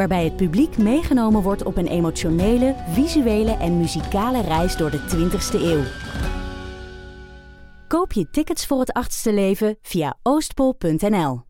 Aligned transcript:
waarbij 0.00 0.24
het 0.24 0.36
publiek 0.36 0.78
meegenomen 0.78 1.42
wordt 1.42 1.62
op 1.62 1.76
een 1.76 1.86
emotionele, 1.86 2.74
visuele 2.88 3.56
en 3.56 3.78
muzikale 3.78 4.40
reis 4.40 4.76
door 4.76 4.90
de 4.90 4.98
20ste 4.98 5.60
eeuw. 5.62 5.82
Koop 7.88 8.12
je 8.12 8.30
tickets 8.30 8.66
voor 8.66 8.80
het 8.80 8.92
achtste 8.92 9.32
leven 9.32 9.78
via 9.82 10.18
oostpol.nl. 10.22 11.40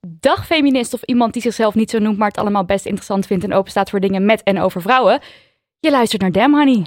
Dag 0.00 0.46
feminist 0.46 0.94
of 0.94 1.02
iemand 1.02 1.32
die 1.32 1.42
zichzelf 1.42 1.74
niet 1.74 1.90
zo 1.90 1.98
noemt, 1.98 2.18
maar 2.18 2.28
het 2.28 2.38
allemaal 2.38 2.64
best 2.64 2.86
interessant 2.86 3.26
vindt 3.26 3.44
en 3.44 3.52
open 3.52 3.70
staat 3.70 3.90
voor 3.90 4.00
dingen 4.00 4.24
met 4.24 4.42
en 4.42 4.60
over 4.60 4.82
vrouwen. 4.82 5.20
Je 5.80 5.90
luistert 5.90 6.22
naar 6.22 6.32
Damn 6.32 6.54
Honey. 6.54 6.86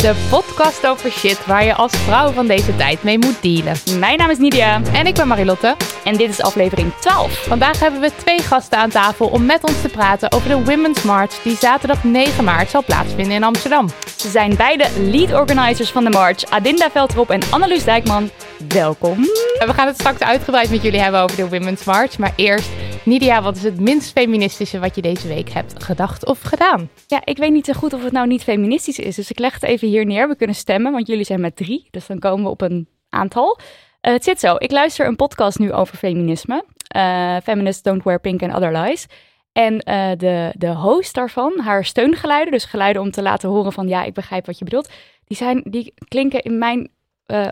De 0.00 0.26
podcast 0.30 0.86
over 0.86 1.10
shit 1.10 1.46
waar 1.46 1.64
je 1.64 1.74
als 1.74 1.92
vrouw 1.92 2.30
van 2.30 2.46
deze 2.46 2.76
tijd 2.76 3.02
mee 3.02 3.18
moet 3.18 3.42
dealen. 3.42 3.76
Mijn 3.98 4.18
naam 4.18 4.30
is 4.30 4.38
Nidia. 4.38 4.80
En 4.92 5.06
ik 5.06 5.14
ben 5.14 5.28
Marilotte. 5.28 5.76
En 6.04 6.16
dit 6.16 6.28
is 6.28 6.42
aflevering 6.42 6.92
12. 7.00 7.32
Vandaag 7.32 7.80
hebben 7.80 8.00
we 8.00 8.10
twee 8.16 8.38
gasten 8.38 8.78
aan 8.78 8.90
tafel 8.90 9.26
om 9.26 9.46
met 9.46 9.64
ons 9.64 9.80
te 9.80 9.88
praten 9.88 10.32
over 10.32 10.48
de 10.48 10.64
Women's 10.64 11.02
March 11.02 11.42
die 11.42 11.56
zaterdag 11.56 12.04
9 12.04 12.44
maart 12.44 12.70
zal 12.70 12.84
plaatsvinden 12.84 13.34
in 13.34 13.44
Amsterdam. 13.44 13.88
Ze 14.16 14.30
zijn 14.30 14.56
beide 14.56 14.86
lead 14.98 15.32
organizers 15.32 15.90
van 15.90 16.04
de 16.04 16.10
march, 16.10 16.44
Adinda 16.50 16.90
Veldrop 16.90 17.30
en 17.30 17.40
Annelies 17.50 17.84
Dijkman. 17.84 18.30
Welkom. 18.68 19.18
We 19.66 19.72
gaan 19.74 19.86
het 19.86 19.96
straks 19.96 20.20
uitgebreid 20.20 20.70
met 20.70 20.82
jullie 20.82 21.00
hebben 21.00 21.20
over 21.20 21.36
de 21.36 21.48
Women's 21.48 21.84
March. 21.84 22.18
Maar 22.18 22.32
eerst, 22.36 22.68
Nidia, 23.04 23.42
wat 23.42 23.56
is 23.56 23.62
het 23.62 23.80
minst 23.80 24.12
feministische 24.12 24.78
wat 24.78 24.94
je 24.94 25.02
deze 25.02 25.28
week 25.28 25.50
hebt 25.50 25.84
gedacht 25.84 26.26
of 26.26 26.40
gedaan? 26.40 26.90
Ja, 27.06 27.20
ik 27.24 27.38
weet 27.38 27.52
niet 27.52 27.66
zo 27.66 27.72
goed 27.72 27.92
of 27.92 28.02
het 28.02 28.12
nou 28.12 28.26
niet 28.26 28.42
feministisch 28.42 28.98
is. 28.98 29.14
Dus 29.14 29.30
ik 29.30 29.38
leg 29.38 29.54
het 29.54 29.62
even 29.62 29.88
hier 29.88 30.06
neer. 30.06 30.28
We 30.28 30.36
kunnen 30.36 30.56
stemmen, 30.56 30.92
want 30.92 31.06
jullie 31.06 31.24
zijn 31.24 31.40
met 31.40 31.56
drie. 31.56 31.88
Dus 31.90 32.06
dan 32.06 32.18
komen 32.18 32.44
we 32.44 32.50
op 32.50 32.60
een 32.60 32.88
aantal. 33.08 33.58
Uh, 33.58 34.12
het 34.12 34.24
zit 34.24 34.40
zo. 34.40 34.54
Ik 34.58 34.70
luister 34.70 35.06
een 35.06 35.16
podcast 35.16 35.58
nu 35.58 35.72
over 35.72 35.96
feminisme. 35.96 36.64
Uh, 36.96 37.36
Feminists 37.42 37.82
Don't 37.82 38.04
Wear 38.04 38.20
Pink 38.20 38.42
and 38.42 38.54
Other 38.54 38.72
Lies. 38.78 39.06
En 39.52 39.74
uh, 39.74 40.10
de, 40.16 40.52
de 40.56 40.74
host 40.74 41.14
daarvan, 41.14 41.60
haar 41.60 41.84
steungeluiden, 41.84 42.52
dus 42.52 42.64
geluiden 42.64 43.02
om 43.02 43.10
te 43.10 43.22
laten 43.22 43.48
horen 43.48 43.72
van 43.72 43.88
ja, 43.88 44.02
ik 44.02 44.14
begrijp 44.14 44.46
wat 44.46 44.58
je 44.58 44.64
bedoelt, 44.64 44.88
die, 45.24 45.36
zijn, 45.36 45.62
die 45.64 45.94
klinken 46.08 46.42
in 46.42 46.58
mijn 46.58 46.90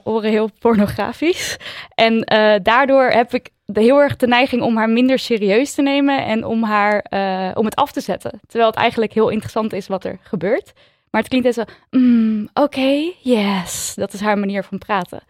oren 0.04 0.30
heel 0.30 0.50
pornografisch. 0.58 1.56
En 1.94 2.20
daardoor 2.62 3.04
heb 3.04 3.34
ik 3.34 3.50
de 3.72 3.80
heel 3.80 4.00
erg 4.00 4.16
de 4.16 4.26
neiging 4.26 4.62
om 4.62 4.76
haar 4.76 4.90
minder 4.90 5.18
serieus 5.18 5.74
te 5.74 5.82
nemen 5.82 6.24
en 6.24 6.44
om, 6.44 6.62
haar, 6.62 7.06
uh, 7.10 7.50
om 7.54 7.64
het 7.64 7.74
af 7.74 7.92
te 7.92 8.00
zetten. 8.00 8.40
Terwijl 8.46 8.70
het 8.70 8.78
eigenlijk 8.78 9.12
heel 9.12 9.28
interessant 9.28 9.72
is 9.72 9.86
wat 9.86 10.04
er 10.04 10.18
gebeurt. 10.22 10.72
Maar 11.10 11.20
het 11.20 11.30
klinkt 11.30 11.54
zo, 11.54 11.64
mm, 11.90 12.48
oké, 12.54 13.12
yes. 13.20 13.94
Dat 13.94 14.12
is 14.12 14.20
haar 14.20 14.38
manier 14.38 14.64
van 14.64 14.78
praten. 14.78 15.20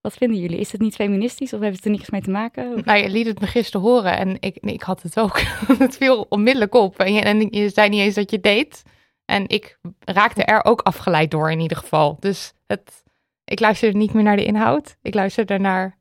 Wat 0.00 0.14
vinden 0.14 0.40
jullie? 0.40 0.58
Is 0.58 0.72
het 0.72 0.80
niet 0.80 0.94
feministisch 0.94 1.52
of 1.52 1.60
heeft 1.60 1.76
het 1.76 1.84
er 1.84 1.90
niets 1.90 2.10
mee 2.10 2.20
te 2.20 2.30
maken? 2.30 2.82
Nou, 2.84 2.98
je 2.98 3.08
liet 3.08 3.26
het 3.26 3.40
me 3.40 3.46
gisteren 3.46 3.86
horen 3.86 4.16
en 4.16 4.36
ik, 4.40 4.56
ik 4.60 4.82
had 4.82 5.02
het 5.02 5.18
ook. 5.18 5.40
het 5.78 5.96
viel 5.96 6.26
onmiddellijk 6.28 6.74
op. 6.74 6.98
En 6.98 7.14
je, 7.14 7.20
en 7.20 7.48
je 7.50 7.68
zei 7.68 7.88
niet 7.88 8.00
eens 8.00 8.14
dat 8.14 8.30
je 8.30 8.40
deed. 8.40 8.82
En 9.24 9.48
ik 9.48 9.78
raakte 10.00 10.44
er 10.44 10.64
ook 10.64 10.80
afgeleid 10.80 11.30
door 11.30 11.50
in 11.50 11.60
ieder 11.60 11.76
geval. 11.76 12.16
Dus 12.20 12.52
het, 12.66 13.02
ik 13.44 13.60
luisterde 13.60 13.98
niet 13.98 14.12
meer 14.12 14.22
naar 14.22 14.36
de 14.36 14.44
inhoud. 14.44 14.96
Ik 15.02 15.14
luisterde 15.14 15.58
naar 15.58 16.00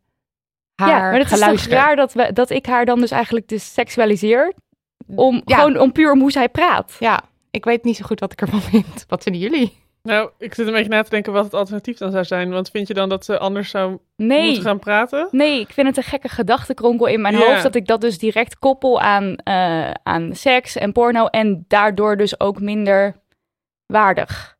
haar 0.81 0.89
ja, 0.89 0.99
maar 0.99 1.19
het 1.19 1.31
is 1.31 1.39
toch 1.39 1.73
raar 1.73 1.95
dat, 1.95 2.13
we, 2.13 2.33
dat 2.33 2.49
ik 2.49 2.65
haar 2.65 2.85
dan 2.85 2.99
dus 2.99 3.11
eigenlijk 3.11 3.47
dus 3.47 3.73
seksualiseer. 3.73 4.53
Om, 5.15 5.41
ja. 5.45 5.55
Gewoon 5.55 5.79
om 5.79 5.91
puur 5.91 6.11
om 6.11 6.19
hoe 6.19 6.31
zij 6.31 6.49
praat. 6.49 6.95
Ja, 6.99 7.21
ik 7.51 7.65
weet 7.65 7.83
niet 7.83 7.97
zo 7.97 8.05
goed 8.05 8.19
wat 8.19 8.31
ik 8.31 8.41
ervan 8.41 8.61
vind. 8.71 9.05
Wat 9.07 9.23
vinden 9.23 9.41
jullie? 9.41 9.79
Nou, 10.03 10.29
ik 10.37 10.53
zit 10.53 10.67
een 10.67 10.73
beetje 10.73 10.89
na 10.89 11.03
te 11.03 11.09
denken 11.09 11.33
wat 11.33 11.43
het 11.43 11.53
alternatief 11.53 11.97
dan 11.97 12.11
zou 12.11 12.23
zijn. 12.23 12.49
Want 12.49 12.69
vind 12.69 12.87
je 12.87 12.93
dan 12.93 13.09
dat 13.09 13.25
ze 13.25 13.39
anders 13.39 13.69
zou 13.69 13.97
nee. 14.15 14.45
moeten 14.45 14.63
gaan 14.63 14.79
praten? 14.79 15.27
Nee, 15.31 15.59
ik 15.59 15.69
vind 15.69 15.87
het 15.87 15.97
een 15.97 16.03
gekke 16.03 16.29
gedachtenkronkel 16.29 17.05
in 17.05 17.21
mijn 17.21 17.37
yeah. 17.37 17.47
hoofd. 17.47 17.63
Dat 17.63 17.75
ik 17.75 17.87
dat 17.87 18.01
dus 18.01 18.17
direct 18.17 18.59
koppel 18.59 19.01
aan, 19.01 19.35
uh, 19.47 19.91
aan 19.91 20.35
seks 20.35 20.75
en 20.75 20.91
porno. 20.91 21.25
En 21.25 21.65
daardoor 21.67 22.17
dus 22.17 22.39
ook 22.39 22.59
minder 22.59 23.15
waardig. 23.85 24.57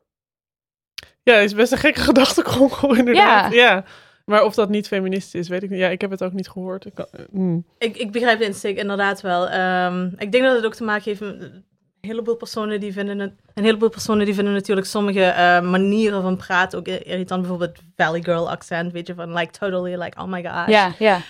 Ja, 1.22 1.34
het 1.34 1.44
is 1.44 1.54
best 1.54 1.72
een 1.72 1.78
gekke 1.78 2.00
gedachtenkronkel 2.00 2.94
inderdaad. 3.00 3.52
Ja. 3.52 3.72
ja. 3.72 3.84
Maar 4.24 4.44
of 4.44 4.54
dat 4.54 4.68
niet 4.68 4.86
feministisch 4.86 5.40
is, 5.40 5.48
weet 5.48 5.62
ik 5.62 5.70
niet. 5.70 5.78
Ja, 5.78 5.88
ik 5.88 6.00
heb 6.00 6.10
het 6.10 6.22
ook 6.22 6.32
niet 6.32 6.48
gehoord. 6.48 6.84
Ik, 6.84 6.94
kan, 6.94 7.06
mm. 7.30 7.64
ik, 7.78 7.96
ik, 7.96 8.12
begrijp 8.12 8.38
de 8.38 8.44
insteek 8.44 8.76
inderdaad 8.76 9.20
wel. 9.20 9.52
Um, 9.52 10.14
ik 10.18 10.32
denk 10.32 10.44
dat 10.44 10.56
het 10.56 10.64
ook 10.64 10.74
te 10.74 10.84
maken 10.84 11.04
heeft 11.04 11.20
met 11.20 11.40
een 11.40 11.64
heleboel 12.00 12.36
personen 12.36 12.80
die 12.80 12.92
vinden 12.92 13.18
het, 13.18 13.32
een 13.54 13.64
heleboel 13.64 13.88
personen 13.88 14.24
die 14.24 14.34
vinden 14.34 14.52
natuurlijk 14.52 14.86
sommige 14.86 15.20
uh, 15.20 15.70
manieren 15.70 16.22
van 16.22 16.36
praten 16.36 16.78
ook 16.78 16.88
irritant. 16.88 17.40
Bijvoorbeeld 17.40 17.78
Valley 17.96 18.22
Girl 18.22 18.50
accent, 18.50 18.92
weet 18.92 19.06
je, 19.06 19.14
van 19.14 19.34
like 19.34 19.58
totally 19.58 19.94
like 19.94 20.20
oh 20.20 20.26
my 20.26 20.42
god. 20.42 20.68
Ja, 20.68 20.92
ja. 20.98 21.20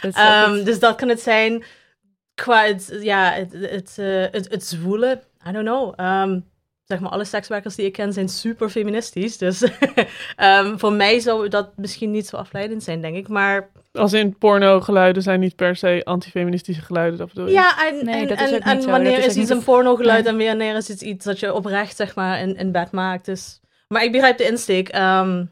Um, 0.47 0.65
dus 0.65 0.79
dat 0.79 0.97
kan 0.97 1.09
het 1.09 1.21
zijn 1.21 1.65
qua 2.35 2.65
het, 2.65 2.99
ja, 3.01 3.33
het, 3.33 3.53
het, 3.53 3.97
uh, 4.01 4.27
het, 4.31 4.49
het 4.51 4.65
zwoelen. 4.65 5.23
I 5.49 5.53
don't 5.53 5.67
know. 5.67 6.01
Um, 6.01 6.51
zeg 6.93 7.01
maar, 7.01 7.11
alle 7.11 7.25
sekswerkers 7.25 7.75
die 7.75 7.87
ik 7.87 7.93
ken 7.93 8.13
zijn 8.13 8.29
super 8.29 8.69
feministisch. 8.69 9.39
Dus 9.39 9.63
um, 10.37 10.79
voor 10.81 10.93
mij 10.93 11.21
zou 11.21 11.49
dat 11.49 11.71
misschien 11.77 12.11
niet 12.11 12.27
zo 12.27 12.37
afleidend 12.37 12.83
zijn, 12.83 13.01
denk 13.01 13.17
ik. 13.17 13.29
Maar... 13.29 13.71
Als 13.93 14.13
in 14.13 14.39
porno-geluiden 14.39 15.23
zijn 15.23 15.41
niet 15.41 15.57
per 15.57 15.77
se 15.77 16.01
antifeministische 16.05 16.83
geluiden, 16.83 17.19
dat 17.19 17.29
bedoel 17.29 17.47
je? 17.47 17.53
Ja, 17.53 17.89
en, 17.89 18.05
nee, 18.05 18.27
en, 18.27 18.37
en, 18.37 18.61
en 18.61 18.91
wanneer 18.91 19.19
is, 19.19 19.27
is 19.27 19.37
iets 19.37 19.51
een 19.51 19.65
porno-geluid 19.65 20.25
nee. 20.25 20.33
en 20.33 20.47
wanneer 20.47 20.77
is 20.77 20.89
het 20.89 21.01
iets 21.01 21.25
dat 21.25 21.41
je 21.41 21.55
oprecht, 21.55 21.97
zeg 21.97 22.15
maar, 22.15 22.41
in, 22.41 22.57
in 22.57 22.73
bed 22.73 22.91
maakt. 22.91 23.25
Dus... 23.25 23.61
Maar 23.89 24.05
ik 24.05 24.13
begrijp 24.13 24.39
de 24.39 24.45
insteek. 24.45 24.95
Um, 24.95 25.51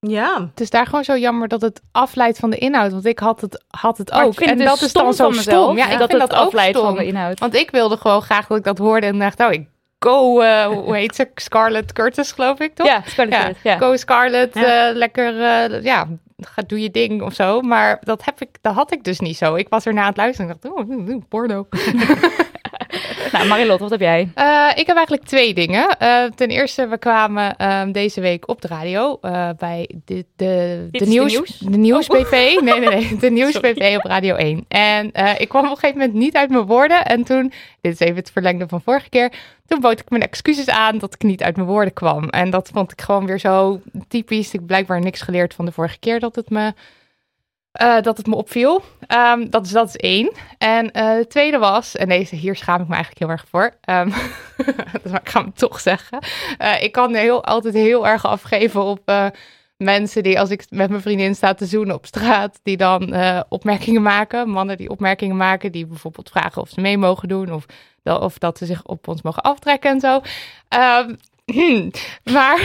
ja. 0.00 0.40
Het 0.50 0.60
is 0.60 0.70
daar 0.70 0.86
gewoon 0.86 1.04
zo 1.04 1.16
jammer 1.16 1.48
dat 1.48 1.60
het 1.60 1.80
afleidt 1.92 2.38
van 2.38 2.50
de 2.50 2.56
inhoud. 2.56 2.92
Want 2.92 3.06
ik 3.06 3.18
had 3.18 3.40
het, 3.40 3.64
had 3.68 3.98
het 3.98 4.12
ook. 4.12 4.40
en 4.40 4.58
dat 4.58 4.80
is 4.80 4.92
dan 4.92 5.14
zo 5.14 5.32
stom. 5.32 5.76
Ja, 5.76 5.84
ik 5.84 5.98
dat 5.98 6.10
vind 6.10 6.22
het 6.22 6.30
dat 6.30 6.38
afleidt 6.38 6.78
van 6.78 6.94
de 6.94 7.04
inhoud. 7.04 7.38
Want 7.38 7.54
ik 7.54 7.70
wilde 7.70 7.96
gewoon 7.96 8.22
graag 8.22 8.46
dat 8.46 8.58
ik 8.58 8.64
dat 8.64 8.78
hoorde 8.78 9.06
en 9.06 9.18
dacht, 9.18 9.40
oh, 9.40 9.52
ik 9.52 9.68
Go, 10.04 10.42
uh, 10.42 10.66
hoe 10.66 10.96
heet 10.96 11.14
ze? 11.14 11.28
Scarlett 11.34 11.92
Curtis, 11.92 12.32
geloof 12.32 12.60
ik, 12.60 12.74
toch? 12.74 12.86
Ja, 12.86 13.02
Scarlett 13.06 13.36
ja. 13.36 13.44
Curtis, 13.44 13.62
ja. 13.62 13.78
Go 13.78 13.96
Scarlett, 13.96 14.54
ja. 14.54 14.90
Uh, 14.90 14.96
lekker, 14.96 15.34
uh, 15.34 15.82
ja, 15.82 16.08
ga, 16.38 16.62
doe 16.66 16.80
je 16.80 16.90
ding 16.90 17.22
of 17.22 17.34
zo. 17.34 17.60
Maar 17.60 17.98
dat, 18.00 18.24
heb 18.24 18.40
ik, 18.40 18.48
dat 18.60 18.74
had 18.74 18.92
ik 18.92 19.04
dus 19.04 19.20
niet 19.20 19.36
zo. 19.36 19.54
Ik 19.54 19.68
was 19.68 19.86
erna 19.86 20.00
aan 20.00 20.06
het 20.06 20.16
luisteren 20.16 20.50
en 20.50 20.58
dacht, 20.60 20.88
oh, 20.88 21.22
porno. 21.28 21.66
nou, 23.32 23.46
Marilot, 23.48 23.80
wat 23.80 23.90
heb 23.90 24.00
jij? 24.00 24.20
Ik 24.74 24.86
heb 24.86 24.96
eigenlijk 24.96 25.26
twee 25.26 25.54
dingen. 25.54 25.96
Ten 26.34 26.48
eerste, 26.48 26.88
we 26.88 26.98
kwamen 26.98 27.54
uh, 27.58 27.82
deze 27.92 28.20
week 28.20 28.48
op 28.48 28.62
de 28.62 28.68
radio 28.68 29.18
bij 29.58 29.90
de, 30.04 30.24
de, 30.36 30.88
de, 30.90 31.06
nieuws, 31.06 31.32
de 31.32 31.38
nieuws, 31.38 31.58
de 31.58 31.78
nieuws 31.78 32.06
oh. 32.06 32.20
BV. 32.20 32.30
Nee, 32.30 32.80
nee, 32.80 32.88
nee. 32.88 33.16
De 33.16 33.30
nieuws 33.40 33.60
BV 33.60 33.96
op 33.96 34.04
Radio 34.04 34.34
1. 34.34 34.64
En 34.68 35.10
ik 35.38 35.48
kwam 35.48 35.64
op 35.64 35.70
een 35.70 35.76
gegeven 35.76 35.98
moment 35.98 36.18
niet 36.18 36.36
uit 36.36 36.50
mijn 36.50 36.66
woorden. 36.66 37.04
En 37.04 37.24
toen, 37.24 37.52
dit 37.80 37.92
is 37.92 38.00
even 38.00 38.16
het 38.16 38.30
verlengde 38.30 38.68
van 38.68 38.82
vorige 38.82 39.08
keer. 39.08 39.32
Toen 39.70 39.80
bood 39.80 40.00
ik 40.00 40.10
mijn 40.10 40.22
excuses 40.22 40.68
aan 40.68 40.98
dat 40.98 41.14
ik 41.14 41.22
niet 41.22 41.42
uit 41.42 41.56
mijn 41.56 41.68
woorden 41.68 41.92
kwam. 41.92 42.28
En 42.28 42.50
dat 42.50 42.70
vond 42.72 42.92
ik 42.92 43.00
gewoon 43.00 43.26
weer 43.26 43.38
zo 43.38 43.80
typisch. 44.08 44.46
Ik 44.46 44.52
heb 44.52 44.66
blijkbaar 44.66 45.00
niks 45.00 45.20
geleerd 45.20 45.54
van 45.54 45.64
de 45.64 45.72
vorige 45.72 45.98
keer 45.98 46.20
dat 46.20 46.36
het 46.36 46.50
me 46.50 46.74
uh, 47.80 48.00
dat 48.00 48.16
het 48.16 48.26
me 48.26 48.34
opviel. 48.34 48.82
Um, 49.08 49.50
dat, 49.50 49.66
is, 49.66 49.72
dat 49.72 49.88
is 49.88 49.96
één. 49.96 50.32
En 50.58 50.84
uh, 50.84 51.16
de 51.16 51.26
tweede 51.28 51.58
was, 51.58 51.96
en 51.96 52.08
deze, 52.08 52.36
hier 52.36 52.56
schaam 52.56 52.80
ik 52.80 52.88
me 52.88 52.94
eigenlijk 52.94 53.22
heel 53.22 53.30
erg 53.30 53.46
voor. 53.48 53.74
Um, 53.90 54.12
ik 55.22 55.28
ga 55.28 55.40
hem 55.40 55.52
toch 55.54 55.80
zeggen. 55.80 56.18
Uh, 56.58 56.82
ik 56.82 56.92
kan 56.92 57.14
heel, 57.14 57.44
altijd 57.44 57.74
heel 57.74 58.06
erg 58.06 58.26
afgeven 58.26 58.82
op 58.82 59.32
mensen 59.76 60.22
die, 60.22 60.40
als 60.40 60.50
ik 60.50 60.64
met 60.70 60.90
mijn 60.90 61.02
vriendin 61.02 61.34
sta 61.34 61.54
te 61.54 61.66
zoenen 61.66 61.94
op 61.94 62.06
straat, 62.06 62.60
die 62.62 62.76
dan 62.76 63.14
opmerkingen 63.48 64.02
maken. 64.02 64.48
Mannen 64.48 64.76
die 64.76 64.90
opmerkingen 64.90 65.36
maken, 65.36 65.72
die 65.72 65.86
bijvoorbeeld 65.86 66.30
vragen 66.30 66.62
of 66.62 66.68
ze 66.68 66.80
mee 66.80 66.98
mogen 66.98 67.28
doen 67.28 67.52
of, 67.52 67.66
of 68.04 68.38
dat 68.38 68.58
ze 68.58 68.66
zich 68.66 68.84
op 68.84 69.08
ons 69.08 69.22
mogen 69.22 69.42
aftrekken 69.42 69.90
en 69.90 70.00
zo. 70.00 70.20
Um, 70.78 71.18
maar, 72.32 72.60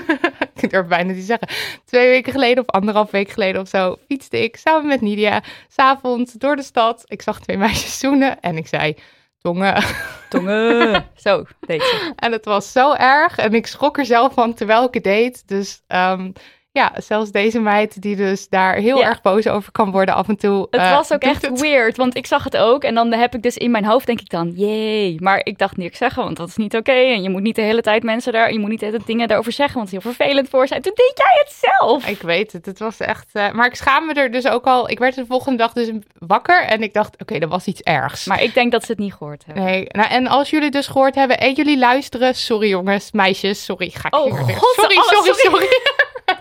ik 0.60 0.70
durf 0.70 0.86
bijna 0.86 1.12
niet 1.12 1.24
zeggen, 1.24 1.48
twee 1.84 2.08
weken 2.08 2.32
geleden 2.32 2.64
of 2.66 2.74
anderhalf 2.74 3.10
week 3.10 3.30
geleden 3.30 3.60
of 3.60 3.68
zo, 3.68 3.96
fietste 4.08 4.42
ik 4.42 4.56
samen 4.56 4.86
met 4.86 5.00
Nidia 5.00 5.42
s'avonds 5.68 6.32
door 6.32 6.56
de 6.56 6.62
stad. 6.62 7.02
Ik 7.06 7.22
zag 7.22 7.40
twee 7.40 7.56
meisjes 7.56 7.98
zoenen 7.98 8.40
en 8.40 8.56
ik 8.56 8.66
zei, 8.66 8.96
tongen. 9.40 9.84
Tongen. 10.28 11.06
zo, 11.16 11.44
deze. 11.60 12.12
En 12.16 12.32
het 12.32 12.44
was 12.44 12.72
zo 12.72 12.92
erg 12.92 13.38
en 13.38 13.54
ik 13.54 13.66
schrok 13.66 13.98
er 13.98 14.06
zelf 14.06 14.34
van 14.34 14.54
terwijl 14.54 14.84
ik 14.84 14.94
het 14.94 15.04
deed. 15.04 15.48
Dus 15.48 15.82
um, 15.88 16.32
ja, 16.76 16.92
zelfs 16.96 17.30
deze 17.30 17.60
meid 17.60 18.02
die 18.02 18.16
dus 18.16 18.48
daar 18.48 18.74
heel 18.74 19.04
erg 19.04 19.20
boos 19.22 19.46
over 19.46 19.72
kan 19.72 19.90
worden 19.90 20.14
af 20.14 20.28
en 20.28 20.36
toe. 20.36 20.66
Het 20.70 20.80
uh, 20.80 20.90
was 20.90 21.12
ook 21.12 21.22
echt 21.22 21.60
weird, 21.60 21.96
want 21.96 22.16
ik 22.16 22.26
zag 22.26 22.44
het 22.44 22.56
ook 22.56 22.84
en 22.84 22.94
dan 22.94 23.12
heb 23.12 23.34
ik 23.34 23.42
dus 23.42 23.56
in 23.56 23.70
mijn 23.70 23.84
hoofd 23.84 24.06
denk 24.06 24.20
ik 24.20 24.30
dan, 24.30 24.50
jee, 24.50 25.16
maar 25.20 25.40
ik 25.42 25.58
dacht 25.58 25.76
niks 25.76 25.98
zeggen, 25.98 26.24
want 26.24 26.36
dat 26.36 26.48
is 26.48 26.56
niet 26.56 26.76
oké. 26.76 26.92
En 26.92 27.22
je 27.22 27.30
moet 27.30 27.42
niet 27.42 27.56
de 27.56 27.62
hele 27.62 27.82
tijd 27.82 28.02
mensen 28.02 28.32
daar, 28.32 28.52
je 28.52 28.58
moet 28.58 28.68
niet 28.68 28.80
de 28.80 28.86
hele 28.86 29.00
dingen 29.06 29.28
daarover 29.28 29.52
zeggen, 29.52 29.76
want 29.76 29.90
het 29.90 29.98
is 29.98 30.04
heel 30.04 30.14
vervelend 30.14 30.48
voor 30.48 30.66
zijn. 30.66 30.82
Toen 30.82 30.92
deed 30.94 31.12
jij 31.14 31.44
het 31.44 31.72
zelf. 31.78 32.06
Ik 32.06 32.22
weet 32.22 32.52
het, 32.52 32.66
het 32.66 32.78
was 32.78 33.00
echt, 33.00 33.28
uh, 33.32 33.50
maar 33.50 33.66
ik 33.66 33.74
schaam 33.74 34.06
me 34.06 34.12
er 34.12 34.30
dus 34.30 34.46
ook 34.46 34.64
al. 34.64 34.90
Ik 34.90 34.98
werd 34.98 35.14
de 35.14 35.26
volgende 35.26 35.58
dag 35.58 35.72
dus 35.72 35.90
wakker 36.18 36.64
en 36.64 36.82
ik 36.82 36.92
dacht, 36.92 37.12
oké, 37.12 37.22
okay, 37.22 37.38
er 37.38 37.48
was 37.48 37.66
iets 37.66 37.80
ergs. 37.80 38.26
Maar 38.26 38.42
ik 38.42 38.54
denk 38.54 38.72
dat 38.72 38.84
ze 38.84 38.90
het 38.90 39.00
niet 39.00 39.14
gehoord 39.14 39.44
hebben. 39.46 39.64
Nee, 39.64 39.84
nou 39.88 40.08
en 40.08 40.26
als 40.26 40.50
jullie 40.50 40.70
dus 40.70 40.86
gehoord 40.86 41.14
hebben 41.14 41.38
en 41.38 41.52
jullie 41.52 41.78
luisteren, 41.78 42.34
sorry 42.34 42.68
jongens, 42.68 43.12
meisjes, 43.12 43.64
sorry, 43.64 43.90
ga 43.90 44.08
ik 44.08 44.14
oh, 44.14 44.24
hier 44.24 44.56
God, 44.56 44.74
sorry, 44.74 44.94
sorry, 44.94 45.32
sorry. 45.32 45.50
sorry. 45.50 45.68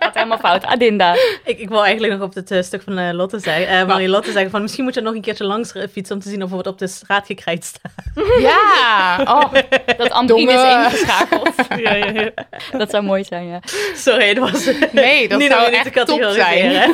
Gaat 0.06 0.14
helemaal 0.14 0.38
fout. 0.38 0.66
Adinda. 0.66 1.14
Ik, 1.44 1.60
ik 1.60 1.70
wil 1.70 1.84
eigenlijk 1.84 2.14
nog 2.14 2.22
op 2.22 2.34
het 2.34 2.52
uh, 2.52 2.62
stuk 2.62 2.82
van 2.82 3.00
uh, 3.00 3.12
Lotte 3.12 3.40
zeggen. 3.40 3.74
Uh, 3.74 3.86
Marie 3.88 4.08
Lotte 4.08 4.32
zeggen 4.32 4.52
van 4.52 4.62
misschien 4.62 4.84
moet 4.84 4.94
je 4.94 5.02
nog 5.02 5.14
een 5.14 5.22
keertje 5.22 5.44
langs 5.44 5.72
fietsen 5.92 6.16
om 6.16 6.22
te 6.22 6.30
zien 6.30 6.44
of 6.44 6.50
we 6.50 6.58
het 6.58 6.68
op 6.68 6.80
de 6.80 6.88
straat 6.88 7.26
gekrijt 7.26 7.64
staan. 7.66 7.92
Ja! 8.40 9.18
Oh, 9.20 9.54
dat 9.98 10.12
Andrien 10.12 10.50
is 10.50 10.74
ingeschakeld. 10.74 11.56
ja, 11.84 11.94
ja, 11.94 12.06
ja. 12.06 12.32
Dat 12.78 12.90
zou 12.90 13.04
mooi 13.04 13.24
zijn, 13.24 13.48
ja. 13.48 13.60
Sorry, 13.96 14.34
dat 14.34 14.52
was 14.52 14.70
nee, 14.92 15.28
dat 15.28 15.40
niet 15.40 15.52
zou 15.52 15.72
echt 15.72 16.06
top 16.06 16.24
zijn. 16.32 16.90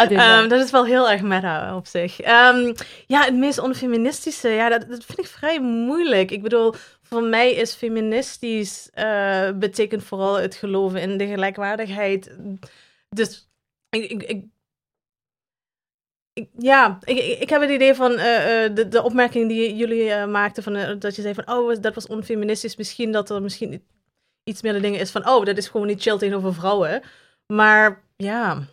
um, 0.10 0.48
dat 0.48 0.64
is 0.64 0.70
wel 0.70 0.84
heel 0.86 1.10
erg 1.10 1.20
meta 1.20 1.76
op 1.76 1.86
zich. 1.86 2.18
Um, 2.26 2.74
ja, 3.06 3.24
het 3.24 3.34
meest 3.34 3.58
onfeministische, 3.58 4.48
ja, 4.48 4.68
dat, 4.68 4.80
dat 4.88 5.04
vind 5.06 5.18
ik 5.18 5.26
vrij 5.26 5.60
moeilijk. 5.60 6.30
Ik 6.30 6.42
bedoel, 6.42 6.74
voor 7.14 7.22
mij 7.22 7.52
is 7.52 7.74
feministisch 7.74 8.90
uh, 8.94 9.50
betekent 9.50 10.04
vooral 10.04 10.34
het 10.34 10.54
geloven 10.54 11.00
in 11.00 11.16
de 11.16 11.26
gelijkwaardigheid. 11.26 12.36
Dus 13.08 13.50
ik, 13.88 14.22
ik, 14.22 14.44
ja, 16.58 16.98
ik, 17.04 17.18
ik, 17.40 17.50
heb 17.50 17.60
het 17.60 17.70
idee 17.70 17.94
van 17.94 18.10
uh, 18.12 18.18
de, 18.74 18.86
de 18.88 19.02
opmerking 19.02 19.48
die 19.48 19.76
jullie 19.76 20.26
maakten, 20.26 20.62
van, 20.62 20.98
dat 20.98 21.16
je 21.16 21.22
zei 21.22 21.34
van, 21.34 21.50
oh, 21.50 21.74
dat 21.80 21.94
was 21.94 22.06
onfeministisch. 22.06 22.76
Misschien 22.76 23.12
dat 23.12 23.30
er 23.30 23.42
misschien 23.42 23.84
iets 24.44 24.62
meer 24.62 24.82
dingen 24.82 25.00
is 25.00 25.10
van, 25.10 25.28
oh, 25.28 25.44
dat 25.44 25.56
is 25.56 25.68
gewoon 25.68 25.86
niet 25.86 26.02
chill 26.02 26.18
tegenover 26.18 26.54
vrouwen. 26.54 27.02
Maar 27.46 28.04
ja, 28.16 28.66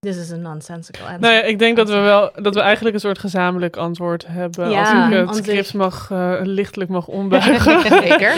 This 0.00 0.16
is 0.16 0.32
a 0.32 0.36
nonsensical 0.36 1.06
answer. 1.06 1.20
Nou 1.20 1.34
ja, 1.34 1.42
ik 1.42 1.58
denk 1.58 1.76
dat 1.76 1.88
we 1.88 1.94
wel 1.96 2.30
dat 2.34 2.54
we 2.54 2.60
eigenlijk 2.60 2.94
een 2.94 3.00
soort 3.00 3.18
gezamenlijk 3.18 3.76
antwoord 3.76 4.26
hebben. 4.26 4.70
Ja, 4.70 4.80
als 4.80 5.38
ik 5.38 5.44
het 5.44 5.44
script 5.44 5.74
mag 5.74 6.10
uh, 6.12 6.40
lichtelijk 6.42 6.90
mag 6.90 7.06
ombuigen. 7.20 7.80
Zeker. 7.80 8.34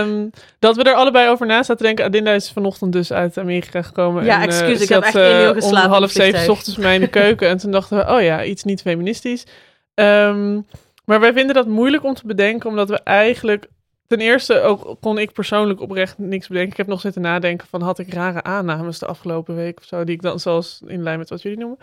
um, 0.00 0.30
dat 0.58 0.76
we 0.76 0.82
er 0.82 0.94
allebei 0.94 1.28
over 1.28 1.46
na 1.46 1.62
zaten 1.62 1.84
denken. 1.84 2.04
Adinda 2.04 2.32
is 2.32 2.50
vanochtend 2.50 2.92
dus 2.92 3.12
uit 3.12 3.38
Amerika 3.38 3.82
gekomen. 3.82 4.24
Ja, 4.24 4.36
en, 4.36 4.42
excuus, 4.42 4.76
uh, 4.76 4.82
ik 4.82 4.88
heb 4.88 5.02
echt 5.02 5.16
uh, 5.16 5.70
om 5.70 5.74
half 5.74 6.10
zeven 6.10 6.50
ochtends 6.50 6.78
mij 6.78 6.94
in 6.94 7.00
de 7.00 7.08
keuken. 7.08 7.48
en 7.48 7.58
toen 7.58 7.70
dachten 7.70 7.96
we, 7.96 8.12
oh 8.12 8.22
ja, 8.22 8.44
iets 8.44 8.64
niet 8.64 8.80
feministisch. 8.80 9.46
Um, 9.94 10.66
maar 11.04 11.20
wij 11.20 11.32
vinden 11.32 11.54
dat 11.54 11.66
moeilijk 11.66 12.04
om 12.04 12.14
te 12.14 12.26
bedenken, 12.26 12.70
omdat 12.70 12.88
we 12.88 13.00
eigenlijk 13.04 13.68
ten 14.06 14.20
eerste 14.20 14.60
ook 14.60 14.96
kon 15.00 15.18
ik 15.18 15.32
persoonlijk 15.32 15.80
oprecht 15.80 16.18
niks 16.18 16.48
bedenken. 16.48 16.72
Ik 16.72 16.78
heb 16.78 16.86
nog 16.86 17.00
zitten 17.00 17.22
nadenken 17.22 17.66
van 17.66 17.82
had 17.82 17.98
ik 17.98 18.12
rare 18.12 18.42
aannames 18.42 18.98
de 18.98 19.06
afgelopen 19.06 19.54
week 19.54 19.78
of 19.78 19.84
zo, 19.84 20.04
die 20.04 20.14
ik 20.14 20.22
dan 20.22 20.40
zoals 20.40 20.82
in 20.86 21.02
lijn 21.02 21.18
met 21.18 21.28
wat 21.28 21.42
jullie 21.42 21.58
noemen. 21.58 21.78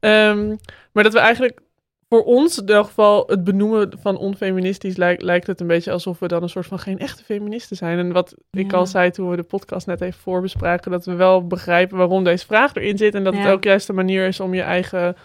Um, 0.00 0.58
maar 0.92 1.02
dat 1.02 1.12
we 1.12 1.18
eigenlijk 1.18 1.60
voor 2.12 2.24
ons 2.24 2.56
in 2.56 2.62
ieder 2.62 2.84
geval 2.84 3.26
het 3.26 3.44
benoemen 3.44 3.92
van 4.00 4.16
onfeministisch 4.16 4.96
lijkt, 4.96 5.22
lijkt 5.22 5.46
het 5.46 5.60
een 5.60 5.66
beetje 5.66 5.92
alsof 5.92 6.18
we 6.18 6.28
dan 6.28 6.42
een 6.42 6.48
soort 6.48 6.66
van 6.66 6.78
geen 6.78 6.98
echte 6.98 7.24
feministen 7.24 7.76
zijn. 7.76 7.98
En 7.98 8.12
wat 8.12 8.34
ik 8.50 8.72
al 8.72 8.86
zei 8.86 9.10
toen 9.10 9.30
we 9.30 9.36
de 9.36 9.42
podcast 9.42 9.86
net 9.86 10.00
even 10.00 10.20
voorbespraken, 10.20 10.90
dat 10.90 11.04
we 11.04 11.14
wel 11.14 11.46
begrijpen 11.46 11.96
waarom 11.96 12.24
deze 12.24 12.46
vraag 12.46 12.74
erin 12.74 12.98
zit 12.98 13.14
en 13.14 13.24
dat 13.24 13.36
het 13.36 13.46
ook 13.46 13.64
juist 13.64 13.86
de 13.86 13.92
manier 13.92 14.26
is 14.26 14.40
om 14.40 14.54
je 14.54 14.62
eigen, 14.62 15.16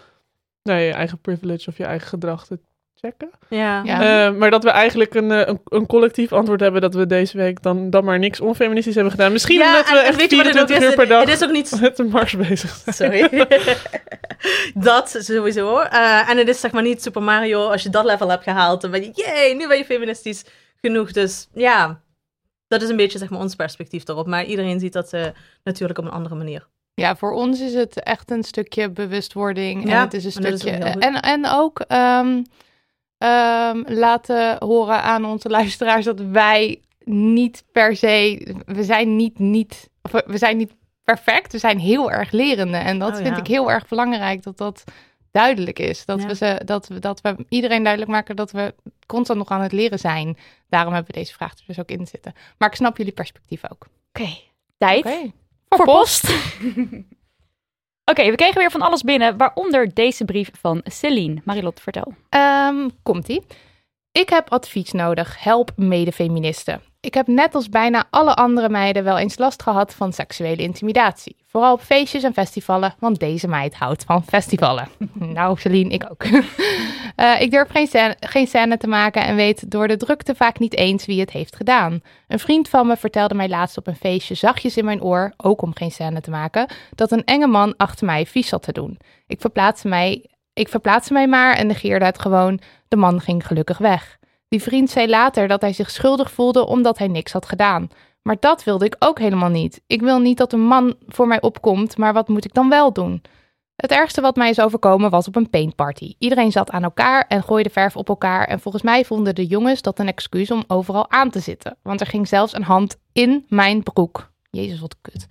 nou, 0.63 0.79
je 0.79 0.91
eigen 0.91 1.19
privilege 1.19 1.69
of 1.69 1.77
je 1.77 1.85
eigen 1.85 2.07
gedrag 2.07 2.45
te 2.45 2.59
checken. 3.01 3.29
Ja. 3.49 3.81
ja. 3.83 4.27
Uh, 4.27 4.37
maar 4.37 4.51
dat 4.51 4.63
we 4.63 4.69
eigenlijk 4.69 5.13
een, 5.13 5.31
eh, 5.31 5.47
een, 5.47 5.59
een, 5.65 5.85
collectief 5.85 6.33
antwoord 6.33 6.59
hebben 6.59 6.81
dat 6.81 6.93
we 6.93 7.05
deze 7.05 7.37
week 7.37 7.61
dan, 7.61 7.89
dan 7.89 8.03
maar 8.03 8.19
niks 8.19 8.39
onfeministisch 8.39 8.95
hebben 8.95 9.13
gedaan. 9.13 9.31
Misschien 9.31 9.59
ja, 9.59 9.67
omdat 9.67 9.89
we 9.89 9.97
echt 9.97 10.15
24 10.15 10.81
uur 10.81 10.95
per 10.95 11.07
dag 11.07 11.19
het 11.19 11.29
is 11.29 11.43
ook 11.43 11.51
niet... 11.51 11.77
met 11.81 11.97
de 11.97 12.03
mars 12.03 12.35
bezig 12.35 12.81
zijn. 12.85 13.29
Sorry. 13.29 13.47
dat 14.89 15.17
sowieso. 15.19 15.81
Uh, 15.81 16.29
en 16.29 16.37
het 16.37 16.47
is 16.47 16.59
zeg 16.59 16.71
maar 16.71 16.83
niet 16.83 17.01
Super 17.01 17.23
Mario, 17.23 17.67
als 17.67 17.83
je 17.83 17.89
dat 17.89 18.05
level 18.05 18.29
hebt 18.29 18.43
gehaald, 18.43 18.81
dan 18.81 18.91
ben 18.91 19.03
je, 19.03 19.11
jee, 19.13 19.55
nu 19.55 19.67
ben 19.67 19.77
je 19.77 19.85
feministisch 19.85 20.45
genoeg. 20.81 21.11
Dus 21.11 21.47
ja, 21.53 22.01
dat 22.67 22.81
is 22.81 22.89
een 22.89 22.95
beetje 22.95 23.17
zeg 23.17 23.29
maar 23.29 23.39
ons 23.39 23.55
perspectief 23.55 24.07
erop. 24.07 24.27
Maar 24.27 24.45
iedereen 24.45 24.79
ziet 24.79 24.93
dat 24.93 25.13
uh, 25.13 25.25
natuurlijk 25.63 25.99
op 25.99 26.05
een 26.05 26.11
andere 26.11 26.35
manier. 26.35 26.67
Ja, 26.93 27.15
voor 27.15 27.31
ons 27.31 27.61
is 27.61 27.73
het 27.73 28.03
echt 28.03 28.31
een 28.31 28.43
stukje 28.43 28.89
bewustwording. 28.89 29.87
Ja, 29.87 29.95
en 29.95 29.99
het 29.99 30.13
is 30.13 30.25
een 30.25 30.31
stukje. 30.31 30.71
En, 30.71 31.21
en 31.21 31.47
ook 31.49 31.85
um, 31.87 32.45
um, 33.17 33.83
laten 33.87 34.55
horen 34.59 35.01
aan 35.01 35.25
onze 35.25 35.49
luisteraars 35.49 36.05
dat 36.05 36.19
wij 36.19 36.81
niet 37.03 37.63
per 37.71 37.95
se, 37.95 38.55
we 38.65 38.83
zijn 38.83 39.15
niet, 39.15 39.39
niet, 39.39 39.89
of 40.01 40.11
we 40.11 40.37
zijn 40.37 40.57
niet 40.57 40.75
perfect, 41.03 41.51
we 41.51 41.57
zijn 41.57 41.79
heel 41.79 42.11
erg 42.11 42.31
lerende. 42.31 42.77
En 42.77 42.99
dat 42.99 43.17
oh, 43.17 43.23
vind 43.23 43.37
ik 43.37 43.47
heel 43.47 43.71
erg 43.71 43.87
belangrijk 43.87 44.43
dat 44.43 44.57
dat 44.57 44.83
duidelijk 45.31 45.79
is. 45.79 46.05
Dat, 46.05 46.23
we 46.23 46.35
ze, 46.35 46.61
dat, 46.65 46.87
we, 46.87 46.99
dat 46.99 47.21
we 47.21 47.45
iedereen 47.49 47.83
duidelijk 47.83 48.11
maken 48.11 48.35
dat 48.35 48.51
we 48.51 48.75
constant 49.05 49.39
nog 49.39 49.49
aan 49.49 49.61
het 49.61 49.71
leren 49.71 49.99
zijn. 49.99 50.37
Daarom 50.69 50.93
hebben 50.93 51.13
we 51.13 51.19
deze 51.19 51.33
vraag 51.33 51.53
dus 51.55 51.79
ook 51.79 51.89
in 51.89 52.07
zitten. 52.07 52.33
Maar 52.57 52.69
ik 52.69 52.75
snap 52.75 52.97
jullie 52.97 53.13
perspectief 53.13 53.61
ook. 53.71 53.87
Oké, 54.13 54.29
tijd 54.77 55.05
okay. 55.05 55.33
voor, 55.69 55.77
voor 55.77 55.85
post. 55.85 56.23
Oké, 58.11 58.29
we 58.29 58.35
kregen 58.35 58.57
weer 58.57 58.71
van 58.71 58.81
alles 58.81 59.01
binnen, 59.01 59.37
waaronder 59.37 59.93
deze 59.93 60.25
brief 60.25 60.49
van 60.59 60.81
Celine. 60.83 61.41
Marilot, 61.43 61.79
vertel. 61.79 62.13
Um, 62.29 62.91
Komt-ie. 63.03 63.45
Ik 64.11 64.29
heb 64.29 64.49
advies 64.49 64.91
nodig. 64.91 65.43
Help 65.43 65.71
medefeministen. 65.75 66.81
Ik 66.99 67.13
heb 67.13 67.27
net 67.27 67.55
als 67.55 67.69
bijna 67.69 68.07
alle 68.09 68.35
andere 68.35 68.69
meiden 68.69 69.03
wel 69.03 69.17
eens 69.17 69.37
last 69.37 69.61
gehad 69.61 69.93
van 69.93 70.13
seksuele 70.13 70.61
intimidatie. 70.61 71.35
Vooral 71.47 71.73
op 71.73 71.81
feestjes 71.81 72.23
en 72.23 72.33
festivalen, 72.33 72.95
want 72.99 73.19
deze 73.19 73.47
meid 73.47 73.75
houdt 73.75 74.03
van 74.03 74.23
festivalen. 74.23 74.87
nou, 75.13 75.59
Celine, 75.59 75.89
ik 75.89 76.05
ook. 76.11 76.23
uh, 76.23 77.41
ik 77.41 77.51
durf 77.51 77.69
geen 77.69 77.87
scène, 77.87 78.15
geen 78.19 78.47
scène 78.47 78.77
te 78.77 78.87
maken 78.87 79.23
en 79.23 79.35
weet 79.35 79.71
door 79.71 79.87
de 79.87 79.97
drukte 79.97 80.35
vaak 80.35 80.59
niet 80.59 80.75
eens 80.75 81.05
wie 81.05 81.19
het 81.19 81.31
heeft 81.31 81.55
gedaan. 81.55 82.01
Een 82.27 82.39
vriend 82.39 82.69
van 82.69 82.87
me 82.87 82.97
vertelde 82.97 83.35
mij 83.35 83.49
laatst 83.49 83.77
op 83.77 83.87
een 83.87 83.95
feestje 83.95 84.35
zachtjes 84.35 84.77
in 84.77 84.85
mijn 84.85 85.03
oor, 85.03 85.33
ook 85.37 85.61
om 85.61 85.75
geen 85.75 85.91
scène 85.91 86.21
te 86.21 86.31
maken, 86.31 86.67
dat 86.95 87.11
een 87.11 87.25
enge 87.25 87.47
man 87.47 87.73
achter 87.77 88.05
mij 88.05 88.25
vies 88.25 88.47
zat 88.47 88.63
te 88.63 88.71
doen. 88.71 88.99
Ik 89.27 89.41
verplaatste 89.41 89.87
mij, 89.87 90.29
ik 90.53 90.69
verplaatste 90.69 91.13
mij 91.13 91.27
maar 91.27 91.55
en 91.55 91.67
negeerde 91.67 92.05
het 92.05 92.19
gewoon. 92.19 92.59
De 92.87 92.95
man 92.95 93.21
ging 93.21 93.47
gelukkig 93.47 93.77
weg. 93.77 94.16
Die 94.47 94.61
vriend 94.61 94.89
zei 94.89 95.07
later 95.07 95.47
dat 95.47 95.61
hij 95.61 95.73
zich 95.73 95.89
schuldig 95.89 96.31
voelde 96.31 96.65
omdat 96.65 96.97
hij 96.97 97.07
niks 97.07 97.31
had 97.31 97.45
gedaan. 97.45 97.87
Maar 98.21 98.37
dat 98.39 98.63
wilde 98.63 98.85
ik 98.85 98.95
ook 98.99 99.19
helemaal 99.19 99.49
niet. 99.49 99.81
Ik 99.87 100.01
wil 100.01 100.19
niet 100.19 100.37
dat 100.37 100.53
een 100.53 100.65
man 100.67 100.95
voor 101.07 101.27
mij 101.27 101.41
opkomt, 101.41 101.97
maar 101.97 102.13
wat 102.13 102.27
moet 102.27 102.45
ik 102.45 102.53
dan 102.53 102.69
wel 102.69 102.93
doen? 102.93 103.21
Het 103.75 103.91
ergste 103.91 104.21
wat 104.21 104.35
mij 104.35 104.49
is 104.49 104.59
overkomen 104.59 105.09
was 105.09 105.27
op 105.27 105.35
een 105.35 105.49
paintparty. 105.49 106.15
Iedereen 106.19 106.51
zat 106.51 106.71
aan 106.71 106.83
elkaar 106.83 107.25
en 107.27 107.43
gooide 107.43 107.69
verf 107.69 107.95
op 107.95 108.09
elkaar. 108.09 108.47
En 108.47 108.59
volgens 108.59 108.83
mij 108.83 109.05
vonden 109.05 109.35
de 109.35 109.45
jongens 109.45 109.81
dat 109.81 109.99
een 109.99 110.07
excuus 110.07 110.51
om 110.51 110.63
overal 110.67 111.11
aan 111.11 111.29
te 111.29 111.39
zitten. 111.39 111.77
Want 111.83 112.01
er 112.01 112.07
ging 112.07 112.27
zelfs 112.27 112.53
een 112.53 112.63
hand 112.63 112.97
in 113.11 113.45
mijn 113.49 113.83
broek. 113.83 114.31
Jezus, 114.49 114.79
wat 114.79 114.95
kut. 115.01 115.27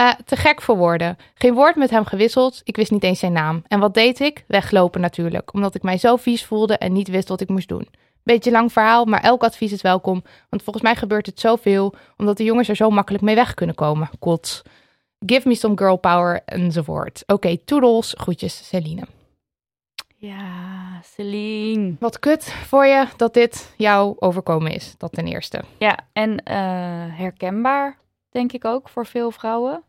Uh, 0.00 0.12
te 0.24 0.36
gek 0.36 0.62
voor 0.62 0.76
woorden. 0.76 1.16
Geen 1.34 1.54
woord 1.54 1.76
met 1.76 1.90
hem 1.90 2.04
gewisseld. 2.04 2.60
Ik 2.64 2.76
wist 2.76 2.90
niet 2.90 3.02
eens 3.02 3.18
zijn 3.18 3.32
naam. 3.32 3.62
En 3.68 3.80
wat 3.80 3.94
deed 3.94 4.20
ik? 4.20 4.44
Weglopen 4.46 5.00
natuurlijk. 5.00 5.54
Omdat 5.54 5.74
ik 5.74 5.82
mij 5.82 5.98
zo 5.98 6.16
vies 6.16 6.44
voelde 6.44 6.78
en 6.78 6.92
niet 6.92 7.08
wist 7.08 7.28
wat 7.28 7.40
ik 7.40 7.48
moest 7.48 7.68
doen. 7.68 7.88
Beetje 8.22 8.50
lang 8.50 8.72
verhaal, 8.72 9.04
maar 9.04 9.20
elk 9.20 9.42
advies 9.42 9.72
is 9.72 9.82
welkom. 9.82 10.22
Want 10.48 10.62
volgens 10.62 10.84
mij 10.84 10.96
gebeurt 10.96 11.26
het 11.26 11.40
zoveel, 11.40 11.94
omdat 12.16 12.36
de 12.36 12.44
jongens 12.44 12.68
er 12.68 12.76
zo 12.76 12.90
makkelijk 12.90 13.24
mee 13.24 13.34
weg 13.34 13.54
kunnen 13.54 13.74
komen. 13.74 14.10
Kots. 14.18 14.62
Give 15.26 15.48
me 15.48 15.54
some 15.54 15.76
girl 15.76 15.96
power 15.96 16.42
enzovoort. 16.44 17.22
Oké, 17.22 17.32
okay, 17.32 17.60
toedels. 17.64 18.14
Groetjes, 18.18 18.68
Celine. 18.68 19.02
Ja, 20.16 21.00
Celine. 21.02 21.94
Wat 21.98 22.18
kut 22.18 22.44
voor 22.44 22.86
je 22.86 23.06
dat 23.16 23.34
dit 23.34 23.74
jou 23.76 24.16
overkomen 24.18 24.72
is, 24.72 24.94
dat 24.98 25.12
ten 25.12 25.26
eerste. 25.26 25.62
Ja, 25.78 25.98
en 26.12 26.30
uh, 26.30 27.18
herkenbaar 27.18 27.98
denk 28.30 28.52
ik 28.52 28.64
ook, 28.64 28.88
voor 28.88 29.06
veel 29.06 29.30
vrouwen. 29.30 29.82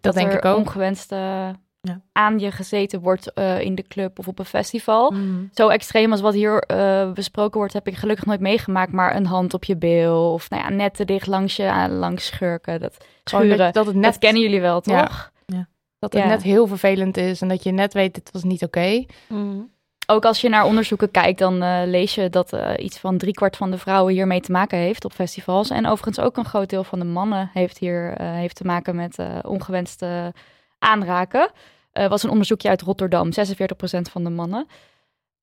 Dat, 0.00 0.14
denk 0.14 0.30
er 0.32 0.38
ik 0.38 0.44
ook. 0.44 0.56
ongewenst 0.56 1.12
eh, 1.12 1.48
Ja. 1.82 2.00
aan 2.12 2.38
je 2.38 2.50
gezeten 2.50 3.00
wordt 3.00 3.32
eh, 3.32 3.60
in 3.60 3.74
de 3.74 3.82
club 3.82 4.18
of 4.18 4.28
op 4.28 4.38
een 4.38 4.44
festival. 4.44 5.10
Mhm. 5.10 5.44
Zo 5.52 5.68
extreem 5.68 6.10
als 6.10 6.20
wat 6.20 6.34
hier 6.34 6.58
eh, 6.62 7.12
besproken 7.12 7.58
wordt, 7.58 7.72
heb 7.72 7.86
ik 7.86 7.94
gelukkig 7.96 8.26
nooit 8.26 8.40
meegemaakt. 8.40 8.92
Maar 8.92 9.16
een 9.16 9.26
hand 9.26 9.54
op 9.54 9.64
je 9.64 9.76
bil 9.76 10.32
of 10.32 10.50
nou 10.50 10.62
ja, 10.62 10.68
net 10.70 10.94
te 10.94 11.04
dicht 11.04 11.26
langs 11.26 11.56
je 11.56 11.70
aan 11.70 11.90
langs 11.92 12.26
schurken. 12.26 12.80
Dat, 12.80 12.96
schuren, 13.24 13.58
dat, 13.58 13.74
dat 13.74 13.86
het 13.86 13.94
net 13.94 14.04
dat 14.04 14.18
kennen 14.18 14.42
jullie 14.42 14.60
wel, 14.60 14.80
Ja. 14.84 15.06
toch? 15.06 15.30
Dat 15.98 16.12
het 16.12 16.22
Ja. 16.22 16.28
net 16.28 16.42
heel 16.42 16.66
vervelend 16.66 17.16
is 17.16 17.40
en 17.40 17.48
dat 17.48 17.62
je 17.62 17.70
net 17.70 17.92
weet, 17.92 18.14
dit 18.14 18.30
was 18.32 18.42
niet 18.42 18.62
oké. 18.64 19.04
Ook 20.06 20.24
als 20.24 20.40
je 20.40 20.48
naar 20.48 20.64
onderzoeken 20.64 21.10
kijkt, 21.10 21.38
dan 21.38 21.62
eh, 21.62 21.80
lees 21.84 22.14
je 22.14 22.30
dat 22.30 22.52
eh, 22.52 22.84
iets 22.84 22.98
van 22.98 23.18
driekwart 23.18 23.56
van 23.56 23.70
de 23.70 23.78
vrouwen 23.78 24.12
hiermee 24.14 24.40
te 24.40 24.52
maken 24.52 24.78
heeft 24.78 25.04
op 25.04 25.12
festivals. 25.12 25.70
En 25.70 25.86
overigens 25.86 26.20
ook 26.26 26.36
een 26.36 26.44
groot 26.44 26.70
deel 26.70 26.84
van 26.84 26.98
de 26.98 27.04
mannen 27.04 27.50
heeft 27.52 27.78
hier 27.78 28.12
eh, 28.16 28.32
heeft 28.32 28.56
te 28.56 28.64
maken 28.64 28.96
met 28.96 29.18
eh, 29.18 29.26
ongewenste 29.42 30.32
aanraken. 30.80 31.50
Er 31.92 32.08
was 32.08 32.22
een 32.22 32.30
onderzoekje 32.30 32.68
uit 32.68 32.82
Rotterdam, 32.82 33.32
46% 33.32 34.10
van 34.10 34.24
de 34.24 34.30
mannen. 34.30 34.66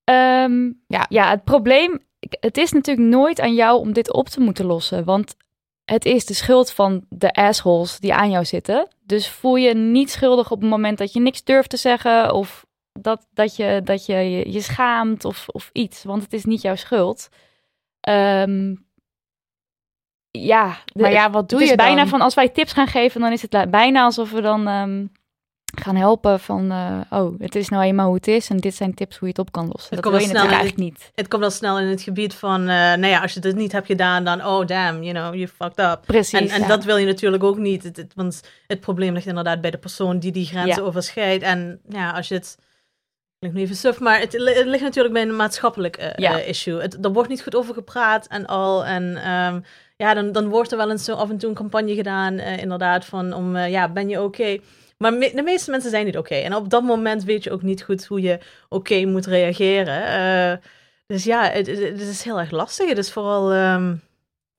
Ehm, 0.04 0.72
Ja. 0.86 1.06
ja, 1.08 1.28
het 1.30 1.44
probleem, 1.44 1.98
het 2.40 2.56
is 2.58 2.72
natuurlijk 2.72 3.08
nooit 3.08 3.40
aan 3.40 3.54
jou 3.54 3.78
om 3.80 3.92
dit 3.92 4.12
op 4.12 4.28
te 4.28 4.40
moeten 4.40 4.64
lossen. 4.64 5.04
Want 5.04 5.36
het 5.84 6.04
is 6.04 6.26
de 6.26 6.34
schuld 6.34 6.72
van 6.72 7.04
de 7.08 7.32
assholes 7.32 7.98
die 7.98 8.14
aan 8.14 8.30
jou 8.30 8.44
zitten. 8.44 8.88
Dus 9.04 9.28
voel 9.30 9.56
je 9.56 9.74
niet 9.74 10.10
schuldig 10.10 10.50
op 10.50 10.60
het 10.60 10.70
moment 10.70 10.98
dat 10.98 11.12
je 11.12 11.20
niks 11.20 11.44
durft 11.44 11.70
te 11.70 11.76
zeggen 11.76 12.32
of 12.34 12.66
dat, 12.92 13.26
dat 13.32 13.56
je 13.56 13.80
dat 13.84 14.06
je, 14.06 14.14
je, 14.14 14.52
je 14.52 14.60
schaamt 14.60 15.24
of, 15.24 15.48
of 15.48 15.70
iets. 15.72 16.04
Want 16.04 16.22
het 16.22 16.32
is 16.32 16.44
niet 16.44 16.62
jouw 16.62 16.74
schuld. 16.76 17.28
Ehm, 18.00 18.74
ja, 20.30 20.76
de- 20.84 21.00
Maar 21.02 21.12
ja, 21.12 21.30
wat 21.30 21.48
doe 21.48 21.58
het 21.58 21.66
is 21.66 21.70
je 21.70 21.76
bijna 21.82 21.96
dan? 22.00 22.08
van 22.08 22.20
als 22.20 22.34
wij 22.34 22.48
tips 22.48 22.72
gaan 22.72 22.86
geven, 22.86 23.20
dan 23.20 23.32
is 23.32 23.42
het 23.42 23.70
bijna 23.70 24.02
alsof 24.04 24.30
we 24.30 24.40
dan 24.40 24.66
ehm, 24.68 25.06
gaan 25.80 25.96
helpen 25.96 26.40
van 26.40 26.70
eh, 26.70 27.00
oh, 27.10 27.40
het 27.40 27.54
is 27.54 27.68
nou 27.68 27.82
eenmaal 27.84 28.06
hoe 28.06 28.14
het 28.14 28.26
is 28.28 28.48
en 28.50 28.56
dit 28.56 28.74
zijn 28.74 28.94
tips 28.94 29.16
hoe 29.18 29.28
je 29.28 29.34
het 29.36 29.46
op 29.46 29.52
kan 29.52 29.66
lossen. 29.66 29.94
Het 29.94 30.02
dat 30.02 30.12
komt 30.12 30.16
wil 30.16 30.26
je 30.26 30.32
wel 30.32 30.42
snel 30.42 30.50
eigenlijk 30.58 30.90
niet. 30.90 31.10
Het 31.14 31.28
komt 31.28 31.42
al 31.42 31.50
snel 31.50 31.78
in 31.78 31.86
het 31.86 32.02
gebied 32.02 32.34
van, 32.34 32.60
eh 32.60 32.66
nou 32.76 33.06
ja, 33.06 33.20
als 33.20 33.34
je 33.34 33.40
dit 33.40 33.56
niet 33.56 33.72
hebt 33.72 33.86
gedaan, 33.86 34.24
dan 34.24 34.44
oh 34.46 34.66
damn, 34.66 35.02
you 35.02 35.14
know, 35.14 35.34
you 35.34 35.48
fucked 35.48 35.78
up. 35.78 36.00
Precies. 36.06 36.50
En, 36.50 36.68
dat 36.68 36.84
wil 36.84 36.96
je 36.96 37.06
natuurlijk 37.06 37.42
ook 37.44 37.58
niet. 37.58 37.82
Het, 37.82 37.96
het- 37.96 38.12
want 38.14 38.42
het 38.66 38.80
probleem 38.80 39.12
ligt 39.14 39.26
inderdaad 39.26 39.60
bij 39.60 39.70
de 39.70 39.78
persoon 39.78 40.18
die 40.18 40.32
die 40.32 40.46
grenzen 40.46 40.82
Ja. 40.82 40.88
overschrijdt. 40.88 41.42
En 41.42 41.80
ja, 41.88 42.10
als 42.10 42.28
je 42.28 42.34
het. 42.34 42.58
Ik 43.40 43.52
nu 43.52 43.60
even 43.60 43.76
suf, 43.76 44.00
maar 44.00 44.20
het, 44.20 44.32
li- 44.32 44.52
het 44.54 44.66
ligt 44.66 44.82
natuurlijk 44.82 45.14
bij 45.14 45.22
een 45.22 45.36
maatschappelijk 45.36 45.96
eh, 45.96 46.08
Ja. 46.16 46.38
issue. 46.38 46.80
Het, 46.80 47.04
er 47.04 47.12
wordt 47.12 47.28
niet 47.28 47.42
goed 47.42 47.54
over 47.54 47.74
gepraat 47.74 48.26
en 48.26 48.46
al. 48.46 48.84
En 48.84 49.16
ehm, 49.16 49.60
ja, 49.96 50.14
dan, 50.14 50.32
dan 50.32 50.48
wordt 50.48 50.70
er 50.72 50.76
wel 50.78 50.90
eens 50.90 51.04
zo 51.04 51.14
af 51.14 51.30
en 51.30 51.38
toe 51.38 51.48
een 51.48 51.54
campagne 51.54 51.94
gedaan, 51.94 52.38
inderdaad, 52.38 53.04
van 53.04 53.32
om, 53.32 53.56
ja, 53.56 53.88
ben 53.88 54.08
je 54.08 54.22
oké? 54.22 54.58
Maar 54.98 55.20
de 55.20 55.42
meeste 55.44 55.70
mensen 55.70 55.90
zijn 55.90 56.04
niet 56.04 56.16
oké. 56.16 56.34
En 56.34 56.54
op 56.54 56.70
dat 56.70 56.82
moment 56.82 57.24
weet 57.24 57.44
je 57.44 57.50
ook 57.50 57.62
niet 57.62 57.82
goed 57.82 58.06
hoe 58.06 58.20
je 58.20 58.38
oké 58.68 59.04
moet 59.04 59.26
reageren. 59.26 60.04
Eh, 60.04 60.66
dus 61.06 61.24
ja, 61.24 61.50
het, 61.50 61.66
het, 61.66 61.78
het 61.78 62.00
is 62.00 62.22
heel 62.22 62.38
erg 62.38 62.50
lastig. 62.50 62.88
Het 62.88 62.98
is 62.98 63.12
vooral... 63.12 63.52
ehm, 63.52 63.94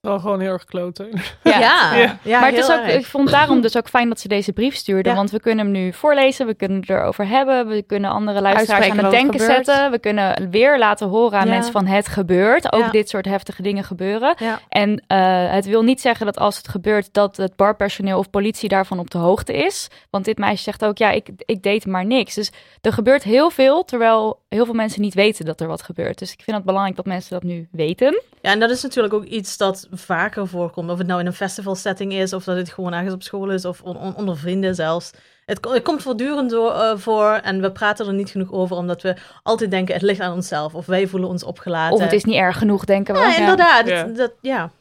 Wel 0.01 0.19
gewoon 0.19 0.39
heel 0.39 0.51
erg 0.51 0.65
kloten. 0.65 1.09
ja, 1.43 1.59
Ja. 1.59 1.95
ja. 2.01 2.17
Ja. 2.23 2.39
maar 2.39 2.49
het 2.49 2.57
is 2.59 2.71
ook, 2.71 2.79
erg. 2.79 2.93
ik 2.93 3.05
vond 3.05 3.31
daarom 3.31 3.61
dus 3.61 3.77
ook 3.77 3.89
fijn 3.89 4.09
dat 4.09 4.19
ze 4.19 4.27
deze 4.27 4.53
brief 4.53 4.75
stuurde. 4.75 5.09
Ja. 5.09 5.15
Want 5.15 5.31
we 5.31 5.39
kunnen 5.39 5.65
hem 5.65 5.73
nu 5.73 5.93
voorlezen, 5.93 6.45
we 6.47 6.53
kunnen 6.53 6.79
het 6.79 6.89
erover 6.89 7.27
hebben, 7.27 7.67
we 7.67 7.81
kunnen 7.81 8.09
andere 8.11 8.41
luisteraars 8.41 8.69
Uitspreken 8.83 8.97
aan 9.05 9.11
het 9.11 9.21
denken 9.21 9.39
gebeurt. 9.39 9.65
zetten. 9.65 9.91
We 9.91 9.99
kunnen 9.99 10.49
weer 10.49 10.77
laten 10.77 11.07
horen 11.07 11.39
aan 11.39 11.45
Ja. 11.47 11.53
mensen 11.53 11.71
van 11.71 11.85
het 11.85 12.07
gebeurt. 12.07 12.73
Ook 12.73 12.81
Ja. 12.81 12.89
dit 12.89 13.09
soort 13.09 13.25
heftige 13.25 13.61
dingen 13.61 13.83
gebeuren. 13.83 14.35
Ja. 14.37 14.59
En 14.69 15.03
eh, 15.07 15.51
het 15.51 15.65
wil 15.65 15.81
niet 15.83 16.01
zeggen 16.01 16.25
dat 16.25 16.37
als 16.37 16.57
het 16.57 16.67
gebeurt 16.67 17.13
dat 17.13 17.37
het 17.37 17.55
barpersoneel 17.55 18.17
of 18.17 18.29
politie 18.29 18.69
daarvan 18.69 18.99
op 18.99 19.09
de 19.11 19.17
hoogte 19.17 19.53
is. 19.53 19.87
Want 20.09 20.25
dit 20.25 20.37
meisje 20.37 20.63
zegt 20.63 20.85
ook, 20.85 20.97
ja, 20.97 21.09
ik, 21.11 21.29
ik 21.37 21.63
deed 21.63 21.85
maar 21.85 22.05
niks. 22.05 22.33
Dus 22.35 22.51
er 22.81 22.93
gebeurt 22.93 23.23
heel 23.23 23.49
veel, 23.49 23.83
terwijl 23.85 24.39
heel 24.49 24.65
veel 24.65 24.73
mensen 24.73 25.01
niet 25.01 25.13
weten 25.13 25.45
dat 25.45 25.61
er 25.61 25.67
wat 25.67 25.81
gebeurt. 25.81 26.19
Dus 26.19 26.31
ik 26.33 26.41
vind 26.43 26.57
het 26.57 26.65
belangrijk 26.65 26.95
dat 26.95 27.05
mensen 27.05 27.31
dat 27.31 27.43
nu 27.43 27.67
weten. 27.71 28.21
Ja, 28.41 28.51
en 28.51 28.59
dat 28.59 28.69
is 28.69 28.81
natuurlijk 28.83 29.13
ook 29.13 29.23
iets 29.25 29.57
dat 29.57 29.87
vaker 29.91 30.47
voorkomt. 30.47 30.89
Of 30.91 30.97
het 30.97 31.07
nou 31.07 31.19
in 31.19 31.25
een 31.25 31.33
festivalsetting 31.33 32.13
is, 32.13 32.33
of 32.33 32.43
dat 32.43 32.57
het 32.57 32.69
gewoon 32.69 32.93
ergens 32.93 33.13
op 33.13 33.23
school 33.23 33.49
is, 33.51 33.65
of 33.65 33.81
on- 33.81 33.97
on- 33.97 34.15
onder 34.15 34.37
vrienden 34.37 34.75
zelfs. 34.75 35.11
Het, 35.45 35.67
het 35.69 35.83
komt 35.83 36.01
voortdurend 36.01 36.49
door, 36.49 36.71
eh, 36.73 36.97
voor 36.97 37.31
en 37.43 37.61
we 37.61 37.71
praten 37.71 38.07
er 38.07 38.13
niet 38.13 38.29
genoeg 38.29 38.51
over, 38.51 38.75
omdat 38.75 39.01
we 39.01 39.15
altijd 39.43 39.71
denken 39.71 39.93
het 39.93 40.03
ligt 40.03 40.19
aan 40.19 40.33
onszelf. 40.33 40.75
Of 40.75 40.85
wij 40.85 41.07
voelen 41.07 41.29
ons 41.29 41.43
opgelaten. 41.43 41.95
Of 41.95 42.01
het 42.03 42.13
is 42.13 42.23
niet 42.23 42.35
erg 42.35 42.57
genoeg, 42.57 42.85
denken 42.85 43.13
we. 43.13 43.19
Ja, 43.19 43.37
inderdaad. 43.37 43.87
Ja. 43.87 44.03
Dat, 44.03 44.15
dat- 44.15 44.33
ja. 44.41 44.71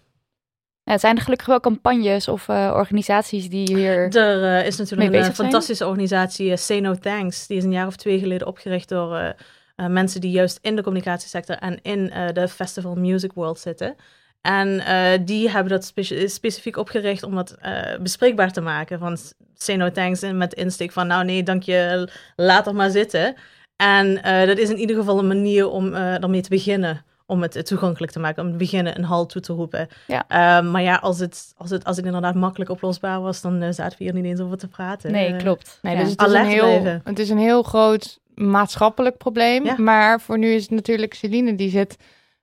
Ja, 0.82 0.94
het 0.94 1.00
zijn 1.02 1.16
er 1.16 1.22
gelukkig 1.22 1.46
wel 1.46 1.60
campagnes 1.60 2.28
of 2.28 2.48
eh, 2.48 2.72
organisaties 2.74 3.48
die 3.48 3.76
hier... 3.76 4.16
Er 4.16 4.44
eh, 4.58 4.66
is 4.66 4.76
natuurlijk 4.76 5.10
mee 5.10 5.20
een 5.20 5.34
fantastische 5.34 5.86
organisatie, 5.86 6.56
Say 6.56 6.80
No 6.80 6.94
Thanks. 6.94 7.46
Die 7.46 7.56
is 7.56 7.64
een 7.64 7.72
jaar 7.72 7.86
of 7.86 7.96
twee 7.96 8.18
geleden 8.18 8.46
opgericht 8.46 8.88
door 8.88 9.16
eh, 9.16 9.28
eh, 9.76 9.86
mensen 9.86 10.20
die 10.20 10.30
juist 10.30 10.58
in 10.62 10.76
de 10.76 10.82
communicatiesector 10.82 11.56
en 11.56 11.78
in 11.82 12.10
eh, 12.10 12.32
de 12.32 12.48
festival 12.48 12.94
music 12.94 13.32
world 13.34 13.58
zitten. 13.58 13.96
En 14.40 14.80
eh, 14.80 15.18
die 15.24 15.50
hebben 15.50 15.72
dat 15.72 15.84
speci- 15.84 16.28
specifiek 16.28 16.76
opgericht 16.76 17.22
om 17.22 17.34
dat 17.34 17.56
eh, 17.60 17.98
bespreekbaar 18.00 18.52
te 18.52 18.60
maken. 18.60 18.98
Van 18.98 19.16
Say 19.54 19.76
No 19.76 19.90
Thanks 19.90 20.22
en 20.22 20.36
met 20.36 20.54
insteek 20.54 20.92
van 20.92 21.06
nou 21.06 21.24
nee, 21.24 21.42
dank 21.42 21.62
je, 21.62 22.08
laat 22.36 22.66
er 22.66 22.74
maar 22.74 22.90
zitten. 22.90 23.34
En 23.76 24.22
eh, 24.22 24.46
dat 24.46 24.58
is 24.58 24.70
in 24.70 24.78
ieder 24.78 24.96
geval 24.96 25.18
een 25.18 25.26
manier 25.26 25.68
om 25.68 25.94
ermee 25.94 26.40
te 26.40 26.48
beginnen. 26.48 27.04
Om 27.26 27.42
het 27.42 27.66
toegankelijk 27.66 28.12
te 28.12 28.18
maken, 28.18 28.44
om 28.44 28.50
te 28.50 28.56
beginnen 28.56 28.96
een 28.98 29.04
hal 29.04 29.26
toe 29.26 29.42
te 29.42 29.52
roepen. 29.52 29.88
Ja. 30.06 30.24
Eh, 30.28 30.70
maar 30.70 30.82
ja, 30.82 30.94
als 30.96 31.18
het, 31.18 31.52
als, 31.56 31.70
het, 31.70 31.84
als 31.84 31.96
het 31.96 32.06
inderdaad 32.06 32.34
makkelijk 32.34 32.70
oplosbaar 32.70 33.20
was, 33.20 33.40
dan 33.40 33.74
zaten 33.74 33.98
we 33.98 34.04
hier 34.04 34.12
niet 34.14 34.24
eens 34.24 34.40
over 34.40 34.58
te 34.58 34.68
praten. 34.68 35.12
Nee, 35.12 35.36
klopt. 35.36 35.78
Nee, 35.82 35.96
Ja. 35.96 36.00
dus 36.02 36.10
het 36.10 36.22
is, 36.26 36.32
een 36.32 36.44
heel, 36.46 37.00
het 37.04 37.18
is 37.18 37.28
een 37.30 37.38
heel 37.38 37.62
groot 37.62 38.18
maatschappelijk 38.34 39.16
probleem. 39.16 39.64
Ja. 39.64 39.74
Maar 39.78 40.20
voor 40.20 40.38
nu 40.38 40.48
is 40.52 40.62
het 40.62 40.70
natuurlijk 40.70 41.14
Celine 41.14 41.54
die 41.54 41.70
zit 41.70 41.96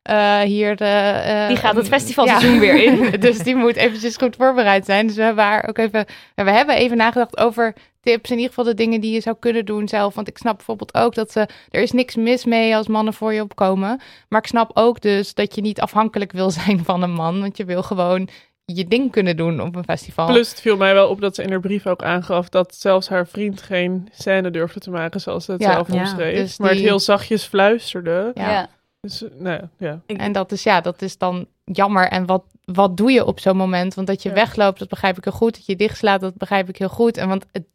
eh, 0.06 0.40
hier... 0.40 0.76
De, 0.76 0.86
eh, 0.86 1.48
Die 1.48 1.58
gaat 1.58 1.76
het 1.76 1.84
een- 1.86 1.92
festivalseizoen 1.92 2.54
ja. 2.54 2.60
weer 2.60 2.84
in. 2.84 3.12
dus 3.20 3.38
die 3.38 3.56
moet 3.56 3.76
eventjes 3.76 4.18
goed 4.18 4.36
voorbereid 4.36 4.86
zijn. 4.86 5.08
Dus 5.08 5.16
we 5.16 5.22
hebben 5.22 5.44
haar 5.44 5.66
ook 5.70 5.78
even... 5.78 6.06
ja, 6.36 6.44
we 6.44 6.52
hebben 6.52 6.76
even 6.76 6.98
nagedacht 6.98 7.38
over 7.38 7.74
tips. 8.02 8.30
In 8.30 8.36
ieder 8.36 8.50
geval 8.50 8.64
de 8.66 8.74
dingen 8.74 9.02
die 9.02 9.14
je 9.14 9.22
zou 9.22 9.36
kunnen 9.40 9.66
doen 9.66 9.88
zelf. 9.88 10.16
Want 10.16 10.28
ik 10.28 10.38
snap 10.38 10.56
bijvoorbeeld 10.56 10.96
ook 10.96 11.16
dat 11.16 11.32
ze... 11.32 11.48
Er 11.70 11.82
is 11.82 11.92
niks 11.92 12.16
mis 12.16 12.46
mee 12.46 12.76
als 12.76 12.88
mannen 12.88 13.14
voor 13.14 13.34
je 13.34 13.42
opkomen. 13.42 14.00
Maar 14.30 14.40
ik 14.40 14.48
snap 14.48 14.72
ook 14.74 15.02
dus 15.02 15.34
dat 15.34 15.56
je 15.56 15.62
niet 15.62 15.82
afhankelijk 15.82 16.32
wil 16.32 16.52
zijn 16.62 16.84
van 16.84 17.02
een 17.02 17.14
man. 17.14 17.40
Want 17.42 17.58
je 17.58 17.66
wil 17.66 17.84
gewoon 17.84 18.30
je 18.66 18.88
ding 18.88 19.12
kunnen 19.12 19.38
doen 19.38 19.62
op 19.62 19.76
een 19.76 19.84
festival. 19.84 20.26
Plus 20.28 20.50
het 20.50 20.62
viel 20.62 20.78
mij 20.78 20.94
wel 20.94 21.08
op 21.10 21.22
dat 21.22 21.36
ze 21.36 21.44
in 21.44 21.50
haar 21.50 21.60
brief 21.60 21.88
ook 21.88 22.04
aangaf 22.04 22.50
dat 22.50 22.76
zelfs 22.76 23.10
haar 23.10 23.28
vriend 23.28 23.62
geen 23.62 24.08
scène 24.12 24.52
durfde 24.52 24.80
te 24.80 24.90
maken 24.90 25.20
zoals 25.22 25.46
ze 25.46 25.52
het 25.52 25.62
Ja, 25.62 25.72
zelf 25.72 25.88
ja, 25.88 26.00
omschreef. 26.00 26.38
dus 26.38 26.58
Maar 26.58 26.70
het 26.70 26.80
heel 26.80 27.00
zachtjes 27.00 27.44
fluisterde. 27.44 28.32
Ja. 28.34 28.68
Dus, 29.06 29.24
eh, 29.24 29.30
nou 29.38 29.60
ja, 29.78 30.02
ja. 30.08 30.16
En 30.18 30.32
dat 30.32 30.52
is 30.52 30.64
ja, 30.64 30.82
dat 30.82 31.02
is 31.02 31.18
dan 31.18 31.48
jammer. 31.64 32.08
En 32.08 32.26
wat, 32.26 32.44
wat 32.64 32.98
doe 32.98 33.12
je 33.12 33.26
op 33.26 33.40
zo'n 33.40 33.58
moment? 33.58 33.94
Want 33.94 34.08
dat 34.08 34.24
je 34.24 34.30
Ja. 34.30 34.36
wegloopt, 34.36 34.80
dat 34.80 34.88
begrijp 34.90 35.18
ik 35.18 35.24
heel 35.24 35.34
goed. 35.34 35.56
Dat 35.56 35.66
je 35.66 35.76
dichtslaat, 35.76 36.22
dat 36.22 36.36
begrijp 36.38 36.70
ik 36.70 36.78
heel 36.78 36.90
goed. 36.90 37.18
En 37.18 37.28
want 37.28 37.46
het 37.52 37.66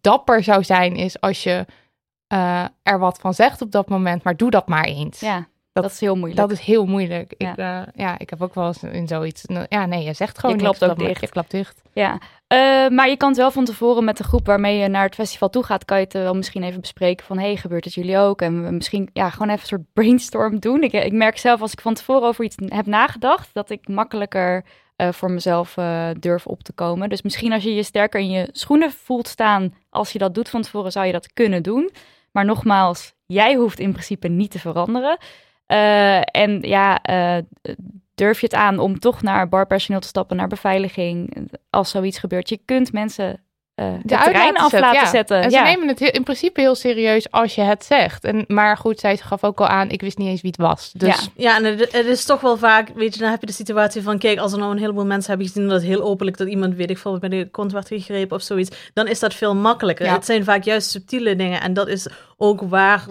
dapper 0.00 0.42
zou 0.42 0.64
zijn, 0.64 0.96
is 0.96 1.20
als 1.20 1.42
je 1.42 1.66
eh, 2.26 2.64
er 2.82 2.98
wat 2.98 3.18
van 3.18 3.34
zegt 3.34 3.62
op 3.62 3.70
dat 3.70 3.88
moment, 3.88 4.22
maar 4.22 4.36
doe 4.36 4.50
dat 4.50 4.68
maar 4.68 4.84
eens. 4.84 5.20
ja, 5.20 5.48
Dat- 5.82 5.90
dat, 5.90 5.92
is 5.92 6.00
heel 6.00 6.16
moeilijk. 6.16 6.40
Dat 6.40 6.50
is 6.50 6.60
heel 6.60 6.86
moeilijk. 6.86 7.34
Ja. 7.38 7.50
Ik, 7.52 7.56
eh, 7.58 7.80
ja, 7.94 8.18
ik 8.18 8.30
heb 8.30 8.42
ook 8.42 8.54
wel 8.54 8.66
eens 8.66 8.82
in 8.82 9.08
zoiets. 9.08 9.44
nou, 9.44 9.66
Ja, 9.68 9.86
nee, 9.86 10.04
je 10.04 10.12
zegt 10.12 10.38
gewoon 10.38 10.56
Je 10.56 10.62
niks 10.62 10.78
klapt 10.78 10.92
ook 11.00 11.06
dicht. 11.06 11.20
Je 11.20 11.28
klapt 11.28 11.50
dicht. 11.50 11.82
Ja, 11.92 12.18
Eh, 12.46 12.88
maar 12.88 13.08
je 13.08 13.16
kan 13.16 13.28
het 13.28 13.36
wel 13.38 13.50
van 13.50 13.64
tevoren 13.64 14.04
met 14.04 14.16
de 14.16 14.24
groep 14.24 14.46
waarmee 14.46 14.78
je 14.78 14.88
naar 14.88 15.04
het 15.04 15.14
festival 15.14 15.48
toe 15.50 15.62
gaat, 15.62 15.84
kan 15.84 15.98
je 15.98 16.04
het 16.04 16.12
wel 16.12 16.34
misschien 16.34 16.62
even 16.62 16.80
bespreken 16.80 17.26
van, 17.26 17.38
hey, 17.38 17.56
gebeurt 17.56 17.84
het 17.84 17.94
jullie 17.94 18.18
ook? 18.18 18.42
En 18.42 18.74
misschien 18.74 19.10
ja, 19.12 19.30
gewoon 19.30 19.48
even 19.48 19.60
een 19.60 19.66
soort 19.66 19.92
brainstorm 19.92 20.58
doen. 20.58 20.82
Ik, 20.82 20.92
ik 20.92 21.12
merk 21.12 21.38
zelf 21.38 21.60
als 21.60 21.72
ik 21.72 21.80
van 21.80 21.94
tevoren 21.94 22.28
over 22.28 22.44
iets 22.44 22.56
heb 22.66 22.86
nagedacht, 22.86 23.48
dat 23.52 23.70
ik 23.70 23.88
makkelijker 23.88 24.64
eh, 24.96 25.08
voor 25.12 25.30
mezelf 25.30 25.74
durf 26.18 26.46
op 26.46 26.62
te 26.62 26.72
komen. 26.72 27.08
Dus 27.08 27.22
misschien 27.22 27.52
als 27.52 27.62
je 27.62 27.74
je 27.74 27.82
sterker 27.82 28.20
in 28.20 28.30
je 28.30 28.48
schoenen 28.52 28.90
voelt 28.92 29.28
staan, 29.28 29.74
als 29.90 30.12
je 30.12 30.18
dat 30.18 30.34
doet 30.34 30.48
van 30.48 30.62
tevoren, 30.62 30.92
zou 30.92 31.06
je 31.06 31.12
dat 31.12 31.32
kunnen 31.32 31.62
doen. 31.62 31.90
Maar 32.32 32.44
nogmaals, 32.44 33.12
jij 33.26 33.54
hoeft 33.54 33.78
in 33.78 33.92
principe 33.92 34.28
niet 34.28 34.50
te 34.50 34.58
veranderen. 34.58 35.18
Eh, 35.70 36.20
en 36.42 36.60
ja, 36.60 37.02
eh, 37.02 37.36
durf 38.14 38.40
je 38.40 38.46
het 38.46 38.54
aan 38.54 38.78
om 38.78 38.98
toch 38.98 39.22
naar 39.22 39.48
barpersoneel 39.48 40.00
te 40.00 40.08
stappen, 40.08 40.36
naar 40.36 40.48
beveiliging, 40.48 41.48
als 41.70 41.90
zoiets 41.90 42.18
gebeurt. 42.18 42.48
Je 42.48 42.60
kunt 42.64 42.92
mensen 42.92 43.40
eh 43.74 43.92
het 43.92 44.08
De 44.08 44.16
uit 44.16 44.24
terrein 44.24 44.56
af 44.56 44.70
zetten, 44.70 44.80
laten 44.80 45.00
ja. 45.00 45.10
zetten. 45.10 45.42
En 45.42 45.50
ze 45.50 45.56
ja. 45.56 45.62
nemen 45.62 45.88
het 45.88 45.98
heel- 45.98 46.10
in 46.10 46.22
principe 46.22 46.60
heel 46.60 46.74
serieus 46.74 47.30
als 47.30 47.54
je 47.54 47.60
het 47.60 47.84
zegt. 47.84 48.24
En, 48.24 48.44
maar 48.46 48.76
goed, 48.76 49.00
zij 49.00 49.16
gaf 49.16 49.44
ook 49.44 49.60
al 49.60 49.66
aan, 49.66 49.90
ik 49.90 50.00
wist 50.00 50.18
niet 50.18 50.28
eens 50.28 50.40
wie 50.40 50.50
het 50.50 50.60
was. 50.60 50.92
Dus 50.92 51.28
Ja. 51.34 51.50
Ja, 51.50 51.56
en 51.56 51.64
het, 51.64 51.92
het 51.92 52.06
is 52.06 52.24
toch 52.24 52.40
wel 52.40 52.56
vaak, 52.56 52.88
weet 52.94 53.14
je, 53.14 53.20
dan 53.20 53.30
heb 53.30 53.40
je 53.40 53.46
de 53.46 53.52
situatie 53.52 54.02
van, 54.02 54.18
kijk, 54.18 54.38
als 54.38 54.52
er 54.52 54.58
nou 54.58 54.72
een 54.72 54.78
heleboel 54.78 55.06
mensen 55.06 55.30
hebben 55.30 55.48
gezien 55.48 55.68
dat 55.68 55.82
heel 55.82 56.02
openlijk 56.02 56.36
dat 56.36 56.48
iemand, 56.48 56.74
weet 56.74 56.90
ik 56.90 56.98
veel, 56.98 57.18
bij 57.18 57.28
de 57.28 57.48
kont 57.50 57.72
werd 57.72 57.88
gegrepen 57.88 58.36
of 58.36 58.42
zoiets, 58.42 58.90
dan 58.92 59.06
is 59.06 59.18
dat 59.18 59.34
veel 59.34 59.54
makkelijker. 59.54 60.06
Ja. 60.06 60.12
Het 60.12 60.24
zijn 60.24 60.44
vaak 60.44 60.64
juist 60.64 60.90
subtiele 60.90 61.36
dingen 61.36 61.60
en 61.60 61.72
dat 61.72 61.88
is 61.88 62.08
ook 62.36 62.60
waar 62.60 63.06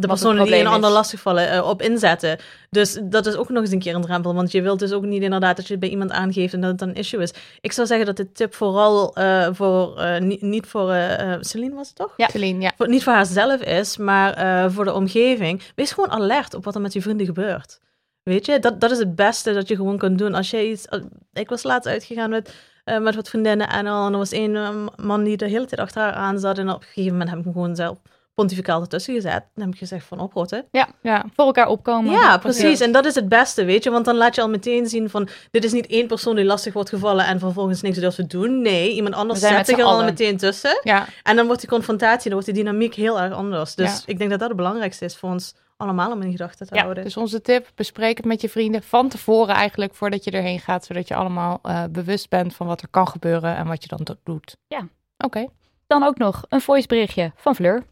de 0.00 0.06
personen 0.06 0.44
die 0.44 0.54
een 0.54 0.66
ander 0.66 0.90
lastigvallen 0.90 1.50
eh, 1.50 1.68
op 1.68 1.82
inzetten. 1.82 2.38
Dus 2.70 2.98
dat 3.02 3.26
is 3.26 3.34
ook 3.34 3.48
nog 3.48 3.62
eens 3.62 3.72
een 3.72 3.78
keer 3.78 3.94
een 3.94 4.02
drempel. 4.02 4.34
Want 4.34 4.52
je 4.52 4.62
wilt 4.62 4.78
dus 4.78 4.92
ook 4.92 5.04
niet 5.04 5.22
inderdaad 5.22 5.56
dat 5.56 5.66
je 5.66 5.70
het 5.70 5.80
bij 5.80 5.88
iemand 5.88 6.10
aangeeft 6.10 6.54
en 6.54 6.60
dat 6.60 6.70
het 6.70 6.78
dan 6.78 6.88
een 6.88 6.94
issue 6.94 7.22
is. 7.22 7.32
Ik 7.60 7.72
zou 7.72 7.86
zeggen 7.86 8.06
dat 8.06 8.16
de 8.16 8.32
tip 8.32 8.54
vooral 8.54 9.14
eh, 9.14 9.48
voor, 9.52 9.98
eh, 9.98 10.20
niet, 10.20 10.42
niet 10.42 10.66
voor, 10.66 10.94
Celine 11.40 11.74
was 11.74 11.86
het 11.86 11.96
toch? 11.96 12.14
Ja. 12.16 12.28
Celine, 12.28 12.60
ja. 12.60 12.72
Voor, 12.76 12.88
niet 12.88 13.04
voor 13.04 13.12
haarzelf 13.12 13.60
is, 13.60 13.96
maar 13.96 14.70
voor 14.72 14.84
de 14.84 14.92
omgeving. 14.92 15.62
Wees 15.74 15.92
gewoon 15.92 16.10
alert 16.10 16.54
op 16.54 16.64
wat 16.64 16.74
er 16.74 16.80
met 16.80 16.92
je 16.92 17.02
vrienden 17.02 17.26
gebeurt. 17.26 17.80
Weet 18.22 18.46
je, 18.46 18.58
dat, 18.58 18.80
dat 18.80 18.90
is 18.90 18.98
het 18.98 19.14
beste 19.14 19.52
dat 19.52 19.68
je 19.68 19.76
gewoon 19.76 19.98
kunt 19.98 20.18
doen. 20.18 20.34
Als 20.34 20.50
je 20.50 20.70
iets. 20.70 20.86
Ik 21.32 21.48
was 21.48 21.62
laatst 21.62 21.88
uitgegaan 21.88 22.30
met, 22.30 22.54
met 23.00 23.14
wat 23.14 23.28
vriendinnen 23.28 23.68
en 23.68 23.86
al. 23.86 24.06
En 24.06 24.12
er 24.12 24.18
was 24.18 24.32
één 24.32 24.88
man 24.96 25.24
die 25.24 25.36
de 25.36 25.48
hele 25.48 25.66
tijd 25.66 25.80
achter 25.80 26.02
haar 26.02 26.12
aan 26.12 26.38
zat. 26.38 26.58
En 26.58 26.70
op 26.70 26.80
een 26.80 26.86
gegeven 26.86 27.12
moment 27.12 27.30
heb 27.30 27.38
ik 27.38 27.44
hem 27.44 27.52
gewoon 27.52 27.76
zelf 27.76 27.98
pontificaal 28.40 28.80
ertussen 28.80 29.14
gezet. 29.14 29.44
Dan 29.54 29.64
heb 29.64 29.72
ik 29.72 29.78
gezegd 29.78 30.06
van 30.06 30.20
oprotten. 30.20 30.64
ja. 31.02 31.24
Voor 31.34 31.44
elkaar 31.44 31.68
opkomen. 31.68 32.12
Ja, 32.12 32.38
precies. 32.38 32.80
En 32.80 32.92
dat 32.92 33.04
is 33.04 33.14
het 33.14 33.28
beste, 33.28 33.64
weet 33.64 33.84
je. 33.84 33.90
Want 33.90 34.04
dan 34.04 34.16
laat 34.16 34.34
je 34.34 34.40
al 34.40 34.48
meteen 34.48 34.86
zien 34.86 35.10
van... 35.10 35.28
Dit 35.50 35.64
is 35.64 35.72
niet 35.72 35.86
één 35.86 36.06
persoon 36.06 36.36
die 36.36 36.44
lastig 36.44 36.72
wordt 36.72 36.88
gevallen 36.88 37.26
en 37.26 37.38
vervolgens 37.38 37.82
niks 37.82 37.98
durft 37.98 38.16
te 38.16 38.26
doen. 38.26 38.62
Nee, 38.62 38.92
iemand 38.92 39.14
anders 39.14 39.40
zet 39.40 39.66
zich 39.66 39.78
er 39.78 39.84
al 39.84 40.04
meteen 40.04 40.36
tussen. 40.36 40.80
ja. 40.82 41.06
En 41.22 41.36
dan 41.36 41.46
wordt 41.46 41.60
die 41.60 41.70
confrontatie, 41.70 42.30
dan 42.30 42.32
wordt 42.40 42.46
die 42.54 42.64
dynamiek 42.64 42.94
heel 42.94 43.20
erg 43.20 43.32
anders. 43.34 43.74
Dus 43.74 43.92
Ja. 43.96 44.00
ik 44.06 44.18
denk 44.18 44.30
dat 44.30 44.38
dat 44.38 44.48
het 44.48 44.56
belangrijkste 44.56 45.04
is 45.04 45.16
voor 45.16 45.30
ons 45.30 45.54
allemaal 45.76 46.12
om 46.12 46.22
in 46.22 46.30
gedachten 46.30 46.66
te 46.66 46.74
Ja, 46.74 46.80
houden. 46.82 47.04
Dus 47.04 47.16
onze 47.16 47.40
tip, 47.40 47.66
bespreek 47.74 48.16
het 48.16 48.26
met 48.26 48.40
je 48.40 48.48
vrienden 48.48 48.82
van 48.82 49.08
tevoren 49.08 49.54
eigenlijk 49.54 49.94
voordat 49.94 50.24
je 50.24 50.30
erheen 50.30 50.60
gaat. 50.60 50.84
Zodat 50.84 51.08
je 51.08 51.14
allemaal 51.14 51.58
eh, 51.62 51.84
bewust 51.90 52.28
bent 52.28 52.54
van 52.54 52.66
wat 52.66 52.82
er 52.82 52.88
kan 52.88 53.08
gebeuren 53.08 53.56
en 53.56 53.66
wat 53.66 53.82
je 53.82 53.88
dan 53.88 54.00
do- 54.02 54.16
doet. 54.24 54.56
Ja. 54.68 54.88
Oké. 55.18 55.46
Dan 55.86 56.02
ook 56.02 56.18
nog 56.18 56.44
een 56.48 56.60
voiceberichtje 56.60 57.32
van 57.36 57.54
Fleur. 57.54 57.84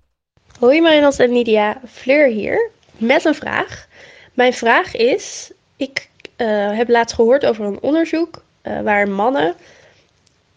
Hoi 0.58 0.80
Marinat 0.80 1.18
en 1.18 1.32
Lydia, 1.32 1.80
Fleur 1.88 2.28
hier 2.28 2.70
met 2.96 3.24
een 3.24 3.34
vraag. 3.34 3.88
Mijn 4.32 4.52
vraag 4.52 4.96
is, 4.96 5.52
ik 5.76 6.08
eh, 6.36 6.76
heb 6.76 6.88
laatst 6.88 7.14
gehoord 7.14 7.46
over 7.46 7.64
een 7.64 7.80
onderzoek 7.80 8.44
eh, 8.62 8.80
waar 8.80 9.08
mannen 9.08 9.54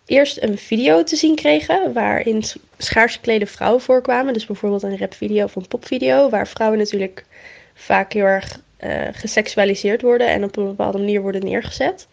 eerst 0.06 0.42
een 0.42 0.58
video 0.58 1.04
te 1.04 1.16
zien 1.16 1.36
kregen 1.36 1.94
waarin 1.94 2.44
schaars 2.77 3.16
geklede 3.16 3.46
vrouwen 3.46 3.82
voorkwamen. 3.82 4.34
Dus 4.34 4.46
bijvoorbeeld 4.46 4.84
een 4.84 4.98
rapvideo 4.98 5.44
of 5.44 5.56
een 5.56 5.68
popvideo 5.68 6.30
waar 6.30 6.48
vrouwen 6.48 6.80
natuurlijk 6.80 7.25
vaak 7.74 8.13
heel 8.13 8.25
erg 8.25 8.60
eh, 8.77 9.08
geseksualiseerd 9.12 10.01
worden 10.01 10.27
en 10.27 10.44
op 10.44 10.58
een 10.58 10.68
bepaalde 10.68 10.98
manier 10.98 11.22
worden 11.22 11.44
neergezet. 11.44 12.08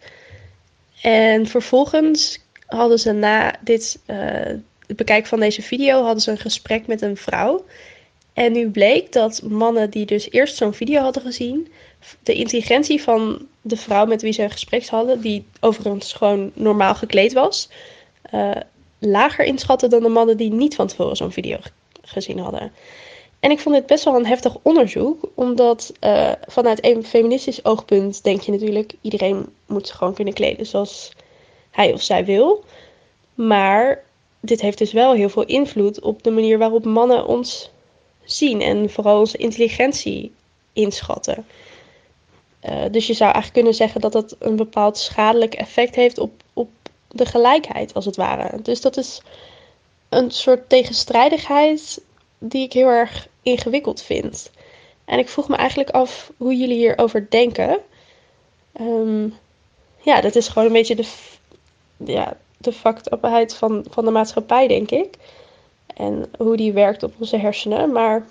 En 1.01 1.47
vervolgens 1.47 2.39
hadden 2.65 2.99
ze 2.99 3.11
na 3.11 3.55
dit, 3.61 3.99
het 4.87 4.97
bekijken 4.97 5.29
van 5.29 5.39
deze 5.39 5.61
video 5.61 6.03
hadden 6.03 6.21
ze 6.21 6.31
een 6.31 6.37
gesprek 6.37 6.87
met 6.87 7.01
een 7.01 7.17
vrouw. 7.17 7.65
En 8.33 8.51
nu 8.51 8.69
bleek 8.69 9.11
dat 9.11 9.41
mannen 9.41 9.89
die 9.89 10.05
dus 10.05 10.31
eerst 10.31 10.55
zo'n 10.55 10.73
video 10.73 11.01
hadden 11.01 11.23
gezien, 11.23 11.71
de 12.23 12.33
intelligentie 12.33 13.01
van 13.01 13.47
de 13.61 13.77
vrouw 13.77 14.05
met 14.05 14.21
wie 14.21 14.33
ze 14.33 14.43
een 14.43 14.51
gesprek 14.51 14.87
hadden, 14.87 15.21
die 15.21 15.45
overigens 15.59 16.13
gewoon 16.13 16.51
normaal 16.53 16.95
gekleed 16.95 17.33
was, 17.33 17.69
eh, 18.21 18.51
lager 18.99 19.45
inschatten 19.45 19.89
dan 19.89 20.03
de 20.03 20.09
mannen 20.09 20.37
die 20.37 20.51
niet 20.51 20.75
van 20.75 20.87
tevoren 20.87 21.15
zo'n 21.15 21.31
video 21.31 21.57
gezien 22.01 22.39
hadden. 22.39 22.71
En 23.39 23.51
ik 23.51 23.59
vond 23.59 23.75
dit 23.75 23.85
best 23.85 24.03
wel 24.03 24.15
een 24.15 24.25
heftig 24.25 24.57
onderzoek, 24.61 25.29
omdat 25.33 25.93
eh, 25.99 26.31
vanuit 26.47 26.85
een 26.85 27.05
feministisch 27.05 27.65
oogpunt 27.65 28.23
denk 28.23 28.41
je 28.41 28.51
natuurlijk, 28.51 28.93
iedereen 29.01 29.45
moet 29.65 29.91
gewoon 29.91 30.13
kunnen 30.13 30.33
kleden 30.33 30.65
zoals 30.65 31.11
hij 31.71 31.93
of 31.93 32.01
zij 32.01 32.25
wil. 32.25 32.63
Maar 33.33 34.03
dit 34.45 34.61
heeft 34.61 34.77
dus 34.77 34.91
wel 34.91 35.13
heel 35.13 35.29
veel 35.29 35.45
invloed 35.45 35.99
op 35.99 36.23
de 36.23 36.31
manier 36.31 36.57
waarop 36.57 36.85
mannen 36.85 37.27
ons 37.27 37.71
zien 38.23 38.61
en 38.61 38.89
vooral 38.89 39.19
onze 39.19 39.37
intelligentie 39.37 40.31
inschatten. 40.73 41.45
Eh, 42.59 42.83
dus 42.91 43.07
je 43.07 43.13
zou 43.13 43.31
eigenlijk 43.31 43.53
kunnen 43.53 43.73
zeggen 43.73 44.01
dat 44.01 44.11
dat 44.11 44.35
een 44.39 44.55
bepaald 44.55 44.97
schadelijk 44.97 45.53
effect 45.53 45.95
heeft 45.95 46.17
op, 46.17 46.31
op 46.53 46.69
de 47.07 47.25
gelijkheid, 47.25 47.93
als 47.93 48.05
het 48.05 48.15
ware. 48.15 48.61
Dus 48.61 48.81
dat 48.81 48.97
is 48.97 49.21
een 50.09 50.31
soort 50.31 50.69
tegenstrijdigheid 50.69 52.01
die 52.37 52.63
ik 52.63 52.73
heel 52.73 52.87
erg 52.87 53.27
ingewikkeld 53.41 54.01
vind. 54.01 54.51
En 55.05 55.19
ik 55.19 55.29
vroeg 55.29 55.47
me 55.47 55.55
eigenlijk 55.55 55.89
af 55.89 56.31
hoe 56.37 56.55
jullie 56.55 56.77
hierover 56.77 57.29
denken. 57.29 57.79
Ehm, 58.73 59.29
ja, 60.01 60.21
dat 60.21 60.35
is 60.35 60.47
gewoon 60.47 60.67
een 60.67 60.73
beetje 60.73 60.95
de, 60.95 61.07
ja, 61.97 62.37
de 62.65 62.73
fucked 62.73 63.13
upheid 63.13 63.55
van, 63.55 63.85
van 63.89 64.05
de 64.05 64.11
maatschappij, 64.11 64.67
denk 64.67 64.91
ik. 64.91 65.13
En 65.95 66.25
hoe 66.37 66.57
die 66.57 66.73
werkt 66.73 67.03
op 67.03 67.13
onze 67.19 67.37
hersenen. 67.37 67.91
Maar 67.91 68.25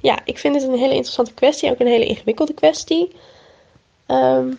ja, 0.00 0.18
ik 0.24 0.38
vind 0.38 0.54
het 0.54 0.64
een 0.64 0.78
hele 0.78 0.94
interessante 0.94 1.34
kwestie. 1.34 1.70
Ook 1.70 1.80
een 1.80 1.86
hele 1.86 2.06
ingewikkelde 2.06 2.54
kwestie. 2.54 3.12
Ehm, 4.06 4.52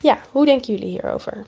ja, 0.00 0.18
hoe 0.30 0.44
denken 0.44 0.74
jullie 0.74 0.90
hierover? 0.90 1.46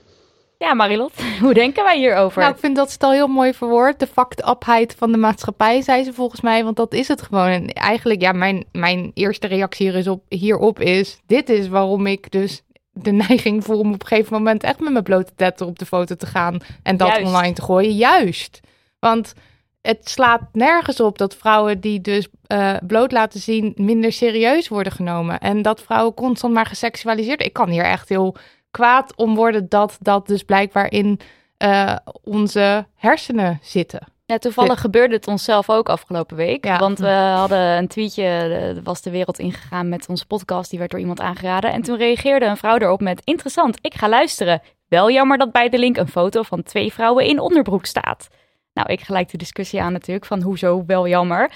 Ja, 0.57 0.73
Marilot, 0.73 1.13
hoe 1.41 1.53
denken 1.53 1.83
wij 1.83 1.97
hierover? 1.97 2.41
Nou, 2.41 2.53
ik 2.53 2.59
vind 2.59 2.75
dat 2.75 2.91
het 2.91 3.03
al 3.03 3.11
heel 3.11 3.27
mooi 3.27 3.53
verwoord. 3.53 3.99
De 3.99 4.07
fucked 4.07 4.47
upheid 4.47 4.95
van 4.97 5.11
de 5.11 5.17
maatschappij, 5.17 5.81
zei 5.81 6.03
ze 6.03 6.13
volgens 6.13 6.41
mij. 6.41 6.63
Want 6.63 6.75
dat 6.75 6.93
is 6.93 7.07
het 7.07 7.21
gewoon. 7.21 7.47
En 7.47 7.73
eigenlijk, 7.73 8.21
ja, 8.21 8.31
mijn, 8.31 8.65
mijn 8.71 9.11
eerste 9.13 9.47
reactie 9.47 9.89
hier 9.89 9.97
is 9.97 10.07
op, 10.07 10.23
hierop 10.29 10.79
is... 10.79 11.19
Dit 11.25 11.49
is 11.49 11.67
waarom 11.67 12.05
ik 12.05 12.31
dus 12.31 12.61
de 12.95 13.11
neiging 13.11 13.63
voel 13.63 13.79
om 13.79 13.93
op 13.93 14.01
een 14.01 14.07
gegeven 14.07 14.33
moment... 14.33 14.63
echt 14.63 14.79
met 14.79 14.91
mijn 14.91 15.03
blote 15.03 15.31
tetten 15.35 15.65
op 15.65 15.79
de 15.79 15.85
foto 15.85 16.15
te 16.15 16.25
gaan. 16.25 16.57
En 16.83 16.97
dat 16.97 17.07
Juist. 17.07 17.25
online 17.25 17.53
te 17.53 17.61
gooien. 17.61 17.95
Juist. 17.95 18.59
Want 18.99 19.33
het 19.81 20.09
slaat 20.09 20.41
nergens 20.51 20.99
op 20.99 21.17
dat 21.17 21.35
vrouwen 21.35 21.79
die 21.79 22.01
dus 22.01 22.27
eh, 22.47 22.75
bloot 22.87 23.11
laten 23.11 23.39
zien... 23.39 23.73
minder 23.75 24.11
serieus 24.11 24.67
worden 24.67 24.91
genomen. 24.91 25.39
En 25.39 25.61
dat 25.61 25.81
vrouwen 25.81 26.13
constant 26.13 26.53
maar 26.53 26.65
geseksualiseerd... 26.65 27.41
Ik 27.41 27.53
kan 27.53 27.69
hier 27.69 27.85
echt 27.85 28.09
heel 28.09 28.35
kwaad 28.71 29.15
om 29.15 29.35
worden 29.35 29.69
dat 29.69 29.97
dat 29.99 30.27
dus 30.27 30.43
blijkbaar 30.43 30.91
in 30.91 31.19
eh, 31.57 31.95
onze 32.23 32.87
hersenen 32.95 33.59
zitten. 33.61 34.13
Ja, 34.27 34.37
toevallig 34.37 34.81
gebeurde 34.81 35.15
het 35.15 35.27
onszelf 35.27 35.69
ook 35.69 35.89
afgelopen 35.89 36.37
week. 36.37 36.65
Ja. 36.65 36.77
Want 36.77 36.99
we 36.99 37.11
hadden 37.11 37.59
een 37.59 37.87
tweetje, 37.87 38.81
was 38.83 39.01
de 39.01 39.09
wereld 39.09 39.39
ingegaan 39.39 39.89
met 39.89 40.09
onze 40.09 40.25
podcast. 40.25 40.69
Die 40.69 40.79
werd 40.79 40.91
door 40.91 40.99
iemand 40.99 41.21
aangeraden. 41.21 41.71
En 41.71 41.81
toen 41.81 41.97
reageerde 41.97 42.45
een 42.45 42.57
vrouw 42.57 42.77
erop 42.77 43.01
met, 43.01 43.21
interessant, 43.23 43.77
ik 43.81 43.93
ga 43.93 44.09
luisteren. 44.09 44.61
Wel 44.87 45.11
jammer 45.11 45.37
dat 45.37 45.51
bij 45.51 45.69
de 45.69 45.77
link 45.77 45.97
een 45.97 46.07
foto 46.07 46.41
van 46.41 46.63
twee 46.63 46.93
vrouwen 46.93 47.25
in 47.25 47.39
onderbroek 47.39 47.85
staat. 47.85 48.27
Nou, 48.73 48.91
ik 48.91 49.01
gelijk 49.01 49.31
de 49.31 49.37
discussie 49.37 49.81
aan 49.81 49.91
natuurlijk, 49.91 50.25
van 50.25 50.41
hoezo 50.41 50.83
wel 50.87 51.07
jammer. 51.07 51.49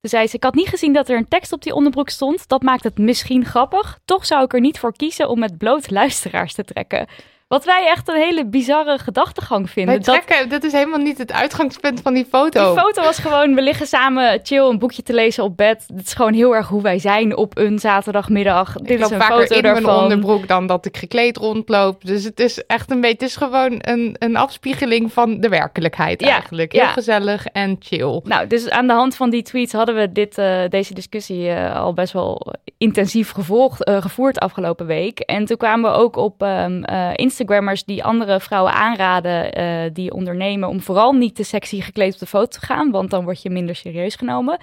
Toen 0.00 0.10
zei 0.10 0.26
ze, 0.26 0.36
ik 0.36 0.44
had 0.44 0.54
niet 0.54 0.68
gezien 0.68 0.92
dat 0.92 1.08
er 1.08 1.16
een 1.16 1.28
tekst 1.28 1.52
op 1.52 1.62
die 1.62 1.74
onderbroek 1.74 2.08
stond. 2.08 2.48
Dat 2.48 2.62
maakt 2.62 2.84
het 2.84 2.98
misschien 2.98 3.44
grappig. 3.44 3.98
Toch 4.04 4.26
zou 4.26 4.44
ik 4.44 4.52
er 4.52 4.60
niet 4.60 4.78
voor 4.78 4.96
kiezen 4.96 5.28
om 5.28 5.38
met 5.38 5.58
bloot 5.58 5.90
luisteraars 5.90 6.54
te 6.54 6.64
trekken. 6.64 7.06
Wat 7.48 7.64
wij 7.64 7.86
echt 7.86 8.08
een 8.08 8.14
hele 8.14 8.46
bizarre 8.46 8.98
gedachtegang 8.98 9.70
vinden. 9.70 9.94
Wij 9.94 10.02
trekken, 10.02 10.48
dat 10.48 10.64
is 10.64 10.72
helemaal 10.72 10.98
niet 10.98 11.18
het 11.18 11.32
uitgangspunt 11.32 12.00
van 12.00 12.14
die 12.14 12.24
foto. 12.24 12.72
Die 12.72 12.82
foto 12.82 13.02
was 13.02 13.18
gewoon, 13.18 13.54
we 13.54 13.62
liggen 13.62 13.86
samen 13.86 14.40
chill 14.42 14.68
een 14.68 14.78
boekje 14.78 15.02
te 15.02 15.12
lezen 15.12 15.44
op 15.44 15.56
bed. 15.56 15.84
Het 15.94 16.06
is 16.06 16.14
gewoon 16.14 16.32
heel 16.32 16.54
erg 16.54 16.68
hoe 16.68 16.82
wij 16.82 16.98
zijn 16.98 17.36
op 17.36 17.58
een 17.58 17.78
zaterdagmiddag. 17.78 18.72
Dit 18.72 19.00
is 19.00 19.10
een 19.10 19.20
vaker 19.20 19.36
foto 19.36 19.54
in 19.54 19.62
mijn 19.62 19.86
onderbroek 19.86 20.48
dan 20.48 20.66
dat 20.66 20.86
ik 20.86 20.96
gekleed 20.96 21.36
rondloop. 21.36 22.04
Dus 22.04 22.24
het 22.24 22.40
is 22.40 22.66
echt 22.66 22.90
een 22.90 23.00
beetje, 23.00 23.16
het 23.16 23.28
is 23.28 23.36
gewoon 23.36 23.78
een, 23.78 24.16
een 24.18 24.36
afspiegeling 24.36 25.12
van 25.12 25.40
de 25.40 25.48
werkelijkheid 25.48 26.20
Ja, 26.20 26.30
eigenlijk. 26.30 26.72
Heel 26.72 26.82
ja. 26.82 26.92
gezellig 26.92 27.46
en 27.46 27.76
chill. 27.78 28.20
Nou, 28.24 28.46
dus 28.46 28.70
aan 28.70 28.86
de 28.86 28.92
hand 28.92 29.16
van 29.16 29.30
die 29.30 29.42
tweets 29.42 29.72
hadden 29.72 29.94
we 29.94 30.12
dit, 30.12 30.38
eh, 30.38 30.62
deze 30.68 30.94
discussie 30.94 31.50
eh, 31.50 31.76
al 31.76 31.92
best 31.92 32.12
wel 32.12 32.54
intensief 32.78 33.30
gevolgd, 33.30 33.84
eh, 33.84 34.02
gevoerd 34.02 34.38
afgelopen 34.38 34.86
week. 34.86 35.18
En 35.18 35.44
toen 35.44 35.56
kwamen 35.56 35.90
we 35.90 35.96
ook 35.96 36.16
op 36.16 36.42
ehm, 36.42 36.82
eh, 36.82 37.10
Instagrammers 37.34 37.84
die 37.84 38.04
andere 38.04 38.40
vrouwen 38.40 38.72
aanraden 38.72 39.52
eh, 39.52 39.90
die 39.92 40.12
ondernemen 40.12 40.68
om 40.68 40.80
vooral 40.80 41.12
niet 41.12 41.34
te 41.34 41.42
sexy 41.42 41.80
gekleed 41.80 42.12
op 42.12 42.18
de 42.18 42.26
foto 42.26 42.46
te 42.46 42.66
gaan, 42.66 42.90
want 42.90 43.10
dan 43.10 43.24
word 43.24 43.42
je 43.42 43.50
minder 43.50 43.74
serieus 43.74 44.14
genomen. 44.14 44.58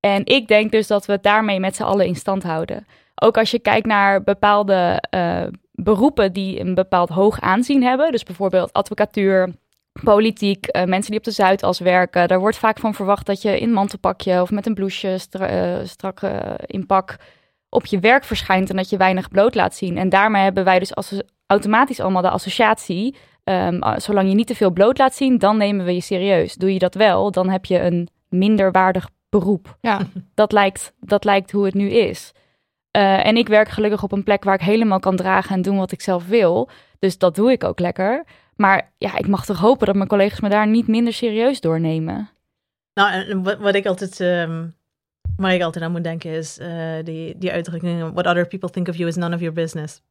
En 0.00 0.26
ik 0.26 0.48
denk 0.48 0.72
dus 0.72 0.86
dat 0.86 1.06
we 1.06 1.18
daarmee 1.20 1.60
met 1.60 1.76
z'n 1.76 1.82
allen 1.82 2.06
in 2.06 2.14
stand 2.14 2.42
houden. 2.42 2.86
Ook 3.14 3.38
als 3.38 3.50
je 3.50 3.58
kijkt 3.58 3.86
naar 3.86 4.22
bepaalde 4.22 5.02
eh, 5.10 5.42
beroepen 5.72 6.32
die 6.32 6.60
een 6.60 6.74
bepaald 6.74 7.08
hoog 7.08 7.40
aanzien 7.40 7.82
hebben, 7.82 8.12
dus 8.12 8.22
bijvoorbeeld 8.22 8.72
advocatuur, 8.72 9.54
politiek, 10.04 10.66
eh, 10.66 10.84
mensen 10.84 11.10
die 11.10 11.18
op 11.18 11.24
de 11.24 11.30
Zuidas 11.30 11.78
werken. 11.78 12.28
Daar 12.28 12.40
wordt 12.40 12.58
vaak 12.58 12.78
van 12.78 12.94
verwacht 12.94 13.26
dat 13.26 13.42
je 13.42 13.60
in 13.60 13.72
mantelpakje 13.72 14.40
of 14.40 14.50
met 14.50 14.66
een 14.66 14.74
blouseje 14.74 15.18
stra 15.18 15.84
strak 15.84 16.20
in 16.66 16.86
pak 16.86 17.16
op 17.74 17.86
je 17.86 17.98
werk 17.98 18.24
verschijnt 18.24 18.70
en 18.70 18.76
dat 18.76 18.90
je 18.90 18.96
weinig 18.96 19.28
bloot 19.28 19.54
laat 19.54 19.74
zien. 19.74 19.98
En 19.98 20.08
daarmee 20.08 20.42
hebben 20.42 20.64
wij 20.64 20.78
dus 20.78 20.94
als 20.94 21.22
automatisch 21.52 22.00
allemaal 22.00 22.22
de 22.22 22.30
associatie. 22.30 23.16
ehm, 23.44 23.78
ah, 23.78 23.98
zolang 23.98 24.28
je 24.28 24.34
niet 24.34 24.46
te 24.46 24.54
veel 24.54 24.70
bloot 24.70 24.98
laat 24.98 25.14
zien, 25.14 25.38
dan 25.38 25.56
nemen 25.56 25.84
we 25.84 25.94
je 25.94 26.00
serieus. 26.00 26.54
Doe 26.54 26.72
je 26.72 26.78
dat 26.78 26.94
wel, 26.94 27.30
dan 27.30 27.48
heb 27.48 27.64
je 27.64 27.80
een 27.80 28.08
minder 28.28 28.70
waardig 28.70 29.08
beroep. 29.28 29.76
Ja. 29.80 30.00
Dat 30.34 30.52
lijkt, 30.52 30.94
dat 31.00 31.24
lijkt 31.24 31.50
hoe 31.50 31.64
het 31.64 31.74
nu 31.74 31.90
is. 31.90 32.32
Eh, 32.90 33.26
en 33.26 33.36
ik 33.36 33.48
werk 33.48 33.68
gelukkig 33.68 34.02
op 34.02 34.12
een 34.12 34.22
plek 34.22 34.44
waar 34.44 34.54
ik 34.54 34.60
helemaal 34.60 35.00
kan 35.00 35.16
dragen 35.16 35.54
en 35.54 35.62
doen 35.62 35.76
wat 35.76 35.92
ik 35.92 36.00
zelf 36.00 36.26
wil. 36.26 36.68
Dus 36.98 37.18
dat 37.18 37.34
doe 37.34 37.52
ik 37.52 37.64
ook 37.64 37.78
lekker. 37.78 38.24
Maar 38.56 38.92
ja, 38.98 39.18
ik 39.18 39.26
mag 39.26 39.44
toch 39.44 39.58
hopen 39.58 39.86
dat 39.86 39.96
mijn 39.96 40.08
collega's 40.08 40.40
me 40.40 40.48
daar 40.48 40.66
niet 40.66 40.86
minder 40.86 41.12
serieus 41.12 41.60
doornemen. 41.60 42.30
Nou, 42.94 43.12
en 43.12 43.42
wat, 43.42 43.58
wat 43.58 43.74
ik 43.74 43.86
altijd 43.86 44.20
ehm, 44.20 44.66
waar 45.36 45.54
ik 45.54 45.62
altijd 45.62 45.84
aan 45.84 45.92
moet 45.92 46.04
denken 46.04 46.30
is 46.30 46.58
eh, 46.58 47.04
die, 47.04 47.38
die 47.38 47.52
uitdrukking: 47.52 48.12
What 48.12 48.26
other 48.26 48.46
people 48.46 48.70
think 48.70 48.88
of 48.88 48.96
you 48.96 49.08
is 49.08 49.16
none 49.16 49.34
of 49.34 49.40
your 49.40 49.54
business. 49.54 50.02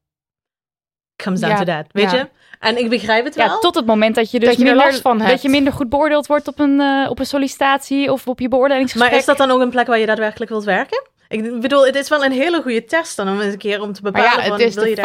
Comes 1.23 1.39
down 1.39 1.51
Ja, 1.53 1.57
to 1.57 1.63
that, 1.65 1.85
weet 1.91 2.11
ja. 2.11 2.17
je? 2.17 2.27
En 2.59 2.77
ik 2.77 2.89
begrijp 2.89 3.25
het 3.25 3.35
wel. 3.35 3.45
Ja, 3.45 3.57
tot 3.57 3.75
het 3.75 3.85
moment 3.85 4.15
dat 4.15 4.31
je 4.31 4.39
dus 4.39 4.49
Dat 4.49 4.57
je 4.57 4.63
er 4.63 4.69
minder, 4.69 4.85
last 4.91 5.01
van 5.01 5.17
dat 5.17 5.27
hebt. 5.27 5.41
je 5.41 5.49
minder 5.49 5.73
goed 5.73 5.89
beoordeeld 5.89 6.27
wordt 6.27 6.47
op 6.47 6.59
een, 6.59 6.79
eh, 6.79 7.09
op 7.09 7.19
een 7.19 7.25
sollicitatie 7.25 8.11
of 8.11 8.27
op 8.27 8.39
je 8.39 8.47
beoordelingsgesprek. 8.47 9.09
Maar 9.11 9.19
is 9.19 9.25
dat 9.25 9.37
dan 9.37 9.51
ook 9.51 9.61
een 9.61 9.69
plek 9.69 9.87
waar 9.87 9.99
je 9.99 10.05
daadwerkelijk 10.05 10.51
wilt 10.51 10.63
werken? 10.63 11.09
Ik 11.27 11.61
bedoel, 11.61 11.85
het 11.85 11.95
is 11.95 12.09
wel 12.09 12.25
een 12.25 12.31
hele 12.31 12.61
goede 12.61 12.85
test 12.85 13.15
dan 13.15 13.29
om 13.29 13.39
eens 13.39 13.53
een 13.53 13.59
keer 13.59 13.81
om 13.81 13.93
te 13.93 14.01
Maar 14.01 14.11
bepalen 14.11 14.37
ja, 14.39 14.43
van, 14.43 14.51
het 14.51 14.61
is 14.61 14.75
wil 14.75 14.83
de 14.83 15.01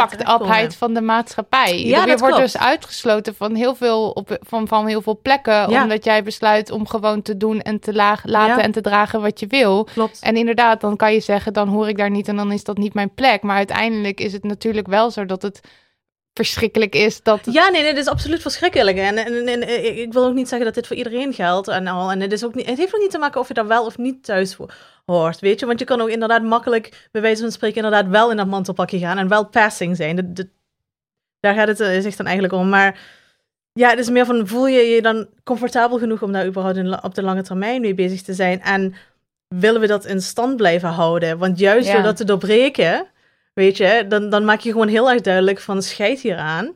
fucked 0.46 0.76
van 0.76 0.94
de 0.94 1.00
maatschappij. 1.00 1.84
Ja, 1.84 2.00
je 2.00 2.06
dat 2.06 2.20
wordt 2.20 2.34
klopt. 2.34 2.52
dus 2.52 2.62
uitgesloten 2.62 3.34
van 3.34 3.54
heel 3.54 3.74
veel, 3.74 4.10
op, 4.10 4.38
van, 4.40 4.68
van 4.68 4.86
heel 4.86 5.02
veel 5.02 5.18
plekken. 5.22 5.70
Ja. 5.70 5.82
Omdat 5.82 6.04
jij 6.04 6.22
besluit 6.22 6.70
om 6.70 6.86
gewoon 6.88 7.22
te 7.22 7.36
doen 7.36 7.60
en 7.60 7.80
te 7.80 7.94
laag, 7.94 8.24
laten 8.24 8.56
Ja. 8.56 8.62
en 8.62 8.72
te 8.72 8.80
dragen 8.80 9.20
wat 9.20 9.40
je 9.40 9.46
wil. 9.46 9.84
Klopt. 9.94 10.18
En 10.22 10.36
inderdaad, 10.36 10.80
dan 10.80 10.96
kan 10.96 11.12
je 11.12 11.20
zeggen, 11.20 11.52
dan 11.52 11.68
hoor 11.68 11.88
ik 11.88 11.96
daar 11.96 12.10
niet 12.10 12.28
en 12.28 12.36
dan 12.36 12.52
is 12.52 12.64
dat 12.64 12.76
niet 12.78 12.94
mijn 12.94 13.14
plek. 13.14 13.42
Maar 13.42 13.56
uiteindelijk 13.56 14.20
is 14.20 14.32
het 14.32 14.44
natuurlijk 14.44 14.86
wel 14.86 15.10
zo 15.10 15.26
dat 15.26 15.42
het 15.42 15.60
verschrikkelijk 16.36 16.94
is 16.94 17.22
dat... 17.22 17.40
Ja, 17.52 17.68
nee, 17.68 17.82
nee, 17.82 17.94
dit 17.94 18.02
is 18.02 18.10
absoluut 18.10 18.42
verschrikkelijk. 18.42 18.96
En, 18.96 19.16
en, 19.18 19.46
en, 19.46 19.98
ik 19.98 20.12
wil 20.12 20.24
ook 20.24 20.34
niet 20.34 20.48
zeggen 20.48 20.66
dat 20.66 20.74
dit 20.74 20.86
voor 20.86 20.96
iedereen 20.96 21.32
geldt 21.34 21.68
en 21.68 21.86
al. 21.86 22.10
En 22.10 22.20
het, 22.20 22.32
is 22.32 22.44
ook 22.44 22.54
niet, 22.54 22.66
het 22.66 22.78
heeft 22.78 22.94
ook 22.94 23.00
niet 23.00 23.10
te 23.10 23.18
maken 23.18 23.40
of 23.40 23.48
je 23.48 23.54
daar 23.54 23.66
wel 23.66 23.84
of 23.84 23.98
niet 23.98 24.24
thuis 24.24 24.54
ho- 24.54 24.66
hoort, 25.06 25.40
weet 25.40 25.60
je. 25.60 25.66
Want 25.66 25.78
je 25.78 25.84
kan 25.84 26.00
ook 26.00 26.08
inderdaad 26.08 26.42
makkelijk, 26.42 27.08
bij 27.12 27.22
wijze 27.22 27.42
van 27.42 27.52
spreken, 27.52 27.76
inderdaad 27.84 28.08
wel 28.10 28.30
in 28.30 28.36
dat 28.36 28.46
mantelpakje 28.46 28.98
gaan 28.98 29.18
en 29.18 29.28
wel 29.28 29.46
passing 29.48 29.96
zijn. 29.96 30.16
Dat- 30.16 30.36
dat- 30.36 30.46
daar 31.40 31.54
gaat 31.54 31.68
het 31.68 31.80
eh, 31.80 32.00
zich 32.00 32.16
dan 32.16 32.26
eigenlijk 32.26 32.54
om. 32.54 32.68
Maar 32.68 32.98
ja, 33.72 33.88
het 33.90 33.98
is 33.98 34.10
meer 34.10 34.24
van, 34.26 34.46
voel 34.46 34.66
je 34.66 34.80
je 34.80 35.02
dan 35.02 35.26
comfortabel 35.44 35.98
genoeg 35.98 36.22
om 36.22 36.32
daar 36.32 36.46
überhaupt 36.46 36.78
in 36.78 37.02
op 37.02 37.14
de 37.14 37.22
lange 37.22 37.42
termijn 37.42 37.80
mee 37.80 37.94
bezig 37.94 38.22
te 38.22 38.34
zijn? 38.34 38.60
En 38.62 38.94
willen 39.48 39.80
we 39.80 39.86
dat 39.86 40.04
in 40.04 40.20
stand 40.20 40.56
blijven 40.56 40.88
houden? 40.88 41.38
Want 41.38 41.58
juist 41.58 41.86
Ja. 41.86 41.92
door 41.94 42.02
dat 42.02 42.16
te 42.16 42.24
doorbreken, 42.24 43.06
weet 43.56 43.76
je, 43.76 44.04
dan, 44.08 44.30
dan 44.30 44.44
maak 44.44 44.60
je 44.60 44.70
gewoon 44.70 44.88
heel 44.88 45.10
erg 45.10 45.20
duidelijk 45.20 45.60
van, 45.60 45.82
scheid 45.82 46.20
hieraan. 46.20 46.74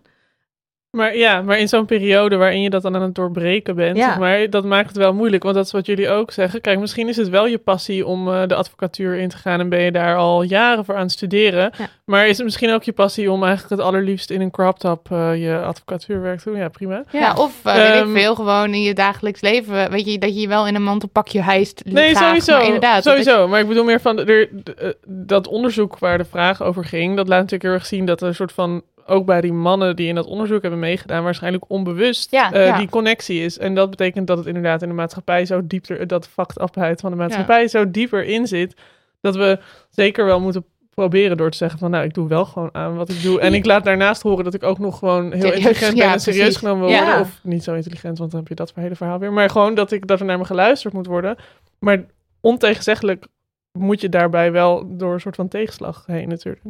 Maar 0.90 1.16
ja, 1.16 1.42
maar 1.42 1.58
in 1.58 1.68
zo'n 1.68 1.84
periode 1.84 2.36
waarin 2.36 2.62
je 2.62 2.70
dat 2.70 2.82
dan 2.82 2.94
aan 2.94 3.02
het 3.02 3.14
doorbreken 3.14 3.74
bent, 3.76 3.96
Ja. 3.96 4.06
zeg 4.08 4.18
maar, 4.18 4.50
dat 4.50 4.64
maakt 4.64 4.88
het 4.88 4.96
wel 4.96 5.14
moeilijk. 5.14 5.42
Want 5.42 5.54
dat 5.54 5.64
is 5.64 5.72
wat 5.72 5.86
jullie 5.86 6.08
ook 6.08 6.30
zeggen. 6.32 6.60
Kijk, 6.60 6.78
misschien 6.78 7.08
is 7.08 7.16
het 7.16 7.28
wel 7.28 7.46
je 7.46 7.58
passie 7.58 8.06
om 8.06 8.28
eh, 8.32 8.46
de 8.46 8.54
advocatuur 8.54 9.16
in 9.18 9.28
te 9.28 9.36
gaan 9.36 9.60
en 9.60 9.68
ben 9.68 9.80
je 9.80 9.92
daar 9.92 10.16
al 10.16 10.42
jaren 10.42 10.84
voor 10.84 10.94
aan 10.94 11.00
het 11.02 11.10
studeren. 11.12 11.72
Ja. 11.78 11.88
Maar 12.04 12.26
is 12.28 12.36
het 12.36 12.44
misschien 12.46 12.72
ook 12.72 12.82
je 12.82 12.92
passie 12.92 13.30
om 13.30 13.44
eigenlijk 13.44 13.70
het 13.80 13.88
allerliefst 13.88 14.30
in 14.30 14.40
een 14.40 14.50
crop 14.50 14.78
top 14.78 15.12
eh, 15.12 15.42
je 15.42 15.58
advocatuurwerk 15.58 16.38
te 16.40 16.50
doen? 16.50 16.58
Ja, 16.58 16.68
prima. 16.68 17.04
Ja, 17.10 17.34
of 17.34 17.60
eh, 17.64 17.74
weet 17.74 17.84
Ehm, 17.92 18.08
ik 18.16 18.20
veel, 18.22 18.34
gewoon 18.34 18.74
in 18.74 18.82
je 18.82 18.94
dagelijks 18.94 19.40
leven. 19.40 19.90
Weet 19.90 20.06
je, 20.12 20.18
dat 20.18 20.34
je 20.34 20.40
je 20.40 20.48
wel 20.48 20.66
in 20.66 20.74
een 20.74 20.82
mantelpakje 20.82 21.42
hijst. 21.42 21.82
Nee, 21.84 22.14
graag, 22.14 22.26
sowieso. 22.28 22.52
Maar 22.56 22.64
inderdaad, 22.64 23.02
sowieso. 23.02 23.48
Maar 23.48 23.60
ik 23.60 23.68
bedoel 23.68 23.84
meer 23.84 24.00
van 24.00 24.16
de, 24.16 24.24
de- 24.24 24.96
dat 25.06 25.46
onderzoek 25.48 25.98
waar 25.98 26.18
de 26.18 26.24
vraag 26.24 26.62
over 26.62 26.84
ging. 26.84 27.16
Dat 27.16 27.28
laat 27.28 27.36
natuurlijk 27.38 27.62
heel 27.62 27.72
erg 27.72 27.86
zien 27.86 28.04
dat 28.06 28.20
er 28.20 28.28
een 28.28 28.34
soort 28.34 28.52
van. 28.52 28.82
Ook 29.10 29.26
bij 29.26 29.40
die 29.40 29.52
mannen 29.52 29.96
die 29.96 30.08
in 30.08 30.14
dat 30.14 30.26
onderzoek 30.26 30.62
hebben 30.62 30.80
meegedaan, 30.80 31.24
waarschijnlijk 31.24 31.64
onbewust 31.68 32.30
Ja, 32.30 32.52
eh, 32.52 32.66
ja. 32.66 32.78
die 32.78 32.88
connectie 32.88 33.40
is. 33.40 33.58
En 33.58 33.74
dat 33.74 33.90
betekent 33.90 34.26
dat 34.26 34.38
het 34.38 34.46
inderdaad 34.46 34.82
in 34.82 34.88
de 34.88 34.94
maatschappij 34.94 35.46
zo 35.46 35.66
dieper, 35.66 36.06
dat 36.06 36.28
fucked 36.28 36.60
upheid 36.60 37.00
van 37.00 37.10
de 37.10 37.16
maatschappij 37.16 37.68
zo 37.68 37.90
dieper 37.90 38.24
in 38.24 38.46
zit. 38.46 38.74
Dat 39.20 39.36
we 39.36 39.58
zeker 39.90 40.24
wel 40.24 40.40
moeten 40.40 40.64
proberen 40.94 41.36
door 41.36 41.50
te 41.50 41.56
zeggen 41.56 41.78
van 41.78 41.90
nou, 41.90 42.04
ik 42.04 42.14
doe 42.14 42.28
wel 42.28 42.44
gewoon 42.44 42.68
aan 42.72 42.96
wat 42.96 43.08
ik 43.08 43.22
doe. 43.22 43.40
En 43.40 43.54
ik 43.54 43.64
laat 43.64 43.84
daarnaast 43.84 44.22
horen 44.22 44.44
dat 44.44 44.54
ik 44.54 44.62
ook 44.62 44.78
nog 44.78 44.98
gewoon 44.98 45.32
heel 45.32 45.52
intelligent 45.52 45.96
ben 45.96 46.10
en 46.10 46.20
serieus 46.20 46.56
genomen 46.56 46.86
wil 46.86 46.96
worden. 46.96 47.20
Of 47.20 47.40
niet 47.42 47.64
zo 47.64 47.74
intelligent, 47.74 48.18
want 48.18 48.30
dan 48.30 48.40
heb 48.40 48.48
je 48.48 48.54
dat 48.54 48.72
hele 48.74 48.94
verhaal 48.94 49.18
weer. 49.18 49.32
Maar 49.32 49.50
gewoon 49.50 49.74
dat, 49.74 49.92
ik, 49.92 50.06
dat 50.06 50.20
er 50.20 50.26
naar 50.26 50.38
me 50.38 50.44
geluisterd 50.44 50.94
moet 50.94 51.06
worden. 51.06 51.36
Maar 51.78 52.04
ontegenzeggelijk 52.40 53.26
moet 53.72 54.00
je 54.00 54.08
daarbij 54.08 54.52
wel 54.52 54.96
door 54.96 55.12
een 55.12 55.20
soort 55.20 55.36
van 55.36 55.48
tegenslag 55.48 56.04
heen 56.06 56.28
natuurlijk. 56.28 56.62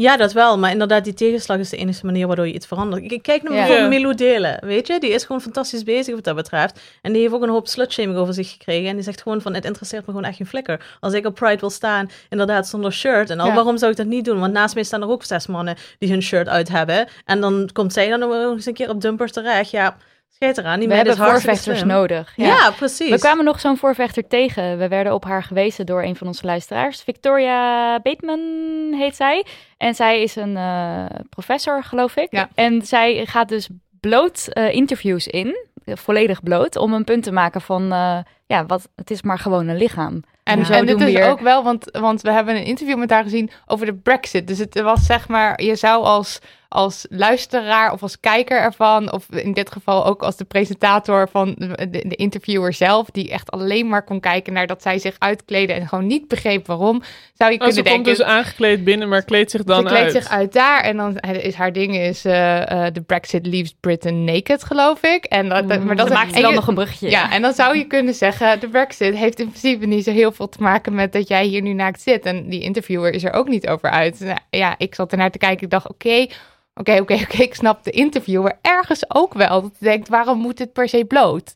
Ja, 0.00 0.16
dat 0.16 0.32
wel. 0.32 0.58
Maar 0.58 0.70
inderdaad, 0.70 1.04
die 1.04 1.14
tegenslag 1.14 1.58
is 1.58 1.68
de 1.68 1.76
enige 1.76 2.06
manier 2.06 2.26
waardoor 2.26 2.46
je 2.46 2.52
iets 2.52 2.66
verandert. 2.66 3.12
Ik 3.12 3.22
kijk 3.22 3.42
naar 3.42 3.52
bijvoorbeeld 3.52 3.92
Ja. 3.92 3.98
Milou 3.98 4.14
Delen, 4.14 4.58
weet 4.66 4.86
je? 4.86 5.00
Die 5.00 5.10
is 5.10 5.24
gewoon 5.24 5.40
fantastisch 5.40 5.82
bezig 5.82 6.14
wat 6.14 6.24
dat 6.24 6.34
betreft. 6.36 6.80
En 7.02 7.12
die 7.12 7.22
heeft 7.22 7.34
ook 7.34 7.42
een 7.42 7.48
hoop 7.48 7.68
slutshaming 7.68 8.18
over 8.18 8.34
zich 8.34 8.50
gekregen. 8.50 8.88
En 8.88 8.94
die 8.94 9.04
zegt 9.04 9.22
gewoon 9.22 9.40
van, 9.40 9.54
het 9.54 9.64
interesseert 9.64 10.06
me 10.06 10.12
gewoon 10.12 10.24
echt 10.28 10.36
geen 10.36 10.46
flikker. 10.46 10.96
Als 11.00 11.12
ik 11.12 11.26
op 11.26 11.34
Pride 11.34 11.60
wil 11.60 11.70
staan, 11.70 12.10
inderdaad 12.28 12.68
zonder 12.68 12.92
shirt 12.92 13.30
en 13.30 13.40
al, 13.40 13.46
Ja. 13.46 13.54
waarom 13.54 13.78
zou 13.78 13.90
ik 13.90 13.96
dat 13.96 14.06
niet 14.06 14.24
doen? 14.24 14.40
Want 14.40 14.52
naast 14.52 14.74
mij 14.74 14.84
staan 14.84 15.02
er 15.02 15.08
ook 15.08 15.24
zes 15.24 15.46
mannen 15.46 15.76
die 15.98 16.10
hun 16.10 16.22
shirt 16.22 16.48
uit 16.48 16.68
hebben. 16.68 17.08
En 17.24 17.40
dan 17.40 17.70
komt 17.72 17.92
zij 17.92 18.08
dan 18.08 18.18
nog 18.18 18.32
eens 18.32 18.66
een 18.66 18.74
keer 18.74 18.88
op 18.88 19.00
dumpers 19.00 19.32
terecht. 19.32 19.70
Ja, 19.70 19.96
schijt 20.30 20.58
eraan. 20.58 20.78
Die 20.78 20.88
we 20.88 20.94
hebben 20.94 21.16
voorvechters 21.16 21.78
slim. 21.78 21.88
nodig. 21.88 22.32
Ja, 22.36 22.70
precies. 22.70 23.10
We 23.10 23.18
kwamen 23.18 23.44
nog 23.44 23.60
zo'n 23.60 23.76
voorvechter 23.76 24.26
tegen. 24.26 24.78
We 24.78 24.88
werden 24.88 25.14
op 25.14 25.24
haar 25.24 25.42
gewezen 25.42 25.86
door 25.86 26.02
een 26.02 26.16
van 26.16 26.26
onze 26.26 26.46
luisteraars. 26.46 27.02
Victoria 27.02 27.98
Bateman 28.00 28.40
heet 28.92 29.16
zij. 29.16 29.44
En 29.76 29.94
zij 29.94 30.22
is 30.22 30.36
een 30.36 30.56
eh, 30.56 31.04
professor, 31.28 31.84
geloof 31.84 32.16
ik. 32.16 32.28
Ja. 32.30 32.48
En 32.54 32.82
zij 32.82 33.26
gaat 33.26 33.48
dus 33.48 33.68
bloot 34.00 34.46
eh, 34.46 34.74
interviews 34.74 35.26
in, 35.26 35.66
eh, 35.84 35.96
volledig 35.96 36.42
bloot, 36.42 36.76
om 36.76 36.92
een 36.92 37.04
punt 37.04 37.22
te 37.22 37.32
maken 37.32 37.60
van, 37.60 37.86
ja, 38.46 38.66
wat, 38.66 38.88
het 38.96 39.10
is 39.10 39.22
maar 39.22 39.38
gewoon 39.38 39.68
een 39.68 39.76
lichaam. 39.76 40.22
En, 40.42 40.64
en 40.64 40.86
dit 40.86 41.00
is 41.00 41.20
ook 41.22 41.40
wel, 41.40 41.62
want, 41.62 41.88
want 41.90 42.22
we 42.22 42.32
hebben 42.32 42.56
een 42.56 42.64
interview 42.64 42.98
met 42.98 43.10
haar 43.10 43.22
gezien 43.22 43.50
over 43.66 43.86
de 43.86 43.94
Brexit. 43.94 44.46
Dus 44.46 44.58
het 44.58 44.80
was 44.80 45.06
zeg 45.06 45.28
maar, 45.28 45.62
je 45.62 45.76
zou 45.76 46.04
als, 46.04 46.40
als 46.72 47.06
luisteraar 47.08 47.92
of 47.92 48.02
als 48.02 48.20
kijker 48.20 48.58
ervan, 48.60 49.12
of 49.12 49.26
in 49.30 49.52
dit 49.52 49.70
geval 49.72 50.06
ook 50.06 50.22
als 50.22 50.36
de 50.36 50.44
presentator 50.44 51.28
van 51.28 51.54
de, 51.58 51.88
de, 51.90 52.04
de 52.08 52.14
interviewer 52.16 52.72
zelf, 52.72 53.10
die 53.10 53.30
echt 53.30 53.50
alleen 53.50 53.88
maar 53.88 54.04
kon 54.04 54.20
kijken 54.20 54.52
naar 54.52 54.66
dat 54.66 54.82
zij 54.82 54.98
zich 54.98 55.16
uitkleden 55.18 55.76
en 55.76 55.88
gewoon 55.88 56.06
niet 56.06 56.28
begreep 56.28 56.66
waarom, 56.66 57.02
zou 57.34 57.52
je 57.52 57.60
Oh, 57.60 57.66
ze 57.66 57.72
kunnen 57.72 57.92
komt 57.92 58.04
denken. 58.04 58.24
dus 58.26 58.34
aangekleed 58.36 58.84
binnen, 58.84 59.08
maar 59.08 59.22
kleedt 59.24 59.50
zich 59.50 59.64
dan 59.64 59.80
ze 59.82 59.86
kleedt 59.88 60.02
uit. 60.02 60.12
zich 60.12 60.28
uit 60.28 60.52
daar 60.52 60.80
en 60.80 60.96
dan 60.96 61.16
is 61.18 61.54
haar 61.54 61.72
ding 61.72 61.96
is 61.96 62.24
eh, 62.24 62.86
eh, 62.86 62.94
de 62.94 63.00
Brexit 63.00 63.46
leaves 63.46 63.74
Britain 63.80 64.24
naked, 64.24 64.64
geloof 64.64 65.02
ik. 65.02 65.24
En 65.24 65.48
dat, 65.48 65.68
dat- 65.68 65.84
maar 65.84 65.96
dat 65.96 66.06
Dan 66.06 66.16
maakt 66.16 66.30
ze 66.30 66.36
en 66.36 66.42
dan 66.42 66.50
je- 66.50 66.56
nog 66.56 66.66
een 66.66 66.74
bruggetje. 66.74 67.10
ja, 67.10 67.32
en 67.32 67.42
dan 67.42 67.52
zou 67.52 67.76
je 67.78 67.84
kunnen 67.84 68.14
zeggen, 68.14 68.60
de 68.60 68.68
Brexit 68.68 69.14
heeft 69.16 69.40
in 69.40 69.48
principe 69.48 69.86
niet 69.86 70.04
zo 70.04 70.10
heel 70.12 70.32
veel 70.32 70.48
te 70.48 70.62
maken 70.62 70.94
met 70.94 71.12
dat 71.12 71.28
jij 71.28 71.44
hier 71.44 71.62
nu 71.62 71.72
naakt 71.72 72.00
zit. 72.00 72.24
En 72.24 72.48
die 72.48 72.62
interviewer 72.62 73.12
is 73.12 73.24
er 73.24 73.32
ook 73.32 73.48
niet 73.48 73.68
over 73.68 73.90
uit. 73.90 74.20
Nou, 74.20 74.38
ja, 74.50 74.74
ik 74.78 74.94
zat 74.94 75.12
ernaar 75.12 75.30
te 75.30 75.38
kijken, 75.38 75.64
ik 75.64 75.70
dacht, 75.70 75.88
oké, 75.88 76.26
oké, 76.80 77.00
oké, 77.00 77.14
oké, 77.14 77.42
ik 77.42 77.54
snap 77.54 77.84
de 77.84 77.90
interviewer 77.90 78.58
ergens 78.62 79.04
ook 79.14 79.34
wel. 79.34 79.62
Dat 79.62 79.70
je 79.78 79.84
denkt, 79.84 80.08
waarom 80.08 80.38
moet 80.38 80.56
dit 80.56 80.72
per 80.72 80.88
se 80.88 81.04
bloot? 81.04 81.54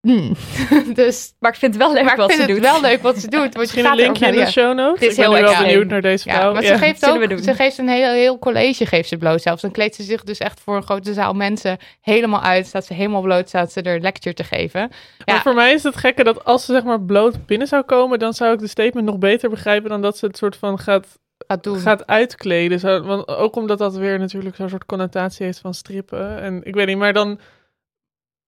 Hmm. 0.00 0.32
dus, 0.94 1.34
Maar 1.38 1.50
ik 1.52 1.58
vind 1.58 1.74
het 1.74 1.82
wel 1.82 1.92
leuk 1.92 2.02
maar 2.04 2.12
ik 2.12 2.18
wat 2.18 2.32
vind 2.32 2.42
ze 2.42 2.46
het 2.52 2.56
doet. 2.62 2.70
wel 2.70 2.80
leuk 2.80 3.02
wat 3.02 3.18
ze 3.18 3.28
doet. 3.28 3.40
Want 3.40 3.52
je 3.52 3.58
Misschien 3.58 3.82
gaat 3.84 3.92
een 3.92 3.98
linkje 3.98 4.26
in 4.26 4.32
de 4.44 4.46
show 4.50 4.74
notes. 4.74 5.00
Dit 5.00 5.10
is 5.10 5.16
ik 5.18 5.22
ben 5.24 5.32
heel 5.34 5.42
nu 5.42 5.48
wel 5.50 5.58
benieuwd 5.62 5.86
naar 5.86 6.00
deze 6.02 6.28
Ja, 6.28 6.34
vrouw. 6.38 6.52
maar 6.52 6.62
Ja. 6.62 6.68
ze 6.68 6.78
geeft 6.78 7.06
ook, 7.08 7.38
ze 7.42 7.54
geeft 7.54 7.78
een 7.78 7.88
heel, 7.88 8.10
heel 8.12 8.38
college 8.38 8.86
geeft 8.86 9.08
ze 9.08 9.16
bloot 9.16 9.42
zelfs. 9.42 9.62
Dan 9.62 9.70
kleedt 9.70 9.94
ze 9.94 10.02
zich 10.02 10.24
dus 10.24 10.38
echt 10.38 10.60
voor 10.60 10.76
een 10.76 10.82
grote 10.82 11.12
zaal 11.12 11.32
mensen 11.32 11.78
helemaal 12.00 12.42
uit. 12.42 12.66
Staat 12.66 12.84
ze 12.86 12.94
helemaal 12.94 13.20
bloot, 13.20 13.48
staat 13.48 13.72
ze 13.72 13.82
er 13.82 14.00
lecture 14.00 14.34
te 14.34 14.44
geven. 14.44 14.90
Maar 15.24 15.42
voor 15.42 15.54
mij 15.54 15.72
is 15.72 15.82
het 15.82 15.96
gekke 15.96 16.24
dat 16.24 16.44
als 16.44 16.64
ze 16.64 16.72
zeg 16.72 16.82
maar 16.84 17.00
bloot 17.00 17.46
binnen 17.46 17.66
zou 17.68 17.82
komen, 17.82 18.18
dan 18.18 18.32
zou 18.34 18.52
ik 18.52 18.58
de 18.58 18.68
statement 18.68 19.06
nog 19.06 19.18
beter 19.18 19.50
begrijpen 19.50 19.90
dan 19.90 20.02
dat 20.02 20.18
ze 20.18 20.26
het 20.26 20.36
soort 20.36 20.56
van 20.56 20.78
gaat, 20.78 21.06
Gaat 21.46 21.62
doen. 21.62 21.78
gaat 21.78 22.06
uitkleden. 22.06 22.80
Zo, 22.80 23.02
want 23.02 23.28
ook 23.28 23.56
omdat 23.56 23.78
dat 23.78 23.96
weer 23.96 24.18
natuurlijk 24.18 24.56
zo'n 24.56 24.68
soort 24.68 24.86
connotatie 24.86 25.44
heeft 25.46 25.58
van 25.58 25.74
strippen. 25.74 26.40
En 26.40 26.60
ik 26.64 26.74
weet 26.74 26.86
niet, 26.86 26.96
maar 26.96 27.12
dan... 27.12 27.38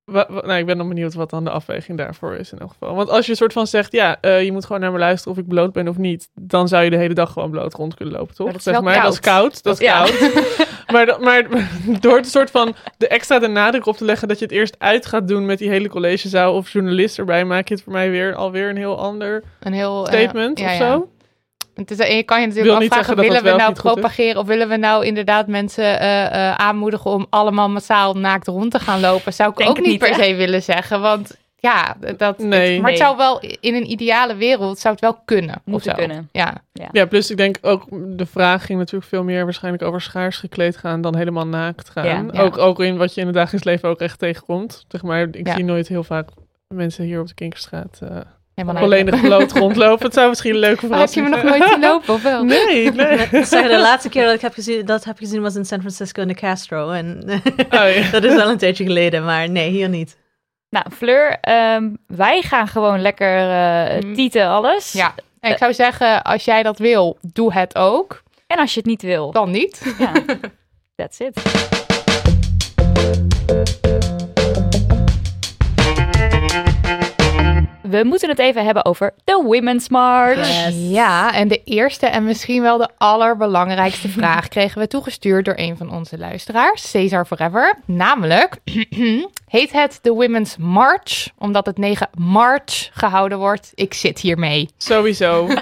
wa- 0.04 0.26
wa- 0.28 0.40
nou, 0.46 0.59
ik 0.59 0.66
ben 0.66 0.76
dan 0.78 0.88
benieuwd 0.88 1.14
wat 1.14 1.30
dan 1.30 1.44
de 1.44 1.50
afweging 1.50 1.98
daarvoor 1.98 2.35
is 2.35 2.52
in 2.52 2.59
elk 2.59 2.70
geval. 2.70 2.94
Want 2.94 3.09
als 3.11 3.26
je 3.26 3.35
soort 3.35 3.52
van 3.52 3.66
zegt, 3.66 3.92
ja, 3.92 4.20
eh, 4.20 4.44
je 4.44 4.52
moet 4.52 4.64
gewoon 4.66 4.80
naar 4.80 4.92
me 4.92 4.98
luisteren 4.98 5.32
of 5.32 5.42
ik 5.42 5.48
bloot 5.48 5.72
ben 5.72 5.88
of 5.88 5.96
niet, 5.96 6.28
dan 6.35 6.68
zou 6.68 6.85
je 6.85 6.90
de 6.90 6.96
hele 6.96 7.14
dag 7.14 7.32
gewoon 7.32 7.50
bloot 7.50 7.74
rond 7.74 7.94
kunnen 7.94 8.14
lopen, 8.14 8.35
toch? 8.35 8.44
Maar 8.46 8.52
dat 8.56 8.66
is 8.66 8.72
zeg 8.72 8.82
maar, 8.82 9.02
dat 9.02 9.12
is 9.12 9.20
koud. 9.20 9.62
Dat 9.62 9.80
is 9.80 9.87
Ja. 9.87 10.04
koud. 10.04 10.18
maar, 10.92 11.16
maar 11.20 11.46
door 12.00 12.16
het 12.16 12.28
soort 12.28 12.50
van 12.50 12.74
de 12.98 13.09
extra 13.09 13.38
de 13.38 13.46
nadruk 13.48 13.87
op 13.87 13.96
te 13.96 14.04
leggen 14.04 14.28
dat 14.28 14.38
je 14.38 14.44
het 14.44 14.54
eerst 14.54 14.76
uit 14.78 15.06
gaat 15.06 15.28
doen 15.28 15.46
met 15.46 15.59
die 15.59 15.68
hele 15.68 15.88
collegezaal 15.88 16.54
of 16.54 16.70
journalist 16.70 17.18
erbij, 17.18 17.44
maak 17.44 17.68
je 17.68 17.74
het 17.74 17.82
voor 17.82 17.92
mij 17.92 18.11
weer 18.11 18.35
alweer 18.35 18.68
een 18.68 18.76
heel 18.76 18.98
ander 18.98 19.44
Een 19.61 19.72
heel... 19.72 20.06
eh, 20.09 20.12
statement 20.12 20.59
ja, 20.59 20.66
of 20.72 20.78
ja. 20.78 21.02
Het 21.76 21.90
is, 21.90 21.98
en 21.98 22.16
je 22.16 22.22
kan 22.22 22.40
je 22.40 22.46
Wil 22.46 22.54
natuurlijk 22.54 22.82
niet 22.82 22.90
afvragen, 22.90 23.16
willen 23.16 23.32
dat 23.32 23.42
we 23.42 23.48
wel 23.48 23.58
nou 23.58 23.72
propageren 23.72 24.40
of 24.40 24.46
willen 24.46 24.68
we 24.68 24.76
nou 24.76 25.04
inderdaad 25.04 25.46
mensen 25.46 26.00
eh, 26.00 26.24
eh, 26.26 26.54
aanmoedigen 26.54 27.10
om 27.10 27.26
allemaal 27.30 27.68
massaal 27.68 28.14
naakt 28.14 28.46
rond 28.46 28.70
te 28.70 28.78
gaan 28.78 29.00
lopen? 29.00 29.32
Zou 29.32 29.50
ik 29.50 29.56
Denk 29.56 29.70
ook 29.70 29.76
niet 29.76 29.86
niet, 29.86 29.98
per 29.98 30.14
se 30.14 30.34
willen 30.34 30.62
zeggen, 30.62 31.00
want 31.00 31.36
ja, 31.58 31.96
dat, 32.16 32.38
Nee. 32.38 32.80
maar 32.80 32.90
het 32.90 33.00
zou 33.00 33.16
wel 33.16 33.40
in 33.60 33.74
een 33.74 33.90
ideale 33.90 34.36
wereld 34.36 34.78
zou 34.78 34.94
het 34.94 35.02
wel 35.02 35.18
kunnen. 35.24 35.54
of 35.54 35.60
Moeten 35.64 35.90
zo. 35.90 35.96
kunnen. 35.96 36.28
Ja. 36.32 36.54
Ja, 36.92 37.06
plus 37.06 37.30
ik 37.30 37.36
denk 37.36 37.58
ook 37.62 37.86
de 38.18 38.26
vraag 38.26 38.66
ging 38.66 38.78
natuurlijk 38.78 39.10
veel 39.10 39.24
meer 39.24 39.44
waarschijnlijk 39.44 39.84
over 39.84 40.00
schaars 40.00 40.36
gekleed 40.36 40.76
gaan 40.76 41.00
dan 41.00 41.16
helemaal 41.16 41.46
naakt 41.46 41.90
gaan. 41.90 42.04
Ja. 42.04 42.24
Ja. 42.32 42.40
Ook, 42.42 42.58
ook 42.58 42.80
in 42.80 42.96
wat 42.96 43.14
je 43.14 43.20
in 43.20 43.26
het 43.26 43.36
dagelijks 43.36 43.64
leven 43.66 43.88
ook 43.88 44.00
echt 44.00 44.18
tegenkomt. 44.18 44.84
Zeg 44.88 45.02
maar, 45.02 45.28
ik 45.30 45.46
Ja. 45.46 45.54
zie 45.54 45.64
nooit 45.64 45.88
heel 45.88 46.04
vaak 46.04 46.28
mensen 46.68 47.04
hier 47.04 47.20
op 47.20 47.26
de 47.26 47.34
Kinkerstraat 47.34 47.98
eh 48.02 48.16
volledig 48.64 49.20
bloot 49.20 49.52
rondlopen. 49.52 50.04
Het 50.06 50.14
zou 50.14 50.28
misschien 50.28 50.52
een 50.54 50.58
leuke 50.58 50.86
Maar 50.86 50.98
heb 50.98 51.08
je 51.12 51.22
me 51.22 51.28
verrassing 51.28 51.58
nog 51.58 51.58
nooit 51.58 51.72
zien 51.72 51.90
lopen, 51.90 52.14
of 52.14 52.22
wel? 52.22 52.44
Nee, 52.44 52.92
nee. 52.92 53.18
Ik 53.40 53.44
zeg, 53.44 53.68
de 53.68 53.78
laatste 53.78 54.08
keer 54.08 54.24
dat 54.24 54.34
ik 54.34 54.40
heb 54.40 54.52
gezien, 54.54 54.84
dat 54.86 55.04
heb 55.04 55.18
gezien 55.18 55.42
was 55.42 55.54
in 55.54 55.64
San 55.64 55.78
Francisco 55.80 56.22
in 56.22 56.28
de 56.28 56.34
Castro. 56.34 56.90
En 56.90 57.22
Oh, 57.70 57.94
ja. 57.94 58.10
dat 58.20 58.24
is 58.24 58.34
wel 58.34 58.50
een 58.50 58.58
tijdje 58.58 58.84
geleden, 58.84 59.24
maar 59.24 59.48
nee, 59.50 59.70
hier 59.70 59.88
niet. 59.88 60.16
Nou, 60.70 60.86
Fleur, 60.92 61.38
ehm, 61.40 61.88
wij 62.06 62.42
gaan 62.42 62.68
gewoon 62.68 63.00
lekker 63.00 63.50
eh 63.50 64.02
Mm. 64.02 64.14
tieten 64.14 64.46
alles. 64.46 64.92
Ja, 64.92 65.14
en 65.40 65.50
ik 65.52 65.58
zou 65.58 65.74
zeggen, 65.74 66.22
als 66.22 66.44
jij 66.44 66.62
dat 66.62 66.78
wil, 66.78 67.18
doe 67.32 67.52
het 67.52 67.76
ook. 67.76 68.22
En 68.46 68.58
als 68.58 68.72
je 68.74 68.78
het 68.78 68.88
niet 68.88 69.02
wil, 69.02 69.30
Dan 69.32 69.50
niet. 69.50 69.94
ja, 69.98 70.12
that's 70.96 71.18
it. 71.18 71.42
We 77.88 78.05
moeten 78.05 78.29
het 78.29 78.38
even 78.38 78.64
hebben 78.64 78.85
over 78.85 79.14
de 79.25 79.42
Women's 79.44 79.88
March. 79.88 80.68
Ja, 80.70 81.35
en 81.35 81.49
de 81.49 81.62
eerste 81.64 82.07
en 82.07 82.25
misschien 82.25 82.62
wel 82.62 82.79
de 82.79 82.88
allerbelangrijkste 82.99 84.09
vraag 84.09 84.49
kregen 84.49 84.81
we 84.81 84.87
toegestuurd 84.87 85.44
door 85.44 85.55
een 85.57 85.77
van 85.77 85.90
onze 85.90 86.18
luisteraars, 86.18 86.90
Cesar 86.90 87.27
Forever. 87.27 87.79
Namelijk, 87.85 88.57
heet 89.48 89.72
het 89.72 89.98
de 90.02 90.11
Women's 90.11 90.56
March 90.59 91.28
omdat 91.38 91.66
het 91.66 91.78
9 91.78 92.09
March 92.14 92.90
gehouden 92.92 93.38
wordt? 93.38 93.70
Ik 93.74 93.94
zit 93.94 94.18
hiermee. 94.18 94.68
Sowieso. 94.78 95.46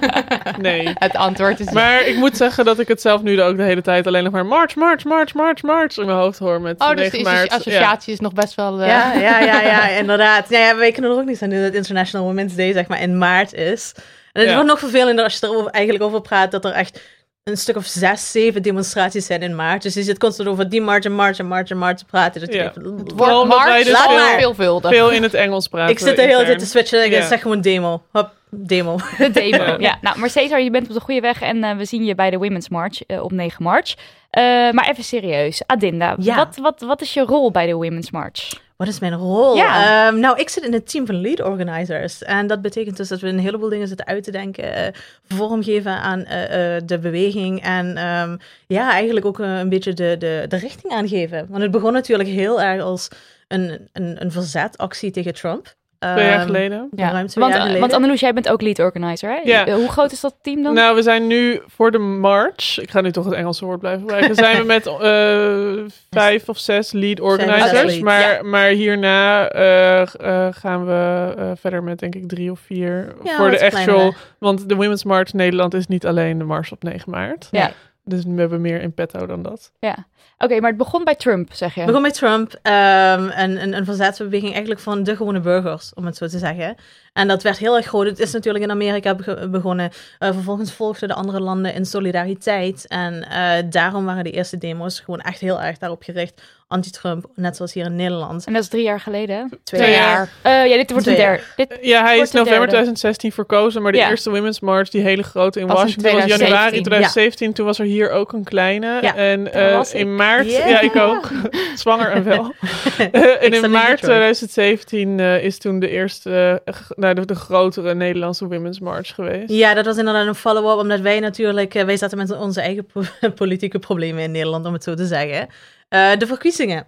Nee. 0.60 0.90
Het 0.94 1.16
antwoord 1.16 1.60
is 1.60 1.70
Maar 1.70 2.06
ik 2.06 2.16
moet 2.16 2.36
zeggen 2.36 2.64
dat 2.64 2.78
ik 2.78 2.88
het 2.88 3.00
zelf 3.00 3.22
nu 3.22 3.42
ook 3.42 3.56
de 3.56 3.62
hele 3.62 3.82
tijd 3.82 4.06
alleen 4.06 4.24
nog 4.24 4.32
maar 4.32 4.46
March, 4.46 4.74
March, 4.74 5.04
March, 5.04 5.34
March, 5.34 5.62
March 5.62 5.96
in 5.98 6.06
mijn 6.06 6.18
hoofd 6.18 6.38
hoor. 6.38 6.60
Met 6.60 6.80
Oh, 6.80 6.88
dus 6.88 6.96
9 6.96 7.18
de 7.18 7.24
maart. 7.24 7.50
associatie 7.50 8.12
is 8.12 8.20
nog 8.20 8.32
best 8.32 8.54
wel... 8.54 8.80
eh, 8.80 8.86
Ja, 8.88 9.12
ja, 9.12 9.40
ja, 9.40 9.60
ja, 9.60 9.88
inderdaad. 10.00 10.48
Ja, 10.48 10.58
ja, 10.58 10.76
wij 10.76 10.92
kunnen 10.92 11.10
er 11.10 11.16
ook 11.16 11.24
niet 11.24 11.42
aan 11.42 11.50
doen 11.50 11.62
dat 11.62 11.74
International 11.74 12.26
Women's 12.26 12.54
Day 12.54 12.72
zeg 12.72 12.86
maar 12.88 13.00
in 13.00 13.18
maart 13.18 13.52
is. 13.54 13.92
En 14.32 14.40
het 14.40 14.48
Ja. 14.48 14.54
wordt 14.54 14.70
nog 14.70 14.78
vervelender 14.78 15.24
als 15.24 15.38
je 15.38 15.46
er 15.46 15.66
eigenlijk 15.66 16.04
over 16.04 16.20
praat 16.20 16.50
dat 16.50 16.64
er 16.64 16.72
echt 16.72 17.00
een 17.44 17.56
stuk 17.56 17.76
of 17.76 17.86
zes, 17.86 18.30
zeven 18.30 18.62
demonstraties 18.62 19.26
zijn 19.26 19.42
in 19.42 19.54
maart. 19.54 19.82
Dus 19.82 19.94
je 19.94 20.02
zit 20.02 20.18
constant 20.18 20.48
over 20.48 20.68
die 20.68 20.80
march 20.80 21.04
en 21.04 21.12
march 21.12 21.38
en 21.38 21.46
march 21.46 21.68
en 21.70 21.78
march 21.78 21.96
te 21.96 22.04
praten. 22.04 22.40
Dus 22.46 22.54
Ja. 22.54 22.64
ik- 22.64 22.74
Het 22.74 23.12
Vooral 23.16 23.46
wordt 23.46 23.64
March 23.64 23.76
dus 23.84 23.92
Laat 23.92 24.54
veel. 24.54 24.80
Veel 24.80 25.10
in 25.10 25.22
het 25.22 25.34
Engels 25.34 25.68
praten. 25.68 25.92
ik 25.92 25.98
zit 25.98 26.16
de 26.16 26.22
hele 26.22 26.44
tijd 26.44 26.58
te 26.58 26.66
switchen 26.66 26.98
en 26.98 27.04
ik 27.06 27.12
Ja. 27.12 27.26
zeg 27.26 27.40
gewoon 27.42 27.60
demo. 27.60 28.02
Hop, 28.12 28.30
demo. 28.50 28.96
De 29.18 29.30
demo. 29.40 29.76
ja, 29.78 29.98
nou, 30.00 30.18
maar 30.18 30.30
Cesar, 30.30 30.60
je 30.60 30.70
bent 30.70 30.88
op 30.88 30.94
de 30.94 31.00
goede 31.00 31.20
weg 31.20 31.40
en 31.42 31.64
eh, 31.64 31.76
we 31.76 31.84
zien 31.84 32.04
je 32.04 32.14
bij 32.14 32.30
de 32.30 32.38
Women's 32.38 32.68
March 32.68 33.02
eh, 33.06 33.22
op 33.22 33.32
9 33.32 33.62
maart. 33.64 33.96
Eh, 34.30 34.42
maar 34.70 34.88
even 34.90 35.04
serieus, 35.04 35.62
Adinda, 35.66 36.14
Ja. 36.18 36.36
wat, 36.36 36.56
wat, 36.56 36.80
wat 36.80 37.00
is 37.00 37.14
je 37.14 37.20
rol 37.20 37.50
bij 37.50 37.66
de 37.66 37.74
Women's 37.74 38.10
March? 38.10 38.52
Wat 38.76 38.88
is 38.88 38.98
mijn 38.98 39.14
rol? 39.14 39.56
Ja. 39.56 40.06
Ehm, 40.08 40.20
nou, 40.20 40.38
ik 40.38 40.48
zit 40.48 40.64
in 40.64 40.72
het 40.72 40.90
team 40.90 41.06
van 41.06 41.20
lead 41.20 41.40
organizers. 41.42 42.22
En 42.22 42.46
dat 42.46 42.62
betekent 42.62 42.96
dus 42.96 43.08
dat 43.08 43.20
we 43.20 43.28
een 43.28 43.38
heleboel 43.38 43.68
dingen 43.68 43.88
zitten 43.88 44.06
uit 44.06 44.24
te 44.24 44.30
denken, 44.30 44.74
eh, 44.74 44.92
vormgeven 45.28 45.92
aan 45.92 46.24
eh, 46.24 46.76
eh, 46.76 46.82
de 46.86 46.98
beweging. 46.98 47.62
En 47.62 47.96
ehm, 47.96 48.36
ja, 48.66 48.92
eigenlijk 48.92 49.26
ook 49.26 49.38
een 49.38 49.68
beetje 49.68 49.92
de, 49.92 50.16
de, 50.18 50.44
de 50.48 50.56
richting 50.56 50.92
aangeven. 50.92 51.46
Want 51.48 51.62
het 51.62 51.70
begon 51.70 51.92
natuurlijk 51.92 52.28
heel 52.28 52.62
erg 52.62 52.82
als 52.82 53.08
een, 53.48 53.88
een, 53.92 54.22
een 54.22 54.32
verzetactie 54.32 55.10
tegen 55.10 55.34
Trump. 55.34 55.74
Twee 56.12 56.24
jaar 56.24 56.34
Ehm, 56.36 56.46
geleden. 56.46 56.88
Ja. 56.96 57.10
Ruim 57.10 57.26
twee 57.26 57.44
Want, 57.44 57.50
jaar 57.56 57.62
geleden. 57.62 57.80
want 57.80 57.92
Anneloes, 57.92 58.20
jij 58.20 58.32
bent 58.34 58.48
ook 58.48 58.62
lead 58.62 58.78
organizer, 58.78 59.30
hè? 59.30 59.40
Ja. 59.44 59.66
Eh, 59.66 59.74
Hoe 59.74 59.88
groot 59.88 60.12
is 60.12 60.20
dat 60.20 60.34
team 60.42 60.62
dan? 60.62 60.74
Nou, 60.74 60.94
we 60.94 61.02
zijn 61.02 61.26
nu 61.26 61.60
voor 61.66 61.90
de 61.90 61.98
March. 61.98 62.80
Ik 62.80 62.90
ga 62.90 63.00
nu 63.00 63.10
toch 63.12 63.24
het 63.24 63.34
Engelse 63.34 63.64
woord 63.64 63.78
blijven 63.80 64.00
gebruiken. 64.00 64.34
Zijn 64.34 64.56
we 64.58 64.64
met 64.64 64.86
eh, 65.00 65.92
vijf 66.10 66.48
of 66.48 66.58
zes 66.58 66.92
lead 66.92 67.20
organizers. 67.20 67.98
maar, 67.98 68.20
ja. 68.20 68.42
maar 68.42 68.66
hierna 68.68 69.48
eh, 69.48 70.00
eh, 70.00 70.54
gaan 70.54 70.86
we 70.86 71.34
eh, 71.38 71.50
verder 71.60 71.82
met 71.82 71.98
denk 71.98 72.14
ik 72.14 72.28
drie 72.28 72.50
of 72.50 72.60
vier. 72.60 73.14
Ja, 73.24 73.36
voor 73.36 73.50
de 73.50 73.60
actual. 73.64 74.14
Want 74.38 74.68
de 74.68 74.74
Women's 74.74 75.04
March 75.04 75.32
Nederland 75.32 75.74
is 75.74 75.86
niet 75.86 76.06
alleen 76.06 76.38
de 76.38 76.44
mars 76.44 76.72
op 76.72 76.82
9 76.82 77.10
maart. 77.10 77.48
Ja. 77.50 77.72
Dus 78.04 78.24
we 78.24 78.40
hebben 78.40 78.60
meer 78.60 78.80
in 78.80 78.92
petto 78.94 79.26
dan 79.26 79.42
dat. 79.42 79.72
Ja. 79.78 80.06
Oké, 80.38 80.60
maar 80.60 80.68
het 80.68 80.78
begon 80.78 81.04
bij 81.04 81.14
Trump, 81.14 81.52
zeg 81.52 81.74
je. 81.74 81.80
Het 81.80 81.88
begon 81.88 82.02
met 82.02 82.14
Trump, 82.14 82.58
ehm, 82.62 83.30
een, 83.34 83.62
een, 83.62 83.76
een 83.76 83.84
verzetsbeweging 83.84 84.50
eigenlijk 84.50 84.80
van 84.80 85.02
de 85.02 85.16
gewone 85.16 85.40
burgers, 85.40 85.94
om 85.94 86.06
het 86.06 86.16
zo 86.16 86.26
te 86.26 86.38
zeggen. 86.38 86.76
En 87.12 87.28
dat 87.28 87.42
werd 87.42 87.58
heel 87.58 87.76
erg 87.76 87.86
groot. 87.86 88.06
Het 88.06 88.18
is 88.18 88.32
natuurlijk 88.32 88.64
in 88.64 88.70
Amerika 88.70 89.14
begonnen. 89.50 89.90
Eh, 90.18 90.32
vervolgens 90.32 90.72
volgden 90.72 91.08
de 91.08 91.14
andere 91.14 91.40
landen 91.40 91.74
in 91.74 91.86
solidariteit. 91.86 92.86
En 92.86 93.28
eh, 93.28 93.70
daarom 93.70 94.04
waren 94.04 94.24
de 94.24 94.30
eerste 94.30 94.58
demo's 94.58 95.00
gewoon 95.00 95.20
echt 95.20 95.40
heel 95.40 95.62
erg 95.62 95.78
daarop 95.78 96.02
gericht. 96.02 96.42
Anti-Trump, 96.74 97.26
net 97.34 97.56
zoals 97.56 97.72
hier 97.72 97.84
in 97.84 97.96
Nederland. 97.96 98.46
En 98.46 98.52
dat 98.52 98.62
is 98.62 98.68
drie 98.68 98.82
jaar 98.82 99.00
geleden. 99.00 99.36
hè? 99.36 99.44
Twee, 99.62 99.80
Twee 99.80 99.92
jaar. 99.94 100.30
jaar. 100.42 100.62
Eh, 100.62 100.70
ja, 100.70 100.76
dit 100.76 100.90
wordt 100.90 101.06
een 101.06 101.14
Twee 101.14 101.26
derde. 101.26 101.42
Dit, 101.56 101.78
Ja, 101.80 102.02
hij 102.04 102.18
is 102.18 102.30
november 102.30 102.52
derde. 102.52 102.66
2016 102.66 103.32
verkozen, 103.32 103.82
maar 103.82 103.92
de 103.92 103.98
Ja. 103.98 104.10
eerste 104.10 104.30
Women's 104.30 104.60
March, 104.60 104.88
die 104.88 105.02
hele 105.02 105.22
grote 105.22 105.60
in 105.60 105.66
Was 105.66 105.76
in 105.76 105.82
Washington, 105.82 106.12
was 106.12 106.20
2017. 106.20 106.46
januari 106.56 106.82
2017. 106.82 107.52
Toen 107.52 107.66
was 107.66 107.78
er 107.78 107.84
hier 107.84 108.10
ook 108.10 108.32
een 108.32 108.44
kleine. 108.44 108.98
Ja, 109.02 109.14
en 109.16 109.52
eh, 109.52 109.76
was 109.76 109.92
ik. 109.92 110.00
in 110.00 110.14
maart, 110.16 110.46
Yeah. 110.50 110.68
ja, 110.68 110.80
ik 110.80 110.96
ook, 110.96 111.30
zwanger 111.76 112.10
en 112.10 112.24
wel. 112.24 112.52
Eh, 112.98 113.22
en 113.22 113.52
in 113.52 113.64
in 113.64 113.70
maart 113.70 114.00
Detroit. 114.00 114.00
2017 114.00 115.20
eh, 115.20 115.44
is 115.44 115.58
toen 115.58 115.78
de 115.78 115.88
eerste, 115.90 116.62
nou, 116.96 117.14
de, 117.14 117.24
de 117.24 117.34
grotere 117.34 117.94
Nederlandse 117.94 118.46
Women's 118.46 118.80
March 118.80 119.14
geweest. 119.14 119.50
Ja, 119.52 119.74
dat 119.74 119.84
was 119.84 119.96
inderdaad 119.96 120.26
een 120.26 120.34
follow-up, 120.34 120.78
omdat 120.78 121.00
wij 121.00 121.20
natuurlijk, 121.20 121.72
wij 121.72 121.96
zaten 121.96 122.18
met 122.18 122.30
onze 122.38 122.60
eigen 122.60 122.86
po- 122.86 123.28
politieke 123.44 123.78
problemen 123.78 124.22
in 124.22 124.30
Nederland, 124.30 124.66
om 124.66 124.72
het 124.72 124.82
zo 124.84 124.94
te 124.94 125.06
zeggen. 125.06 125.48
Eh, 125.94 126.18
de 126.18 126.26
verkiezingen. 126.26 126.86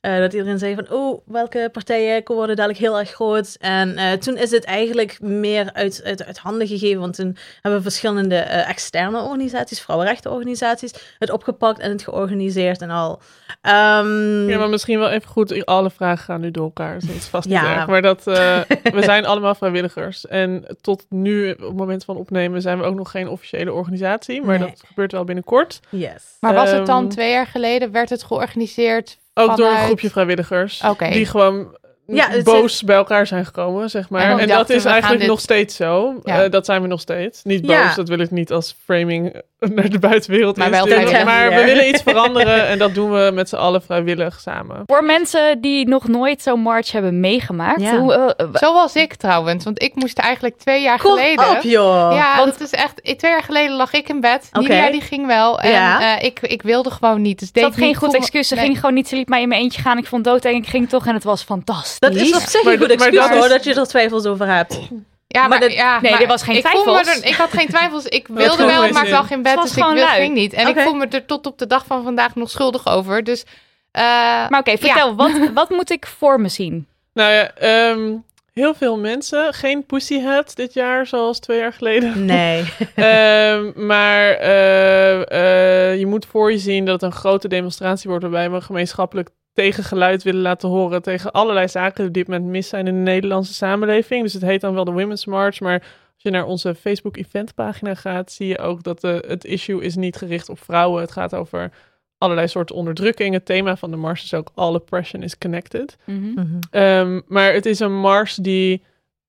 Eh, 0.00 0.18
dat 0.18 0.32
iedereen 0.32 0.58
zei 0.58 0.74
van, 0.74 0.86
oh, 0.90 1.20
welke 1.26 1.68
partijen 1.72 2.22
worden 2.26 2.56
dadelijk 2.56 2.80
heel 2.80 2.98
erg 2.98 3.10
groot. 3.10 3.56
En 3.60 3.96
eh, 3.96 4.12
toen 4.12 4.36
is 4.36 4.50
het 4.50 4.64
eigenlijk 4.64 5.20
meer 5.20 5.70
uit, 5.72 6.00
uit, 6.04 6.24
uit 6.24 6.38
handen 6.38 6.66
gegeven, 6.66 7.00
want 7.00 7.14
toen 7.14 7.36
hebben 7.62 7.82
verschillende 7.82 8.34
eh, 8.36 8.68
externe 8.68 9.20
organisaties, 9.22 9.80
vrouwenrechtenorganisaties, 9.80 10.92
het 11.18 11.30
opgepakt 11.30 11.78
en 11.78 11.90
het 11.90 12.02
georganiseerd 12.02 12.80
en 12.82 12.90
al. 12.90 13.20
Ehm, 13.60 14.48
Ja, 14.48 14.58
maar 14.58 14.68
misschien 14.68 14.98
wel 14.98 15.10
even 15.10 15.28
goed, 15.28 15.66
alle 15.66 15.90
vragen 15.90 16.24
gaan 16.24 16.40
nu 16.40 16.50
door 16.50 16.64
elkaar, 16.64 16.94
dus 16.98 17.08
dat 17.08 17.16
is 17.16 17.26
vast 17.26 17.48
Ja. 17.48 17.60
niet 17.62 17.70
erg. 17.76 17.86
Maar 17.86 18.02
dat, 18.02 18.26
eh, 18.26 18.60
we 18.98 19.02
zijn 19.02 19.26
allemaal 19.26 19.54
vrijwilligers. 19.54 20.26
En 20.26 20.76
tot 20.80 21.06
nu, 21.08 21.50
op 21.50 21.58
het 21.60 21.76
moment 21.76 22.04
van 22.04 22.16
opnemen, 22.16 22.62
zijn 22.62 22.78
we 22.78 22.84
ook 22.84 22.94
nog 22.94 23.10
geen 23.10 23.28
officiële 23.28 23.72
organisatie. 23.72 24.42
Maar 24.42 24.58
Nee. 24.58 24.68
dat 24.68 24.82
gebeurt 24.86 25.12
wel 25.12 25.24
binnenkort. 25.24 25.80
yes. 25.88 26.36
Maar 26.40 26.54
was 26.54 26.70
het 26.70 26.86
dan 26.86 27.02
Ehm, 27.02 27.08
twee 27.08 27.30
jaar 27.30 27.46
geleden, 27.46 27.92
werd 27.92 28.10
het 28.10 28.22
georganiseerd 28.24 29.18
Ook 29.38 29.56
door 29.56 29.70
een 29.70 29.84
groepje 29.84 30.10
vrijwilligers. 30.10 30.84
Die 30.98 31.26
gewoon 31.26 31.76
Ja, 32.12 32.28
het 32.28 32.44
boos 32.44 32.82
bij 32.82 32.96
elkaar 32.96 33.26
zijn 33.26 33.44
gekomen, 33.44 33.90
zeg 33.90 34.08
maar. 34.08 34.38
En 34.38 34.48
dat 34.48 34.70
is 34.70 34.84
eigenlijk 34.84 35.20
dit- 35.20 35.28
nog 35.30 35.40
steeds 35.40 35.76
zo. 35.76 36.14
Ja. 36.22 36.42
Eh, 36.44 36.50
dat 36.50 36.64
zijn 36.64 36.82
we 36.82 36.88
nog 36.88 37.00
steeds. 37.00 37.42
Niet 37.44 37.62
boos, 37.66 37.76
Ja. 37.76 37.94
dat 37.94 38.08
wil 38.08 38.18
ik 38.18 38.30
niet 38.30 38.52
als 38.52 38.76
framing 38.84 39.42
naar 39.58 39.90
de 39.90 39.98
buitenwereld 39.98 40.56
Maar 40.56 40.72
insturen. 40.72 41.24
Maar 41.24 41.48
we 41.54 41.64
willen 41.64 41.88
iets 41.88 42.02
veranderen 42.02 42.66
en 42.66 42.78
dat 42.78 42.94
doen 42.94 43.10
we 43.10 43.30
met 43.34 43.48
z'n 43.48 43.56
allen 43.56 43.82
vrijwillig 43.82 44.40
samen. 44.40 44.82
voor 44.86 45.04
mensen 45.04 45.60
die 45.60 45.88
nog 45.88 46.08
nooit 46.08 46.42
zo'n 46.42 46.60
march 46.60 46.92
hebben 46.92 47.20
meegemaakt. 47.20 47.80
Ja. 47.80 47.98
Hoe, 47.98 48.12
eh, 48.14 48.44
eh, 48.46 48.48
Zoals 48.52 48.94
ik 48.94 49.14
trouwens, 49.14 49.64
want 49.64 49.82
ik 49.82 49.94
moest 49.94 50.18
eigenlijk 50.18 50.56
twee 50.58 50.82
jaar 50.82 50.98
Kom 50.98 51.10
geleden. 51.10 51.50
op, 51.50 51.62
joh. 51.62 52.12
Ja, 52.14 52.36
Want- 52.36 52.58
dat 52.58 52.60
is 52.60 52.70
echt. 52.72 53.00
eh, 53.00 53.16
Twee 53.16 53.30
jaar 53.30 53.42
geleden 53.42 53.76
lag 53.76 53.92
ik 53.92 54.08
in 54.08 54.20
bed. 54.20 54.48
Oké. 54.52 54.58
Nidia 54.60 54.90
die 54.90 55.00
ging 55.00 55.26
wel. 55.26 55.60
En 55.60 55.70
Ja. 55.70 56.16
eh, 56.18 56.24
ik, 56.26 56.40
ik 56.40 56.62
wilde 56.62 56.90
gewoon 56.90 57.22
niet. 57.22 57.38
Dus 57.38 57.52
dat 57.52 57.74
geen 57.74 57.94
goed 57.94 58.14
excuus. 58.14 58.48
Ze 58.48 58.54
nee. 58.54 58.64
ging 58.64 58.78
gewoon 58.78 58.94
niet. 58.94 59.08
Ze 59.08 59.16
liet 59.16 59.28
mij 59.28 59.42
in 59.42 59.48
mijn 59.48 59.60
eentje 59.60 59.82
gaan. 59.82 59.98
Ik 59.98 60.06
vond 60.06 60.24
dood 60.24 60.44
en 60.44 60.54
ik 60.54 60.66
ging 60.66 60.88
toch 60.88 61.06
en 61.06 61.14
het 61.14 61.24
was 61.24 61.42
fantastisch. 61.42 61.96
Dat 61.98 62.14
is 62.14 62.34
op 62.34 62.40
zich 62.40 62.64
een 62.64 62.78
goed 62.78 62.90
excuus 62.90 63.14
dat 63.14 63.28
hoor, 63.30 63.44
is- 63.44 63.48
dat 63.50 63.64
je 63.64 63.74
er 63.74 63.86
twijfels 63.86 64.24
over 64.26 64.46
hebt. 64.46 64.78
Ja, 65.26 65.40
Maar 65.40 65.48
maar, 65.48 65.60
dat- 65.60 65.72
ja, 65.72 66.00
nee, 66.00 66.10
maar 66.10 66.20
dit 66.20 66.28
was 66.28 66.42
geen 66.42 66.56
ik 66.56 66.66
voel 66.66 66.84
me 66.84 67.00
twijfels. 67.00 67.22
er- 67.24 67.28
ik 67.28 67.34
had 67.34 67.50
geen 67.52 67.68
twijfels. 67.68 68.04
Ik 68.04 68.26
wilde 68.28 68.64
wel, 68.66 68.88
maar 68.92 69.04
ik 69.06 69.10
lag 69.12 69.30
in 69.30 69.42
bed, 69.42 69.56
dus 69.62 69.70
ik 69.76 69.82
gewoon 69.82 69.94
wil, 69.94 70.06
ging 70.06 70.34
niet. 70.34 70.52
En 70.52 70.68
ik 70.68 70.78
voel 70.80 70.94
me 70.94 71.06
er 71.06 71.24
tot 71.26 71.46
op 71.46 71.58
de 71.58 71.66
dag 71.66 71.84
van 71.86 72.02
vandaag 72.04 72.34
nog 72.34 72.50
schuldig 72.50 72.86
over. 72.86 73.24
Dus, 73.24 73.44
eh, 73.90 74.02
Maar 74.48 74.58
oké, 74.60 74.76
vertel. 74.78 75.14
Wat, 75.14 75.30
wat 75.54 75.70
moet 75.70 75.90
ik 75.90 76.06
voor 76.06 76.40
me 76.40 76.48
zien? 76.48 76.86
Nou 77.14 77.32
ja, 77.32 77.50
ehm, 77.54 78.12
heel 78.52 78.74
veel 78.74 78.98
mensen. 78.98 79.54
Geen 79.54 79.86
pussyhat 79.86 80.56
dit 80.56 80.72
jaar, 80.74 81.06
zoals 81.06 81.38
twee 81.40 81.58
jaar 81.58 81.72
geleden. 81.72 82.24
Nee. 82.34 82.64
Ehm, 82.94 83.86
maar 83.86 84.30
eh, 84.30 85.90
eh, 85.92 85.98
je 85.98 86.06
moet 86.06 86.26
voor 86.26 86.52
je 86.52 86.58
zien 86.58 86.84
dat 86.84 87.00
het 87.00 87.10
een 87.12 87.18
grote 87.18 87.48
demonstratie 87.48 88.08
wordt 88.10 88.24
waarbij 88.24 88.50
we 88.50 88.60
gemeenschappelijk 88.60 89.28
tegengeluid 89.58 90.22
willen 90.22 90.40
laten 90.40 90.68
horen 90.68 91.02
tegen 91.02 91.32
allerlei 91.32 91.68
zaken 91.68 91.96
die 91.96 92.06
op 92.06 92.14
dit 92.14 92.28
moment 92.28 92.50
mis 92.50 92.68
zijn 92.68 92.86
in 92.86 92.94
de 92.94 93.00
Nederlandse 93.00 93.54
samenleving. 93.54 94.22
Dus 94.22 94.32
het 94.32 94.42
heet 94.42 94.60
dan 94.60 94.74
wel 94.74 94.84
de 94.84 94.92
Women's 94.92 95.26
March, 95.26 95.60
maar 95.60 95.80
als 96.14 96.22
je 96.22 96.30
naar 96.30 96.44
onze 96.44 96.74
Facebook 96.74 97.16
eventpagina 97.16 97.94
gaat, 97.94 98.32
zie 98.32 98.46
je 98.46 98.58
ook 98.58 98.82
dat 98.82 99.00
de, 99.00 99.24
het 99.26 99.44
issue 99.44 99.82
is 99.82 99.96
niet 99.96 100.16
gericht 100.16 100.48
op 100.48 100.62
vrouwen. 100.62 101.00
Het 101.00 101.10
gaat 101.10 101.34
over 101.34 101.70
allerlei 102.18 102.48
soorten 102.48 102.76
onderdrukking. 102.76 103.34
Het 103.34 103.44
thema 103.44 103.76
van 103.76 103.90
de 103.90 103.96
mars 103.96 104.24
is 104.24 104.34
ook 104.34 104.50
All 104.54 104.74
Oppression 104.74 105.22
is 105.22 105.38
Connected. 105.38 105.96
Mhm. 106.04 106.58
Ehm, 106.70 107.20
maar 107.26 107.52
het 107.52 107.66
is 107.66 107.78
een 107.78 108.00
mars 108.00 108.34
die, 108.34 108.82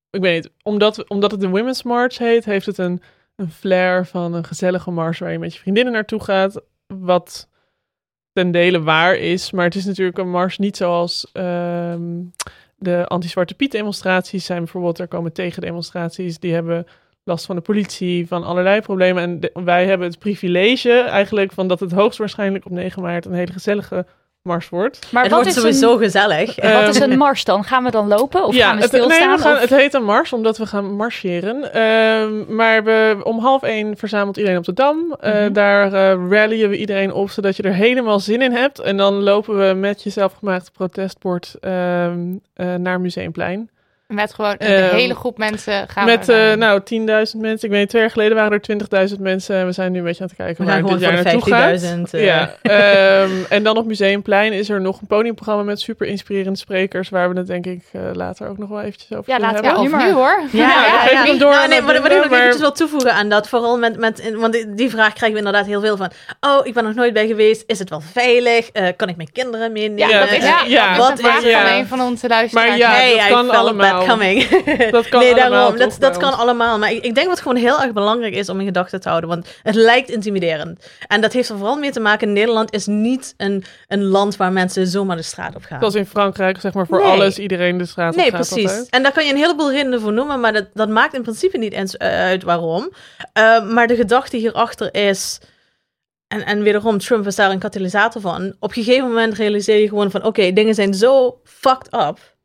ik 0.09 0.21
weet 0.21 0.43
niet, 0.43 0.53
omdat, 0.63 1.09
omdat 1.09 1.31
het 1.31 1.39
de 1.39 1.49
Women's 1.49 1.83
March 1.83 2.17
heet, 2.17 2.45
heeft 2.45 2.65
het 2.65 2.77
een, 2.77 3.01
een 3.35 3.51
flair 3.51 4.05
van 4.05 4.33
een 4.33 4.45
gezellige 4.45 4.91
mars 4.91 5.19
waar 5.19 5.31
je 5.31 5.39
met 5.39 5.53
je 5.53 5.59
vriendinnen 5.59 5.93
naartoe 5.93 6.23
gaat. 6.23 6.61
Wat 6.87 7.48
ten 8.33 8.51
dele 8.51 8.81
waar 8.81 9.15
is, 9.15 9.51
maar 9.51 9.65
het 9.65 9.75
is 9.75 9.85
natuurlijk 9.85 10.17
een 10.17 10.29
mars 10.29 10.57
niet 10.57 10.77
zoals 10.77 11.29
ehm, 11.33 12.01
de 12.75 13.07
anti-zwarte 13.07 13.53
Piet 13.53 13.71
demonstraties 13.71 14.45
zijn 14.45 14.59
bijvoorbeeld. 14.59 14.99
Er 14.99 15.07
komen 15.07 15.33
tegendemonstraties, 15.33 16.39
die 16.39 16.53
hebben 16.53 16.85
last 17.23 17.45
van 17.45 17.55
de 17.55 17.61
politie, 17.61 18.27
van 18.27 18.43
allerlei 18.43 18.81
problemen. 18.81 19.23
En 19.23 19.63
wij 19.65 19.85
hebben 19.85 20.07
het 20.07 20.19
privilege 20.19 20.99
eigenlijk 20.99 21.51
van 21.51 21.67
dat 21.67 21.79
het 21.79 21.91
hoogstwaarschijnlijk 21.91 22.65
op 22.65 22.71
9 22.71 23.01
maart 23.01 23.25
een 23.25 23.33
hele 23.33 23.51
gezellige 23.51 24.05
mars 24.41 24.69
wordt. 24.69 25.07
Maar 25.11 25.23
het 25.23 25.31
wat 25.31 25.41
wordt 25.41 25.55
is, 25.55 25.61
sowieso 25.61 25.91
een, 25.93 25.97
gezellig. 25.99 26.55
wat 26.55 26.87
is 26.95 26.99
Ehm, 26.99 27.11
een 27.11 27.17
mars 27.17 27.43
dan? 27.43 27.63
Gaan 27.63 27.83
we 27.83 27.91
dan 27.91 28.07
lopen 28.07 28.45
of 28.45 28.55
gaan 28.55 28.75
we 28.75 28.81
het, 28.81 28.91
nee, 28.91 29.01
stilstaan? 29.01 29.35
we 29.35 29.41
gaan, 29.41 29.53
of- 29.53 29.59
het 29.59 29.69
heet 29.69 29.93
een 29.93 30.03
mars 30.03 30.33
omdat 30.33 30.57
we 30.57 30.65
gaan 30.65 30.95
marcheren. 30.95 31.73
Ehm, 31.73 32.55
maar 32.55 32.83
we, 32.83 33.17
om 33.23 33.39
half 33.39 33.63
één 33.63 33.97
verzamelt 33.97 34.37
iedereen 34.37 34.57
op 34.57 34.63
de 34.65 34.73
Dam. 34.73 35.15
Eh, 35.19 35.33
Mhm. 35.33 35.53
Daar 35.53 35.93
eh 35.93 36.17
rallyen 36.29 36.69
we 36.69 36.77
iedereen 36.77 37.13
op, 37.13 37.29
zodat 37.29 37.55
je 37.55 37.63
er 37.63 37.73
helemaal 37.73 38.19
zin 38.19 38.41
in 38.41 38.51
hebt. 38.51 38.79
En 38.79 38.97
dan 38.97 39.13
lopen 39.13 39.67
we 39.67 39.73
met 39.73 40.03
je 40.03 40.09
zelfgemaakte 40.09 40.71
protestbord 40.71 41.55
ehm, 41.59 42.19
eh, 42.53 42.73
naar 42.75 43.01
Museumplein. 43.01 43.69
Met 44.13 44.33
gewoon 44.33 44.55
een 44.57 44.67
Ehm, 44.67 44.95
hele 44.95 45.15
groep 45.15 45.37
mensen 45.37 45.87
gaan 45.89 46.05
met 46.05 46.25
we 46.25 46.33
eh, 46.33 46.39
naar- 46.39 46.57
nou 46.57 46.81
10.000 46.83 47.41
mensen. 47.41 47.65
Ik 47.67 47.69
weet 47.73 47.79
niet, 47.79 47.89
twee 47.89 48.01
jaar 48.01 48.11
geleden 48.11 48.35
waren 48.35 48.51
er 48.51 48.61
20.000 48.61 49.19
mensen. 49.19 49.55
En 49.55 49.65
we 49.65 49.71
zijn 49.71 49.91
nu 49.91 49.97
een 49.97 50.03
beetje 50.03 50.21
aan 50.21 50.27
het 50.27 50.37
kijken 50.37 50.65
We 50.65 50.71
waar 50.71 50.83
dit 50.83 50.99
jaar 50.99 51.23
naartoe 51.23 51.41
gaat. 51.41 51.81
50.000, 51.81 52.13
eh. 52.13 52.23
Ja, 52.25 52.53
ehm, 52.61 53.29
en 53.49 53.63
dan 53.63 53.77
op 53.77 53.85
Museumplein 53.85 54.53
is 54.53 54.69
er 54.69 54.81
nog 54.81 55.01
een 55.01 55.07
podiumprogramma 55.07 55.63
met 55.63 55.79
super 55.81 56.07
inspirerende 56.07 56.57
sprekers. 56.59 57.09
Waar 57.09 57.29
we 57.33 57.37
het 57.37 57.47
denk 57.47 57.65
ik 57.65 57.83
eh, 57.91 58.01
later 58.13 58.47
ook 58.49 58.57
nog 58.57 58.69
wel 58.69 58.81
eventjes 58.81 59.17
over 59.17 59.31
Ja, 59.33 59.39
laten 59.39 59.61
we 59.61 59.65
hebben. 59.67 59.83
Ja, 59.89 59.95
of 59.97 59.97
nu 60.03 60.05
nu 60.05 60.13
maar. 60.13 60.31
hoor. 60.37 60.41
Ja, 60.51 60.67
Ja, 60.67 60.99
geef 60.99 61.23
hem 61.23 61.37
door 61.37 61.49
Nou, 61.51 61.67
nee, 61.67 61.81
dat 61.81 61.85
wat, 61.85 61.95
ik 61.95 62.01
nog 62.17 62.29
maar- 62.29 62.39
eventjes 62.39 62.61
wil 62.61 62.71
toevoegen 62.71 63.13
aan 63.13 63.29
dat, 63.29 63.49
vooral 63.49 63.77
met, 63.77 63.97
met 63.97 64.31
want 64.35 64.53
die, 64.53 64.73
die 64.73 64.89
vraag 64.89 65.13
krijgen 65.13 65.31
we 65.31 65.45
inderdaad 65.45 65.65
heel 65.65 65.81
veel 65.81 65.97
van, 65.97 66.11
oh, 66.39 66.65
ik 66.65 66.73
ben 66.73 66.83
nog 66.83 66.93
nooit 66.93 67.13
bij 67.13 67.27
geweest, 67.27 67.63
is 67.67 67.79
het 67.79 67.89
wel 67.89 68.01
veilig, 68.11 68.69
Eh, 68.69 68.87
kan 68.95 69.09
ik 69.09 69.15
mijn 69.15 69.31
kinderen 69.31 69.71
meenemen? 69.71 70.09
Ja, 70.09 70.19
dat 70.19 70.31
is, 70.31 70.43
Ja, 70.43 70.47
ja, 70.47 70.65
ja. 70.67 70.87
dat 70.87 70.97
is 70.97 70.97
Wat 70.97 71.11
een 71.11 71.17
vraag 71.17 71.41
van 71.41 71.49
ja. 71.49 71.77
een 71.77 71.87
van 71.87 72.01
onze 72.01 72.27
luisteraars. 72.27 72.69
Maar 72.69 72.77
ja, 72.77 73.17
dat 73.17 73.27
kan 73.27 73.49
allemaal. 73.49 73.98
Coming. 74.07 74.47
Dat 74.91 75.09
kan 75.09 75.19
nee, 75.19 75.31
allemaal, 75.31 75.49
daarom. 75.49 75.77
Dat, 75.77 75.95
dat 75.99 76.17
kan 76.17 76.31
ons? 76.31 76.41
allemaal. 76.41 76.77
Maar 76.77 76.91
ik, 76.91 77.03
ik 77.03 77.15
denk 77.15 77.27
wat 77.27 77.41
gewoon 77.41 77.57
heel 77.57 77.81
erg 77.81 77.93
belangrijk 77.93 78.33
is 78.33 78.49
om 78.49 78.59
in 78.59 78.65
gedachten 78.65 79.01
te 79.01 79.09
houden. 79.09 79.29
Want 79.29 79.47
het 79.63 79.75
lijkt 79.75 80.09
intimiderend. 80.09 80.85
En 81.07 81.21
dat 81.21 81.33
heeft 81.33 81.49
er 81.49 81.57
vooral 81.57 81.77
mee 81.77 81.91
te 81.91 81.99
maken. 81.99 82.33
Nederland 82.33 82.73
is 82.73 82.85
niet 82.85 83.33
een, 83.37 83.63
een 83.87 84.03
land 84.03 84.35
waar 84.35 84.51
mensen 84.51 84.87
zomaar 84.87 85.15
de 85.15 85.21
straat 85.21 85.55
op 85.55 85.63
gaan. 85.63 85.79
Zoals 85.79 85.95
in 85.95 86.05
Frankrijk, 86.05 86.59
zeg 86.59 86.73
maar 86.73 86.87
voor 86.87 86.99
Nee. 86.99 87.07
alles, 87.07 87.39
iedereen 87.39 87.77
de 87.77 87.85
straat 87.85 88.11
op 88.11 88.15
Nee, 88.17 88.31
gaat 88.31 88.47
precies. 88.47 88.69
altijd. 88.69 88.89
En 88.89 89.03
daar 89.03 89.11
kan 89.11 89.25
je 89.25 89.31
een 89.31 89.37
heleboel 89.37 89.71
redenen 89.71 90.01
voor 90.01 90.13
noemen, 90.13 90.39
maar 90.39 90.53
dat, 90.53 90.65
dat 90.73 90.89
maakt 90.89 91.13
in 91.13 91.21
principe 91.21 91.57
niet 91.57 91.73
eens 91.73 91.97
eh, 91.97 92.09
uit 92.09 92.43
waarom. 92.43 92.91
Eh, 93.33 93.69
maar 93.69 93.87
de 93.87 93.95
gedachte 93.95 94.37
hierachter 94.37 94.93
is, 94.93 95.39
en, 96.27 96.45
en 96.45 96.63
wederom, 96.63 96.97
Trump 96.97 97.27
is 97.27 97.35
daar 97.35 97.51
een 97.51 97.59
katalysator 97.59 98.21
van. 98.21 98.55
Op 98.59 98.69
een 98.75 98.83
gegeven 98.83 99.07
moment 99.07 99.33
realiseer 99.33 99.79
je 99.79 99.87
gewoon 99.87 100.11
van, 100.11 100.23
oké, 100.23 100.53
dingen 100.53 100.75
zijn 100.75 100.93
zo 100.93 101.39
fucked 101.43 101.93
up. 101.93 102.37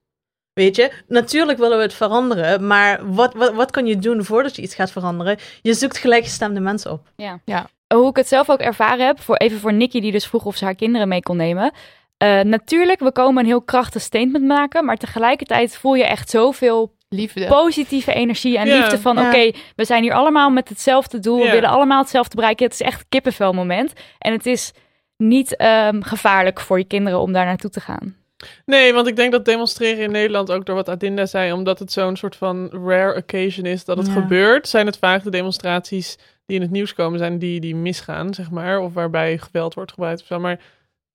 Weet 0.54 0.76
je, 0.76 0.92
natuurlijk 1.08 1.58
willen 1.58 1.76
we 1.76 1.82
het 1.82 1.94
veranderen, 1.94 2.66
maar 2.66 3.00
wat, 3.14 3.34
wat, 3.34 3.52
wat 3.54 3.70
kan 3.70 3.86
je 3.86 3.98
doen 3.98 4.24
voordat 4.24 4.56
je 4.56 4.62
iets 4.62 4.74
gaat 4.74 4.90
veranderen? 4.92 5.36
Je 5.62 5.74
zoekt 5.74 5.98
gelijkgestemde 5.98 6.60
mensen 6.60 6.90
op. 6.92 7.10
Ja. 7.16 7.40
Ja. 7.44 7.66
Hoe 7.94 8.08
ik 8.08 8.16
het 8.16 8.28
zelf 8.28 8.50
ook 8.50 8.58
ervaren 8.60 9.06
heb, 9.06 9.20
voor, 9.20 9.36
even 9.36 9.58
voor 9.58 9.72
Nikki 9.72 10.00
die 10.00 10.12
dus 10.12 10.26
vroeg 10.26 10.44
of 10.44 10.56
ze 10.56 10.64
haar 10.64 10.74
kinderen 10.74 11.08
mee 11.08 11.22
kon 11.22 11.36
nemen. 11.36 11.72
Eh, 12.16 12.40
natuurlijk, 12.40 13.00
we 13.00 13.12
komen 13.12 13.42
een 13.42 13.48
heel 13.48 13.62
krachtig 13.62 14.02
statement 14.02 14.44
maken, 14.44 14.84
maar 14.84 14.96
tegelijkertijd 14.96 15.76
voel 15.76 15.94
je 15.94 16.04
echt 16.04 16.30
zoveel 16.30 16.94
Liefde. 17.08 17.46
positieve 17.46 18.12
energie 18.14 18.58
en 18.58 18.66
Ja. 18.66 18.76
liefde 18.76 18.98
van 18.98 19.16
Ja. 19.16 19.28
oké, 19.28 19.50
we 19.76 19.84
zijn 19.84 20.02
hier 20.02 20.14
allemaal 20.14 20.50
met 20.50 20.68
hetzelfde 20.68 21.18
doel, 21.18 21.38
we 21.42 21.50
willen 21.50 21.68
allemaal 21.68 22.00
hetzelfde 22.00 22.36
bereiken. 22.36 22.64
Het 22.64 22.74
is 22.74 22.80
echt 22.80 23.00
een 23.00 23.06
kippenvelmoment 23.08 23.92
en 24.18 24.32
het 24.32 24.46
is 24.46 24.72
niet 25.16 25.56
ehm, 25.56 26.00
gevaarlijk 26.02 26.60
voor 26.60 26.78
je 26.78 26.84
kinderen 26.84 27.18
om 27.20 27.32
daar 27.32 27.44
naartoe 27.46 27.70
te 27.70 27.80
gaan. 27.80 28.16
Nee, 28.66 28.92
want 28.92 29.06
ik 29.06 29.16
denk 29.16 29.32
dat 29.32 29.44
demonstreren 29.44 30.02
in 30.02 30.10
Nederland 30.10 30.50
ook 30.50 30.66
door 30.66 30.74
wat 30.74 30.88
Adinda 30.88 31.26
zei, 31.26 31.52
omdat 31.52 31.78
het 31.78 31.92
zo'n 31.92 32.16
soort 32.16 32.36
van 32.36 32.70
rare 32.86 33.16
occasion 33.16 33.66
is 33.66 33.84
dat 33.84 33.96
het 33.96 34.06
Ja. 34.06 34.12
gebeurt, 34.12 34.68
zijn 34.68 34.86
het 34.86 34.98
vaak 34.98 35.22
de 35.22 35.30
demonstraties 35.30 36.18
die 36.46 36.56
in 36.56 36.62
het 36.62 36.70
nieuws 36.70 36.94
komen, 36.94 37.18
zijn 37.18 37.38
die 37.38 37.60
die 37.60 37.76
misgaan, 37.76 38.34
zeg 38.34 38.50
maar, 38.50 38.80
of 38.80 38.92
waarbij 38.92 39.38
geweld 39.38 39.74
wordt 39.74 39.92
gebruikt 39.92 40.20
of 40.20 40.26
zo. 40.26 40.38
Maar 40.40 40.60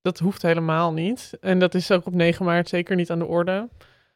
dat 0.01 0.19
hoeft 0.19 0.41
helemaal 0.41 0.93
niet. 0.93 1.31
En 1.41 1.59
dat 1.59 1.73
is 1.73 1.91
ook 1.91 2.05
op 2.05 2.13
9 2.13 2.45
maart 2.45 2.69
zeker 2.69 2.95
niet 2.95 3.09
aan 3.09 3.19
de 3.19 3.25
orde. 3.25 3.69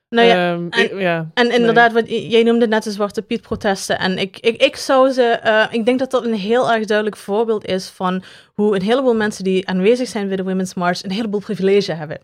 Nou 0.10 0.28
ja, 0.28 0.52
Ehm, 0.54 0.68
en- 0.70 0.84
ik- 0.84 1.00
ja, 1.00 1.30
En 1.34 1.48
nee. 1.48 1.58
inderdaad, 1.58 1.92
wat, 1.94 2.10
jij 2.10 2.44
noemde 2.44 2.68
net 2.68 2.84
de 2.84 2.92
Zwarte 2.92 3.22
Piet 3.22 3.42
protesten. 3.42 4.00
En 4.00 4.18
ik, 4.18 4.38
ik, 4.40 4.62
ik 4.62 4.76
zou 4.76 5.12
ze, 5.12 5.24
eh, 5.24 5.66
ik 5.72 5.86
denk 5.86 6.00
dat 6.00 6.12
dat 6.12 6.26
een 6.26 6.34
heel 6.34 6.72
erg 6.72 6.86
duidelijk 6.86 7.18
voorbeeld 7.18 7.66
is 7.66 7.88
van 7.90 8.24
hoe 8.54 8.76
een 8.76 8.82
heleboel 8.82 9.16
mensen 9.16 9.44
die 9.44 9.68
aanwezig 9.68 10.08
zijn 10.08 10.28
bij 10.28 10.36
de 10.36 10.44
Women's 10.44 10.74
March 10.74 11.04
een 11.04 11.12
heleboel 11.12 11.40
privilege 11.40 11.94
hebben. 11.94 12.20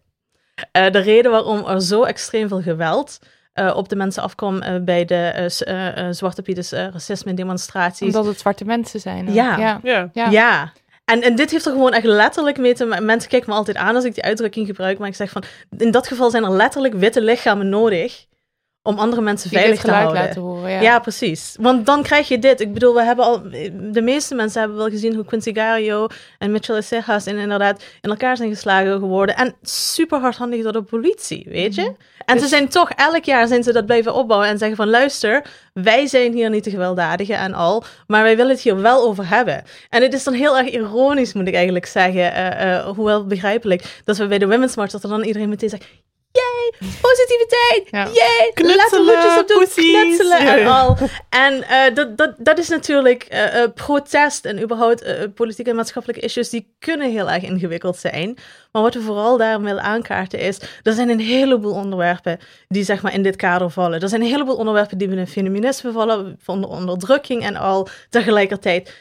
Eh, 0.72 0.91
de 0.91 1.00
reden 1.00 1.32
waarom 1.32 1.65
er 1.67 1.82
zo 1.82 2.04
extreem 2.04 2.48
veel 2.48 2.62
geweld 2.62 3.19
eh, 3.54 3.74
op 3.76 3.89
de 3.89 3.95
mensen 3.95 4.24
afkwam 4.24 4.62
eh, 4.62 4.76
bij 4.82 5.06
de 5.06 5.15
eh, 5.15 5.45
eh, 5.67 6.08
eh, 6.08 6.13
Zwarte 6.13 6.41
Piet 6.41 6.58
is, 6.58 6.72
eh, 6.72 6.88
racisme 6.91 7.34
demonstraties. 7.34 8.08
Omdat 8.08 8.26
het 8.26 8.39
zwarte 8.39 8.65
mensen 8.65 9.00
zijn. 9.00 9.28
ook. 9.30 9.34
Ja. 9.34 9.58
ja. 9.58 9.80
Ja. 9.84 10.10
Ja. 10.13 10.30
Ja. 10.30 10.72
En, 11.06 11.22
en 11.22 11.36
dit 11.36 11.52
heeft 11.52 11.65
er 11.65 11.72
gewoon 11.72 11.93
echt 11.93 12.06
letterlijk 12.06 12.58
mee 12.58 12.74
te 12.74 12.86
maken. 12.86 13.06
Mensen 13.06 13.30
kijken 13.30 13.50
me 13.50 13.56
altijd 13.56 13.78
aan 13.78 13.95
als 13.95 14.04
ik 14.04 14.13
die 14.13 14.24
uitdrukking 14.24 14.67
gebruik. 14.67 14.98
Maar 15.00 15.08
ik 15.08 15.15
zeg 15.15 15.30
van, 15.30 15.43
in 15.78 15.91
dat 15.91 16.08
geval 16.08 16.30
zijn 16.30 16.43
er 16.43 16.52
letterlijk 16.52 16.93
witte 16.93 17.22
lichamen 17.22 17.69
nodig 17.69 18.26
om 18.83 18.97
andere 18.99 19.21
mensen 19.21 19.49
Die 19.49 19.59
veilig 19.59 19.81
te 19.81 19.91
houden. 19.91 20.21
laten 20.21 20.41
horen. 20.41 20.71
Ja. 20.71 20.81
Ja. 20.81 20.99
precies. 20.99 21.55
Want 21.59 21.85
dan 21.85 22.03
krijg 22.03 22.27
je 22.27 22.39
dit. 22.39 22.59
Ik 22.61 22.73
bedoel, 22.73 22.93
we 22.93 23.03
hebben 23.03 23.25
al, 23.25 23.41
de 23.91 24.01
meeste 24.01 24.35
mensen 24.35 24.59
hebben 24.59 24.77
wel 24.77 24.89
gezien 24.89 25.15
hoe 25.15 25.25
Quincy 25.25 25.53
Gario 25.53 26.07
en 26.37 26.51
Mitchell 26.51 26.75
Acejas 26.77 27.25
en 27.25 27.37
inderdaad 27.37 27.83
in 28.01 28.09
elkaar 28.09 28.37
zijn 28.37 28.49
geslagen 28.49 28.99
geworden. 28.99 29.35
En 29.35 29.55
super 29.61 30.19
hardhandig 30.19 30.63
door 30.63 30.71
de 30.71 30.81
politie, 30.81 31.45
weet 31.49 31.75
je? 31.75 31.81
En 32.25 32.35
ze 32.35 32.41
Dus- 32.41 32.49
zijn 32.49 32.67
toch, 32.69 32.89
elk 32.89 33.23
jaar 33.23 33.47
zijn 33.47 33.63
ze 33.63 33.73
dat 33.73 33.85
blijven 33.85 34.13
opbouwen 34.13 34.47
en 34.49 34.57
zeggen 34.57 34.77
van 34.77 34.89
luister, 34.89 35.45
wij 35.73 36.07
zijn 36.07 36.33
hier 36.33 36.49
niet 36.49 36.63
de 36.63 36.69
gewelddadigen 36.69 37.37
en 37.37 37.53
al, 37.53 37.83
maar 38.07 38.23
wij 38.23 38.35
willen 38.35 38.51
het 38.51 38.61
hier 38.61 38.81
wel 38.81 39.03
over 39.07 39.29
hebben. 39.29 39.63
En 39.89 40.01
het 40.01 40.13
is 40.13 40.23
dan 40.23 40.33
heel 40.33 40.57
erg 40.57 40.69
ironisch, 40.69 41.33
moet 41.33 41.47
ik 41.47 41.53
eigenlijk 41.55 41.85
zeggen, 41.85 42.33
eh, 42.33 42.75
eh, 42.77 42.85
hoewel 42.85 43.25
begrijpelijk, 43.25 44.01
dat 44.05 44.17
we 44.17 44.27
bij 44.27 44.37
de 44.39 44.47
Women's 44.47 44.75
March, 44.75 44.91
dat 44.91 45.03
er 45.03 45.09
dan 45.09 45.23
iedereen 45.23 45.49
meteen 45.49 45.69
zegt, 45.69 45.85
yay, 46.31 46.73
positiviteit, 47.01 47.87
Ja. 47.91 48.07
yay, 48.13 48.51
laten 48.53 48.53
we 48.53 48.53
Knutselen, 48.53 49.05
voetjes 49.05 49.39
op 49.39 49.47
doen, 49.47 49.57
poesies. 49.57 49.91
knutselen 50.01 50.37
en 50.39 50.67
al. 50.67 50.97
En 51.29 51.63
eh, 51.63 51.95
dat, 51.95 52.17
dat, 52.17 52.33
dat 52.37 52.57
is 52.57 52.69
natuurlijk 52.69 53.23
eh, 53.23 53.63
eh, 53.63 53.71
protest 53.73 54.45
en 54.45 54.61
überhaupt 54.61 55.33
politieke 55.33 55.69
en 55.69 55.75
maatschappelijke 55.75 56.21
issues, 56.21 56.49
die 56.49 56.75
kunnen 56.79 57.11
heel 57.11 57.29
erg 57.29 57.43
ingewikkeld 57.43 57.97
zijn. 57.97 58.37
Maar 58.71 58.81
wat 58.81 58.93
we 58.93 59.01
vooral 59.01 59.37
daar 59.37 59.61
willen 59.61 59.83
aankaarten 59.83 60.39
is, 60.39 60.59
er 60.83 60.93
zijn 60.93 61.09
een 61.09 61.19
heleboel 61.19 61.73
onderwerpen 61.73 62.39
die 62.67 62.83
zeg 62.83 63.01
maar 63.01 63.13
in 63.13 63.23
dit 63.23 63.35
kader 63.35 63.69
vallen. 63.69 64.01
Er 64.01 64.09
zijn 64.09 64.21
een 64.21 64.27
heleboel 64.27 64.55
onderwerpen 64.55 64.97
die 64.97 65.07
binnen 65.07 65.27
feminisme 65.27 65.91
vallen, 65.91 66.37
van 66.41 66.61
de 66.61 66.67
onderdrukking 66.67 67.43
en 67.43 67.55
al. 67.55 67.87
Tegelijkertijd, 68.09 68.93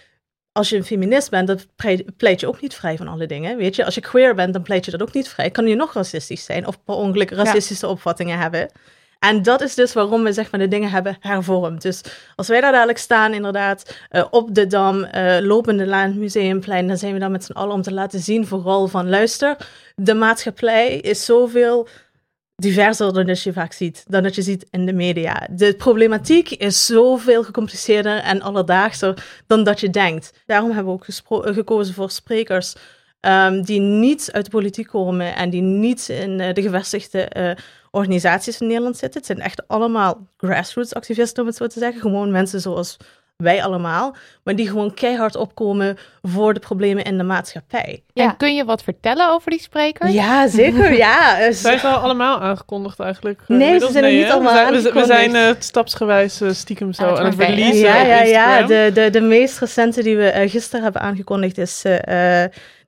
als 0.58 0.68
je 0.68 0.76
een 0.76 0.84
feminist 0.84 1.30
bent, 1.30 1.46
dan 1.46 1.58
pleit- 2.16 2.40
je 2.40 2.48
ook 2.48 2.60
niet 2.60 2.74
vrij 2.74 2.96
van 2.96 3.08
alle 3.08 3.26
dingen. 3.26 3.56
Weet 3.56 3.76
je, 3.76 3.84
als 3.84 3.94
je 3.94 4.00
queer 4.00 4.34
bent, 4.34 4.52
dan 4.52 4.62
pleit 4.62 4.84
je 4.84 4.90
dat 4.90 5.02
ook 5.02 5.12
niet 5.12 5.28
vrij. 5.28 5.50
Kan 5.50 5.66
je 5.66 5.74
nog 5.74 5.92
racistisch 5.92 6.44
zijn 6.44 6.66
of 6.66 6.84
per 6.84 6.94
ongeluk 6.94 7.30
racistische 7.30 7.86
opvattingen 7.86 8.38
hebben. 8.38 8.68
En 9.18 9.42
dat 9.42 9.60
is 9.60 9.74
dus 9.74 9.92
waarom 9.92 10.22
we 10.22 10.32
zeg 10.32 10.50
maar 10.50 10.60
de 10.60 10.68
dingen 10.68 10.90
hebben 10.90 11.16
hervormd. 11.20 11.82
Dus 11.82 12.00
als 12.36 12.48
wij 12.48 12.60
daar 12.60 12.72
dadelijk 12.72 12.98
staan, 12.98 13.34
inderdaad, 13.34 13.98
eh, 14.08 14.24
op 14.30 14.54
de 14.54 14.66
Dam, 14.66 15.04
eh, 15.04 15.36
lopende 15.40 15.86
laan, 15.86 16.18
museumplein, 16.18 16.88
dan 16.88 16.96
zijn 16.96 17.12
we 17.12 17.18
daar 17.18 17.30
met 17.30 17.44
z'n 17.44 17.52
allen 17.52 17.74
om 17.74 17.82
te 17.82 17.92
laten 17.92 18.20
zien, 18.20 18.46
vooral 18.46 18.88
van 18.88 19.08
luister, 19.08 19.56
de 19.96 20.14
maatschappij 20.14 20.96
is 20.96 21.24
zoveel 21.24 21.88
diverser 22.60 23.12
dan 23.12 23.26
je 23.26 23.52
vaak 23.52 23.72
ziet, 23.72 24.04
dan 24.08 24.22
dat 24.22 24.34
je 24.34 24.42
ziet 24.42 24.66
in 24.70 24.86
de 24.86 24.92
media. 24.92 25.48
De 25.50 25.74
problematiek 25.74 26.50
is 26.50 26.86
zoveel 26.86 27.44
gecompliceerder 27.44 28.18
en 28.18 28.42
alledaagser 28.42 29.26
dan 29.46 29.64
dat 29.64 29.80
je 29.80 29.90
denkt. 29.90 30.32
Daarom 30.46 30.70
hebben 30.70 30.92
we 30.92 31.00
ook 31.28 31.44
eh, 31.44 31.54
gekozen 31.54 31.94
voor 31.94 32.10
sprekers 32.10 32.74
ehm, 33.20 33.62
die 33.62 33.80
niet 33.80 34.28
uit 34.32 34.44
de 34.44 34.50
politiek 34.50 34.86
komen 34.86 35.34
en 35.34 35.50
die 35.50 35.62
niet 35.62 36.08
in 36.08 36.40
eh, 36.40 36.54
de 36.54 36.62
gevestigde 36.62 37.22
eh, 37.22 37.56
organisaties 37.90 38.60
in 38.60 38.66
Nederland 38.66 38.96
zitten. 38.96 39.18
Het 39.18 39.26
zijn 39.26 39.40
echt 39.40 39.68
allemaal 39.68 40.26
grassroots 40.36 40.94
activisten, 40.94 41.42
om 41.42 41.48
het 41.48 41.56
zo 41.56 41.66
te 41.66 41.78
zeggen. 41.78 42.00
Gewoon 42.00 42.30
mensen 42.30 42.60
zoals 42.60 42.96
wij 43.42 43.62
allemaal, 43.64 44.16
maar 44.42 44.56
die 44.56 44.68
gewoon 44.68 44.94
keihard 44.94 45.36
opkomen 45.36 45.98
voor 46.22 46.54
de 46.54 46.60
problemen 46.60 47.04
in 47.04 47.18
de 47.18 47.24
maatschappij. 47.24 48.02
Ja. 48.12 48.24
En 48.24 48.36
kun 48.36 48.54
je 48.54 48.64
wat 48.64 48.82
vertellen 48.82 49.30
over 49.30 49.50
die 49.50 49.60
sprekers? 49.60 50.12
Ja, 50.12 50.48
zeker. 50.48 50.92
Ja. 50.96 51.38
eh, 51.40 51.52
Zijn 51.52 51.78
ze 51.78 51.86
al 51.86 51.98
allemaal 51.98 52.40
aangekondigd 52.40 53.00
eigenlijk? 53.00 53.40
Eh, 53.48 53.56
Nee, 53.56 53.78
ze 53.80 53.88
zijn 53.90 54.04
nog 54.04 54.12
niet 54.12 54.30
allemaal 54.30 54.52
we 54.72 54.80
zijn, 54.80 54.94
we, 54.94 55.00
we 55.00 55.06
zijn 55.06 55.34
eh, 55.34 55.54
stapsgewijs 55.58 56.40
stiekem 56.50 56.92
zo 56.92 57.14
Aan 57.14 57.24
het 57.24 57.38
releasen 57.38 57.78
Ja, 57.78 58.02
ja, 58.02 58.22
ja. 58.22 58.62
De, 58.62 58.90
de, 58.94 59.10
de 59.10 59.20
meest 59.20 59.58
recente 59.58 60.02
die 60.02 60.16
we 60.16 60.44
gisteren 60.48 60.82
hebben 60.82 61.00
aangekondigd 61.02 61.58
is 61.58 61.82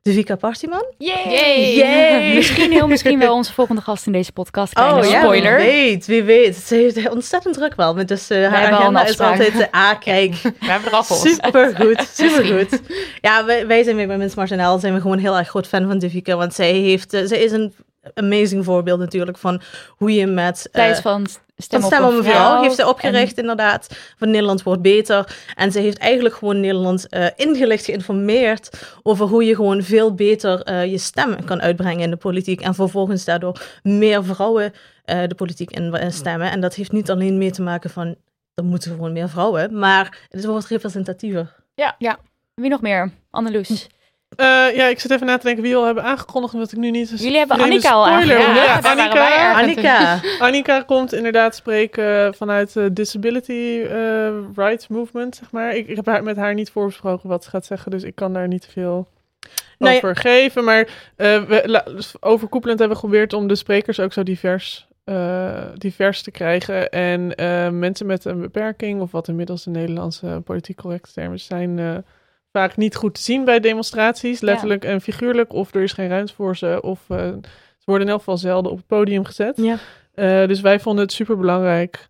de 0.01 0.13
Vika 0.13 0.35
Partyman. 0.35 0.85
Yay! 0.97 1.75
Yay! 1.75 2.33
misschien 2.35 2.71
heel 2.71 2.87
misschien 2.87 3.19
wel 3.19 3.33
onze 3.35 3.53
volgende 3.53 3.81
gast 3.81 4.05
in 4.05 4.11
deze 4.11 4.31
podcast. 4.31 4.73
Kleine 4.73 5.01
Oh 5.01 5.09
ja, 5.09 5.21
spoiler. 5.21 5.57
wie 5.57 5.65
weet, 5.65 6.05
wie 6.05 6.23
weet. 6.23 6.55
Ze 6.55 6.75
heeft 6.75 7.09
ontzettend 7.09 7.55
druk 7.55 7.75
wel. 7.75 7.93
met 7.93 8.07
Dus 8.07 8.29
eh, 8.29 8.49
haar 8.49 8.61
hebben 8.61 8.79
al 8.79 8.87
een 8.87 8.97
agenda 8.97 9.05
is 9.05 9.19
altijd... 9.19 9.59
eh, 9.59 9.89
ah, 9.89 9.99
kijk. 9.99 10.35
We 10.41 10.51
hebben 10.59 10.89
er 10.89 10.95
al 10.95 11.03
volgens. 11.03 11.33
Supergoed, 11.33 12.09
supergoed. 12.13 12.81
Ja, 13.21 13.45
wij, 13.45 13.67
wij 13.67 13.83
zijn 13.83 13.95
bij 13.95 14.07
Women's 14.07 14.35
March 14.35 14.49
NL 14.49 14.79
zijn 14.79 14.93
we 14.93 15.01
gewoon 15.01 15.17
heel 15.17 15.37
erg 15.37 15.47
groot 15.47 15.67
fan 15.67 15.87
van 15.87 15.99
Devika. 15.99 16.35
Want 16.35 16.53
zij, 16.53 16.71
heeft, 16.71 17.13
eh, 17.13 17.25
zij 17.25 17.39
is 17.39 17.51
een 17.51 17.73
amazing 18.13 18.65
voorbeeld 18.65 18.99
natuurlijk 18.99 19.37
van 19.37 19.61
hoe 19.89 20.13
je 20.13 20.27
met... 20.27 20.65
eh, 20.71 20.71
Tijd 20.71 21.01
van 21.01 21.25
stem 21.57 21.81
van 21.81 21.89
op 21.89 21.95
Stem 21.95 22.05
op 22.05 22.11
een 22.17 22.23
vrouw 22.23 22.61
heeft 22.61 22.75
ze 22.75 22.81
en- 22.81 22.87
opgericht, 22.87 23.37
inderdaad. 23.37 23.87
Van 24.17 24.29
Nederland 24.29 24.63
wordt 24.63 24.81
beter. 24.81 25.35
En 25.55 25.71
ze 25.71 25.79
heeft 25.79 25.97
eigenlijk 25.97 26.35
gewoon 26.35 26.59
Nederland 26.59 27.09
eh, 27.09 27.25
ingelicht, 27.35 27.85
geïnformeerd 27.85 28.69
over 29.03 29.25
hoe 29.27 29.43
je 29.45 29.55
gewoon 29.55 29.83
veel 29.83 30.13
beter 30.13 30.61
eh, 30.61 30.85
je 30.91 30.97
stem 30.97 31.45
kan 31.45 31.61
uitbrengen 31.61 32.03
in 32.03 32.09
de 32.09 32.15
politiek. 32.17 32.61
En 32.61 32.73
vervolgens 32.75 33.25
daardoor 33.25 33.61
meer 33.83 34.23
vrouwen 34.25 34.73
eh, 35.03 35.21
de 35.27 35.35
politiek 35.35 35.71
in 35.71 35.93
eh, 35.93 36.09
stemmen. 36.11 36.51
En 36.51 36.61
dat 36.61 36.73
heeft 36.75 36.91
niet 36.91 37.09
alleen 37.11 37.37
mee 37.37 37.51
te 37.51 37.61
maken 37.61 37.89
van, 37.89 38.15
er 38.53 38.63
moeten 38.63 38.91
gewoon 38.91 39.13
meer 39.13 39.29
vrouwen, 39.29 39.79
maar 39.79 40.17
het 40.29 40.45
wordt 40.45 40.65
representatiever. 40.67 41.55
Wie 42.53 42.69
nog 42.69 42.81
meer? 42.81 43.11
Anneloes. 43.29 43.87
Eh, 44.35 44.45
ja, 44.75 44.85
ik 44.85 44.99
zit 44.99 45.11
even 45.11 45.25
na 45.25 45.37
te 45.37 45.45
denken 45.45 45.63
wie 45.63 45.71
we 45.71 45.77
al 45.79 45.85
hebben 45.85 46.03
aangekondigd, 46.03 46.53
omdat 46.53 46.71
ik 46.71 46.77
nu 46.77 46.91
niet... 46.91 47.09
Jullie 47.21 47.37
hebben 47.37 47.59
Annika 47.59 47.89
al 47.91 48.05
spoiler 48.05 48.37
aangekondigd. 48.37 48.65
Ja, 49.13 49.13
wij 49.13 49.37
erg. 49.37 49.57
Annika. 49.61 50.19
Annika 50.39 50.81
komt 50.81 51.13
inderdaad 51.13 51.55
spreken 51.55 52.33
vanuit 52.35 52.73
de 52.73 52.93
Disability 52.93 53.81
eh, 53.89 54.29
Rights 54.55 54.87
Movement, 54.87 55.35
zeg 55.35 55.51
maar. 55.51 55.75
Ik, 55.75 55.87
ik 55.87 55.95
heb 55.95 56.05
haar, 56.05 56.23
met 56.23 56.35
haar 56.35 56.53
niet 56.53 56.69
voorbesproken 56.71 57.29
wat 57.29 57.43
ze 57.43 57.49
gaat 57.49 57.65
zeggen, 57.65 57.91
dus 57.91 58.03
ik 58.03 58.15
kan 58.15 58.33
daar 58.33 58.47
niet 58.47 58.67
veel 58.71 59.07
Nou 59.77 59.91
ja- 59.91 59.97
over 59.97 60.15
geven. 60.15 60.63
Maar 60.63 60.87
eh, 61.15 61.43
we, 61.43 61.61
la- 61.65 61.85
overkoepelend 62.19 62.79
hebben 62.79 62.97
we 62.97 63.03
geprobeerd 63.03 63.33
om 63.33 63.47
de 63.47 63.55
sprekers 63.55 63.99
ook 63.99 64.13
zo 64.13 64.23
divers, 64.23 64.87
eh, 65.03 65.63
divers 65.75 66.21
te 66.21 66.31
krijgen. 66.31 66.89
En 66.89 67.35
eh, 67.35 67.69
mensen 67.69 68.05
met 68.05 68.25
een 68.25 68.41
beperking, 68.41 69.01
of 69.01 69.11
wat 69.11 69.27
inmiddels 69.27 69.63
de 69.63 69.69
Nederlandse 69.69 70.41
politiek 70.45 70.77
correcte 70.77 71.11
termen 71.13 71.39
zijn... 71.39 71.79
eh, 71.79 71.95
Vaak 72.51 72.77
niet 72.77 72.95
goed 72.95 73.13
te 73.13 73.21
zien 73.21 73.45
bij 73.45 73.59
demonstraties, 73.59 74.41
letterlijk 74.41 74.85
en 74.85 75.01
figuurlijk. 75.01 75.53
Of 75.53 75.73
er 75.73 75.81
is 75.81 75.93
geen 75.93 76.09
ruimte 76.09 76.33
voor 76.33 76.57
ze. 76.57 76.79
Of 76.81 76.99
eh, 77.07 77.17
ze 77.77 77.85
worden 77.85 78.05
in 78.05 78.11
elk 78.11 78.19
geval 78.21 78.37
zelden 78.37 78.71
op 78.71 78.77
het 78.77 78.87
podium 78.87 79.25
gezet. 79.25 79.57
Ja. 79.57 79.77
Eh, 80.13 80.47
dus 80.47 80.61
wij 80.61 80.79
vonden 80.79 81.03
het 81.03 81.13
super 81.13 81.37
belangrijk 81.37 82.09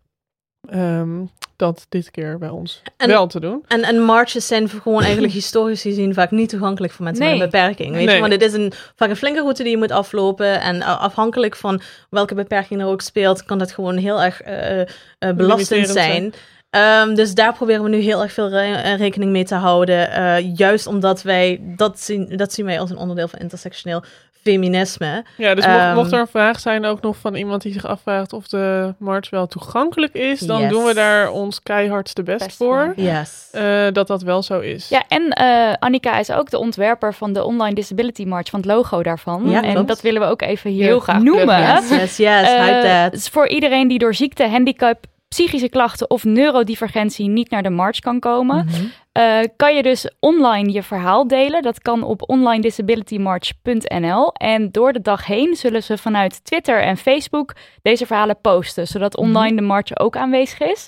dat 1.55 1.85
dit 1.89 2.11
keer 2.11 2.37
bij 2.37 2.49
ons 2.49 2.81
En- 2.97 3.07
wel 3.07 3.27
te 3.27 3.39
doen. 3.39 3.63
En, 3.67 3.81
en 3.83 3.99
marches 3.99 4.47
zijn 4.47 4.69
gewoon 4.69 5.01
eigenlijk 5.03 5.33
historisch 5.41 5.81
gezien 5.81 6.13
vaak 6.13 6.31
niet 6.31 6.49
toegankelijk 6.49 6.93
voor 6.93 7.05
mensen 7.05 7.23
Nee. 7.25 7.33
met 7.33 7.41
een 7.41 7.49
beperking. 7.49 7.93
Weet 7.95 8.05
Nee. 8.05 8.15
je? 8.15 8.21
Want 8.21 8.33
het 8.33 8.41
is 8.41 8.53
een, 8.53 8.71
vaak 8.95 9.09
een 9.09 9.15
flinke 9.15 9.39
route 9.39 9.63
die 9.63 9.71
je 9.71 9.77
moet 9.77 9.91
aflopen. 9.91 10.61
En 10.61 10.75
uh, 10.75 11.01
afhankelijk 11.01 11.55
van 11.55 11.81
welke 12.09 12.35
beperking 12.35 12.81
er 12.81 12.87
ook 12.87 13.01
speelt, 13.01 13.43
kan 13.43 13.57
dat 13.57 13.71
gewoon 13.71 13.97
heel 13.97 14.21
erg 14.21 14.41
eh, 14.41 14.81
eh, 14.81 14.87
belastend 15.35 15.87
zijn. 15.87 16.33
Ehm, 16.71 17.13
dus 17.15 17.33
daar 17.33 17.53
proberen 17.53 17.83
we 17.83 17.89
nu 17.89 17.97
heel 17.99 18.21
erg 18.21 18.31
veel 18.31 18.49
re- 18.49 18.73
eh, 18.81 18.95
rekening 18.97 19.31
mee 19.31 19.43
te 19.43 19.55
houden. 19.55 20.11
eh, 20.11 20.55
juist 20.57 20.87
omdat 20.87 21.21
wij 21.21 21.59
dat 21.61 21.99
zien, 21.99 22.33
dat 22.37 22.53
zien 22.53 22.65
wij 22.65 22.79
als 22.79 22.89
een 22.89 22.97
onderdeel 22.97 23.27
van 23.27 23.39
intersectioneel 23.39 24.03
feminisme. 24.43 25.23
Ja, 25.37 25.55
dus 25.55 25.65
mocht, 25.65 25.77
Ehm, 25.77 25.95
mocht 25.95 26.11
er 26.11 26.19
een 26.19 26.27
vraag 26.27 26.59
zijn 26.59 26.85
ook 26.85 27.01
nog 27.01 27.17
van 27.17 27.35
iemand 27.35 27.61
die 27.61 27.73
zich 27.73 27.85
afvraagt 27.85 28.33
of 28.33 28.47
de 28.47 28.93
march 28.97 29.29
wel 29.29 29.47
toegankelijk 29.47 30.13
is, 30.13 30.39
dan 30.39 30.61
Yes. 30.61 30.69
doen 30.69 30.83
we 30.83 30.93
daar 30.93 31.31
ons 31.31 31.61
keihardste 31.63 32.23
best, 32.23 32.45
Best 32.45 32.57
voor. 32.57 32.93
Yes. 32.95 33.47
eh, 33.51 33.87
dat 33.91 34.07
dat 34.07 34.21
wel 34.21 34.43
zo 34.43 34.59
is. 34.59 34.89
Ja, 34.89 35.03
en 35.07 35.29
eh, 35.29 35.73
Annika 35.79 36.19
is 36.19 36.31
ook 36.31 36.49
de 36.49 36.57
ontwerper 36.57 37.13
van 37.13 37.33
de 37.33 37.43
Online 37.43 37.75
Disability 37.75 38.23
March, 38.25 38.49
van 38.49 38.59
het 38.59 38.69
logo 38.69 39.03
daarvan. 39.03 39.49
Ja, 39.49 39.63
en 39.63 39.71
klopt. 39.73 39.87
dat 39.87 40.01
willen 40.01 40.21
we 40.21 40.27
ook 40.27 40.41
even 40.41 40.69
hier 40.71 40.83
Heel 40.83 40.99
graag 40.99 41.21
noemen. 41.21 41.59
Yes, 41.61 41.89
yes, 41.89 42.17
yes. 42.17 42.47
That. 42.47 42.83
het 42.83 43.13
is 43.13 43.27
voor 43.27 43.47
iedereen 43.47 43.87
die 43.87 43.99
door 43.99 44.13
ziekte, 44.15 44.47
handicap, 44.47 44.97
psychische 45.35 45.69
klachten 45.69 46.09
of 46.09 46.23
neurodivergentie 46.23 47.27
niet 47.29 47.49
naar 47.49 47.63
de 47.63 47.69
march 47.69 47.99
kan 47.99 48.19
komen, 48.19 48.65
Mhm. 48.65 48.75
eh, 49.11 49.39
kan 49.55 49.75
je 49.75 49.83
dus 49.83 50.09
online 50.19 50.71
je 50.71 50.83
verhaal 50.83 51.27
delen. 51.27 51.61
Dat 51.61 51.81
kan 51.81 52.03
op 52.03 52.29
onlinedisabilitymarch.nl. 52.29 54.33
En 54.33 54.71
door 54.71 54.93
de 54.93 55.01
dag 55.01 55.25
heen 55.25 55.55
zullen 55.55 55.83
ze 55.83 55.97
vanuit 55.97 56.43
Twitter 56.45 56.81
en 56.81 56.97
Facebook 56.97 57.55
deze 57.81 58.05
verhalen 58.05 58.41
posten, 58.41 58.87
zodat 58.87 59.17
online 59.17 59.55
de 59.55 59.61
march 59.61 59.97
ook 59.99 60.15
aanwezig 60.17 60.59
is. 60.59 60.87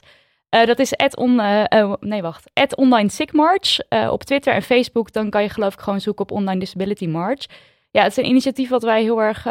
Eh, 0.49 0.65
dat 0.65 0.79
is 0.79 0.95
at 0.97 1.17
on, 1.17 1.39
eh, 1.39 1.93
nee, 1.99 2.21
wacht. 2.21 2.49
At 2.53 2.75
online 2.75 3.09
sick 3.09 3.33
march 3.33 3.79
op 4.09 4.23
Twitter 4.23 4.53
en 4.53 4.61
Facebook. 4.61 5.11
Dan 5.13 5.29
kan 5.29 5.41
je 5.41 5.49
geloof 5.49 5.73
ik 5.73 5.79
gewoon 5.79 6.01
zoeken 6.01 6.23
op 6.23 6.31
online 6.31 6.59
disability 6.59 7.07
march. 7.07 7.45
Ja, 7.91 8.01
het 8.03 8.11
is 8.11 8.17
een 8.17 8.29
initiatief 8.29 8.69
wat 8.69 8.83
wij 8.83 9.01
heel 9.01 9.21
erg 9.21 9.45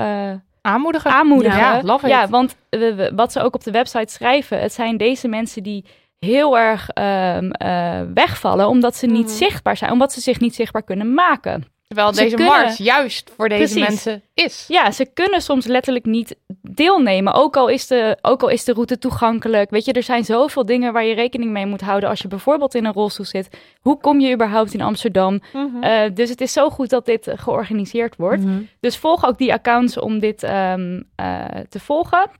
Aanmoedigen. 0.63 1.11
aanmoedigen. 1.11 1.59
Ja, 1.59 1.81
love 1.83 2.05
it. 2.07 2.13
Ja, 2.13 2.29
want 2.29 2.57
we- 2.71 2.95
we- 2.95 3.13
wat 3.15 3.33
ze 3.33 3.41
ook 3.41 3.55
op 3.55 3.63
de 3.65 3.71
website 3.71 4.13
schrijven, 4.13 4.61
het 4.61 4.73
zijn 4.73 4.97
deze 4.97 5.29
mensen 5.29 5.63
die 5.63 5.85
heel 6.19 6.59
erg 6.59 6.89
ehm, 6.89 7.51
eh, 7.51 8.01
wegvallen 8.15 8.69
omdat 8.69 8.97
ze 8.97 9.07
niet 9.07 9.31
zichtbaar 9.31 9.77
zijn, 9.77 9.91
omdat 9.93 10.13
ze 10.13 10.21
zich 10.21 10.41
niet 10.41 10.55
zichtbaar 10.55 10.83
kunnen 10.83 11.15
maken. 11.15 11.65
Terwijl 11.95 12.14
Ze 12.14 12.22
deze 12.22 12.36
kunnen- 12.36 12.55
mars 12.55 12.76
juist 12.76 13.30
voor 13.36 13.49
deze 13.49 13.74
Precies. 13.74 13.88
mensen 13.88 14.22
is. 14.34 14.64
Ja, 14.68 14.90
ze 14.90 15.05
kunnen 15.14 15.40
soms 15.40 15.66
letterlijk 15.66 16.05
niet 16.05 16.36
deelnemen, 16.62 17.32
ook 17.32 17.57
al, 17.57 17.68
is 17.68 17.86
de, 17.86 18.18
ook 18.20 18.43
al 18.43 18.49
is 18.49 18.64
de 18.64 18.72
route 18.72 18.99
toegankelijk. 18.99 19.70
Weet 19.70 19.84
je, 19.84 19.93
er 19.93 20.03
zijn 20.03 20.24
zoveel 20.24 20.66
dingen 20.66 20.93
waar 20.93 21.05
je 21.05 21.14
rekening 21.14 21.51
mee 21.51 21.66
moet 21.66 21.80
houden 21.80 22.09
als 22.09 22.20
je 22.20 22.28
bijvoorbeeld 22.28 22.74
in 22.74 22.84
een 22.84 22.93
rolstoel 22.93 23.26
zit. 23.26 23.49
Hoe 23.80 23.99
kom 24.01 24.20
je 24.20 24.34
überhaupt 24.34 24.74
in 24.74 24.80
Amsterdam? 24.80 25.40
Mhm. 25.53 25.82
Eh, 25.82 26.11
dus 26.14 26.28
het 26.28 26.40
is 26.40 26.53
zo 26.53 26.70
goed 26.70 26.90
dat 26.90 27.07
dit 27.07 27.30
georganiseerd 27.36 28.16
wordt. 28.16 28.45
Mhm. 28.45 28.61
Dus 28.80 28.97
volg 28.97 29.26
ook 29.26 29.38
die 29.38 29.53
accounts 29.53 29.99
om 29.99 30.18
dit 30.18 30.43
ehm, 30.43 31.01
eh, 31.16 31.45
te 31.68 31.80
volgen. 31.80 32.30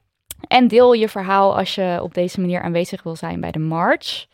En 0.49 0.69
deel 0.69 0.93
je 0.93 1.09
verhaal 1.09 1.57
als 1.57 1.75
je 1.75 1.99
op 2.03 2.15
deze 2.15 2.41
manier 2.41 2.63
aanwezig 2.63 3.03
wil 3.03 3.17
zijn 3.17 3.41
bij 3.41 3.51
de 3.51 3.59
march. 3.59 4.27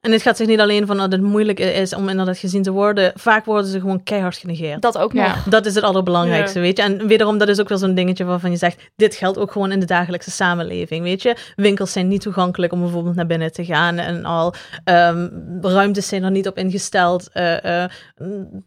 En 0.00 0.12
het 0.12 0.22
gaat 0.22 0.36
zich 0.36 0.46
niet 0.46 0.60
alleen 0.60 0.86
van 0.86 0.96
dat 0.96 1.12
het 1.12 1.20
moeilijk 1.22 1.60
is 1.60 1.94
om 1.94 2.08
inderdaad 2.08 2.38
gezien 2.38 2.62
te 2.62 2.70
worden. 2.70 3.12
Vaak 3.14 3.44
worden 3.44 3.70
ze 3.70 3.80
gewoon 3.80 4.02
keihard 4.02 4.36
genegeerd. 4.36 4.82
Dat 4.82 4.98
ook 4.98 5.12
Ja. 5.12 5.26
nog. 5.28 5.42
Dat 5.42 5.66
is 5.66 5.74
het 5.74 5.84
allerbelangrijkste, 5.84 6.58
Ja. 6.58 6.64
weet 6.64 6.76
je. 6.76 6.82
En 6.82 7.06
wederom, 7.06 7.38
dat 7.38 7.48
is 7.48 7.60
ook 7.60 7.68
wel 7.68 7.78
zo'n 7.78 7.94
dingetje 7.94 8.24
waarvan 8.24 8.50
je 8.50 8.56
zegt... 8.56 8.90
dit 8.96 9.14
geldt 9.14 9.38
ook 9.38 9.52
gewoon 9.52 9.72
in 9.72 9.80
de 9.80 9.86
dagelijkse 9.86 10.30
samenleving, 10.30 11.02
weet 11.02 11.22
je. 11.22 11.36
Winkels 11.56 11.92
zijn 11.92 12.08
niet 12.08 12.20
toegankelijk 12.20 12.72
om 12.72 12.80
bijvoorbeeld 12.80 13.14
naar 13.14 13.26
binnen 13.26 13.52
te 13.52 13.64
gaan 13.64 13.98
en 13.98 14.24
al. 14.24 14.54
Ehm, 14.84 15.28
ruimtes 15.60 16.08
zijn 16.08 16.22
er 16.22 16.30
niet 16.30 16.48
op 16.48 16.56
ingesteld. 16.58 17.28
Eh, 17.32 17.82
eh, 17.82 17.90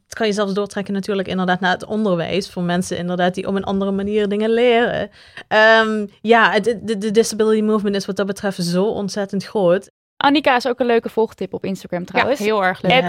het 0.06 0.14
kan 0.16 0.28
je 0.28 0.34
zelfs 0.34 0.54
doortrekken 0.54 0.94
natuurlijk 0.94 1.28
inderdaad 1.28 1.60
naar 1.60 1.74
het 1.74 1.86
onderwijs... 1.86 2.50
voor 2.50 2.64
mensen 2.64 2.98
inderdaad 2.98 3.34
die 3.36 3.48
op 3.48 3.56
een 3.56 3.64
andere 3.64 3.92
manier 3.92 4.28
dingen 4.30 4.50
leren. 4.50 5.10
Ehm, 5.48 6.06
ja, 6.22 6.60
de, 6.60 6.98
de 6.98 7.12
disability 7.12 7.62
movement 7.62 7.96
is 7.96 8.06
wat 8.06 8.16
dat 8.16 8.26
betreft 8.28 8.64
zo 8.64 8.84
ontzettend 8.86 9.46
groot. 9.46 9.90
Annika 10.18 10.56
is 10.56 10.68
ook 10.68 10.80
een 10.80 10.86
leuke 10.86 11.10
volgtip 11.10 11.54
op 11.54 11.66
Instagram 11.66 12.00
Ja, 12.00 12.06
trouwens. 12.06 12.40
heel 12.40 12.64
erg 12.64 12.82
leuk. 12.82 13.04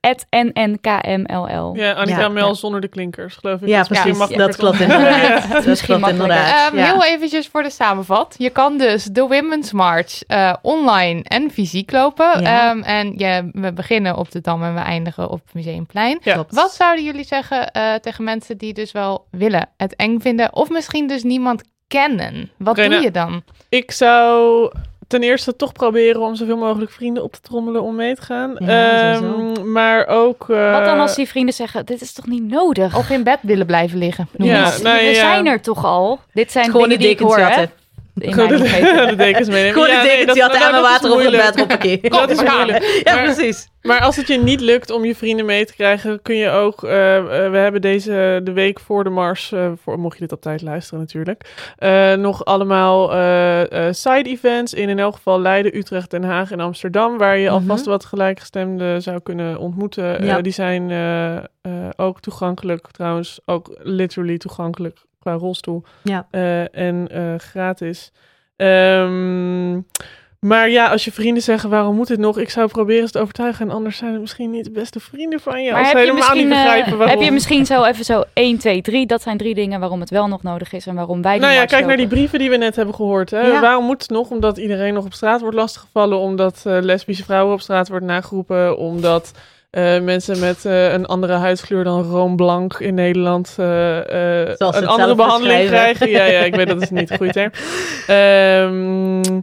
At 0.00 0.26
NNKMLL. 0.44 1.74
Ja, 1.84 1.92
Annika 1.92 2.20
Ja, 2.20 2.28
Mel 2.28 2.48
ja. 2.48 2.54
zonder 2.54 2.80
de 2.80 2.88
klinkers, 2.88 3.34
geloof 3.36 3.60
ik. 3.60 3.68
Ja, 3.68 3.78
misschien 3.78 4.00
precies. 4.00 4.18
makkelijker 4.18 4.46
Dat 4.46 4.56
klopt 4.56 4.80
inderdaad. 4.80 5.48
Dat 5.52 5.66
Misschien 5.66 5.96
klopt 5.98 6.12
inderdaad. 6.12 6.68
Ehm, 6.70 6.78
ja. 6.78 6.84
Heel 6.84 7.04
eventjes 7.04 7.48
voor 7.48 7.62
de 7.62 7.70
samenvat. 7.70 8.34
Je 8.38 8.50
kan 8.50 8.78
dus 8.78 9.04
de 9.04 9.20
Women's 9.20 9.72
March 9.72 10.22
eh, 10.26 10.54
online 10.62 11.22
en 11.22 11.50
fysiek 11.50 11.92
lopen. 11.92 12.40
Ja. 12.40 12.70
Ehm, 12.70 12.82
en 12.82 13.12
je, 13.18 13.48
we 13.52 13.72
beginnen 13.72 14.16
op 14.16 14.30
de 14.30 14.40
Dam 14.40 14.62
en 14.62 14.74
we 14.74 14.80
eindigen 14.80 15.30
op 15.30 15.40
het 15.44 15.54
Museumplein. 15.54 16.18
Ja. 16.22 16.32
Klopt. 16.32 16.54
Wat 16.54 16.72
zouden 16.72 17.04
jullie 17.04 17.24
zeggen 17.24 17.70
eh, 17.72 17.94
tegen 17.94 18.24
mensen 18.24 18.58
die 18.58 18.72
dus 18.72 18.92
wel 18.92 19.26
willen 19.30 19.68
het 19.76 19.96
eng 19.96 20.18
vinden 20.20 20.54
of 20.54 20.68
misschien 20.70 21.06
dus 21.06 21.22
niemand 21.22 21.62
kennen? 21.88 22.50
Wat 22.58 22.76
doe 22.76 22.94
je 22.94 23.10
dan? 23.10 23.42
Ik 23.68 23.90
zou 23.90 24.70
ten 25.08 25.22
eerste 25.22 25.56
toch 25.56 25.72
proberen 25.72 26.20
om 26.20 26.34
zoveel 26.34 26.56
mogelijk 26.56 26.90
vrienden 26.90 27.22
op 27.22 27.32
te 27.32 27.40
trommelen 27.40 27.82
om 27.82 27.94
mee 27.94 28.14
te 28.14 28.22
gaan. 28.22 28.54
Ja, 28.58 29.12
Ehm, 29.14 29.72
maar 29.72 30.06
ook... 30.06 30.50
eh, 30.50 30.72
Wat 30.72 30.84
dan 30.84 30.98
als 31.00 31.14
die 31.14 31.28
vrienden 31.28 31.54
zeggen, 31.54 31.86
dit 31.86 32.00
is 32.00 32.12
toch 32.12 32.26
niet 32.26 32.42
nodig? 32.50 32.96
Of 32.96 33.10
in 33.10 33.22
bed 33.22 33.38
willen 33.42 33.66
blijven 33.66 33.98
liggen? 33.98 34.28
Noem 34.36 34.48
Ja, 34.48 34.60
maar. 34.60 34.76
we 34.76 34.82
nou 34.82 35.02
ja. 35.02 35.14
zijn 35.14 35.46
er 35.46 35.60
toch 35.60 35.84
al? 35.84 36.20
Dit 36.32 36.52
zijn 36.52 36.64
Gewoon 36.70 36.88
de 36.88 36.96
dingen 36.96 37.16
die 37.16 37.26
ik 37.26 37.32
hoor, 37.32 37.68
mijn 38.14 38.48
de, 38.48 39.14
dekens 39.16 39.48
meenemen. 39.48 39.72
Gewoon 39.72 39.88
Ja, 39.88 40.02
nee, 40.02 40.10
dekens 40.10 40.26
dat- 40.26 40.36
jatten 40.36 40.60
nou, 40.60 40.82
water 40.82 41.10
over 41.10 41.22
het 41.24 41.32
bed, 41.32 41.56
hoppakee. 41.58 42.00
Dat 42.02 42.30
is 42.30 42.42
moeilijk. 42.52 43.00
Ja, 43.04 43.14
Maar- 43.14 43.24
precies. 43.24 43.68
Maar 43.82 44.00
als 44.00 44.16
het 44.16 44.26
je 44.26 44.38
niet 44.38 44.60
lukt 44.60 44.90
om 44.90 45.04
je 45.04 45.14
vrienden 45.14 45.46
mee 45.46 45.64
te 45.66 45.74
krijgen, 45.74 46.22
kun 46.22 46.36
je 46.36 46.48
ook. 46.50 46.84
eh, 46.84 47.16
eh, 47.16 47.50
we 47.50 47.56
hebben 47.56 47.80
deze 47.80 48.40
de 48.44 48.52
week 48.52 48.80
voor 48.80 49.04
de 49.04 49.10
Mars, 49.10 49.52
eh, 49.52 49.70
voor, 49.82 49.98
mocht 49.98 50.14
je 50.14 50.20
dit 50.22 50.32
op 50.32 50.40
tijd 50.40 50.62
luisteren 50.62 51.00
natuurlijk, 51.00 51.42
nog 52.18 52.44
allemaal 52.44 53.08
side 53.94 54.28
events 54.30 54.74
in 54.74 54.88
in 54.88 54.98
elk 54.98 55.14
geval 55.14 55.40
Leiden, 55.40 55.76
Utrecht, 55.76 56.10
Den 56.10 56.24
Haag 56.24 56.50
en 56.50 56.60
Amsterdam, 56.60 57.18
waar 57.18 57.36
je 57.38 57.44
Mhm. 57.44 57.54
alvast 57.54 57.84
wat 57.84 58.04
gelijkgestemden 58.04 59.02
zou 59.02 59.20
kunnen 59.20 59.58
ontmoeten. 59.58 60.24
Ja. 60.24 60.40
die 60.40 60.52
zijn 60.52 60.92
ook 61.96 62.20
toegankelijk, 62.20 62.86
trouwens 62.90 63.40
ook 63.44 63.78
literally 63.82 64.38
toegankelijk 64.38 64.98
qua 65.24 65.32
rolstoel 65.32 65.82
Ja. 66.02 66.26
eh, 66.30 66.76
en 66.78 67.08
eh, 67.10 67.34
gratis. 67.38 68.12
Ehm, 68.56 69.80
maar 70.40 70.70
ja, 70.70 70.88
als 70.88 71.04
je 71.04 71.12
vrienden 71.12 71.42
zeggen, 71.42 71.70
waarom 71.70 71.94
moet 71.96 72.06
dit 72.06 72.18
nog? 72.18 72.38
Ik 72.38 72.50
zou 72.50 72.68
proberen 72.68 73.06
ze 73.06 73.12
te 73.12 73.18
overtuigen. 73.18 73.68
En 73.68 73.74
anders 73.74 73.96
zijn 73.96 74.12
het 74.12 74.20
misschien 74.20 74.50
niet 74.50 74.64
de 74.64 74.70
beste 74.70 75.00
vrienden 75.00 75.40
van 75.40 75.62
je. 75.62 75.70
Maar 75.70 75.80
als 75.80 75.90
ze 75.90 75.96
heb 75.96 76.06
je, 76.06 76.12
helemaal 76.12 76.34
niet 76.34 76.46
misschien, 76.46 76.66
eh, 76.66 76.72
begrijpen 76.72 76.98
waarom. 76.98 77.16
heb 77.16 77.26
je 77.26 77.32
misschien 77.32 77.66
zo 77.66 77.84
even 77.84 78.04
zo 78.04 78.22
1, 78.34 78.58
2, 78.58 78.82
3. 78.82 79.06
Dat 79.06 79.22
zijn 79.22 79.36
drie 79.36 79.54
dingen 79.54 79.80
waarom 79.80 80.00
het 80.00 80.10
wel 80.10 80.28
nog 80.28 80.42
nodig 80.42 80.72
is 80.72 80.86
en 80.86 80.94
waarom 80.94 81.22
wij 81.22 81.38
Nou 81.38 81.52
ja, 81.52 81.64
kijk 81.64 81.86
naar 81.86 81.96
die 81.96 82.06
brieven 82.06 82.38
die 82.38 82.50
we 82.50 82.56
net 82.56 82.76
hebben 82.76 82.94
gehoord. 82.94 83.30
Hè? 83.30 83.40
Ja. 83.40 83.60
Waarom 83.60 83.84
moet 83.84 84.02
het 84.02 84.10
nog? 84.10 84.30
Omdat 84.30 84.56
iedereen 84.58 84.94
nog 84.94 85.04
op 85.04 85.12
straat 85.14 85.40
wordt 85.40 85.56
lastiggevallen. 85.56 86.18
Omdat 86.18 86.60
lesbische 86.64 87.24
vrouwen 87.24 87.54
op 87.54 87.60
straat 87.60 87.88
worden 87.88 88.08
nageroepen. 88.08 88.78
Omdat 88.78 89.32
eh, 89.74 90.00
mensen 90.00 90.38
met 90.40 90.64
eh, 90.64 90.92
een 90.92 91.06
andere 91.06 91.32
huidskleur 91.32 91.84
dan 91.84 92.02
roomblank 92.02 92.74
in 92.78 92.94
Nederland 92.94 93.54
eh, 93.58 94.42
eh, 94.42 94.54
een 94.58 94.86
andere 94.86 95.14
behandeling 95.14 95.66
krijgen. 95.66 96.10
Ja, 96.10 96.24
ja, 96.24 96.40
ik 96.40 96.54
weet 96.54 96.68
dat 96.68 96.82
is 96.82 96.90
niet 96.90 97.10
een 97.10 97.16
goede 97.16 97.32
term. 97.32 97.50
Ehm, 98.06 99.40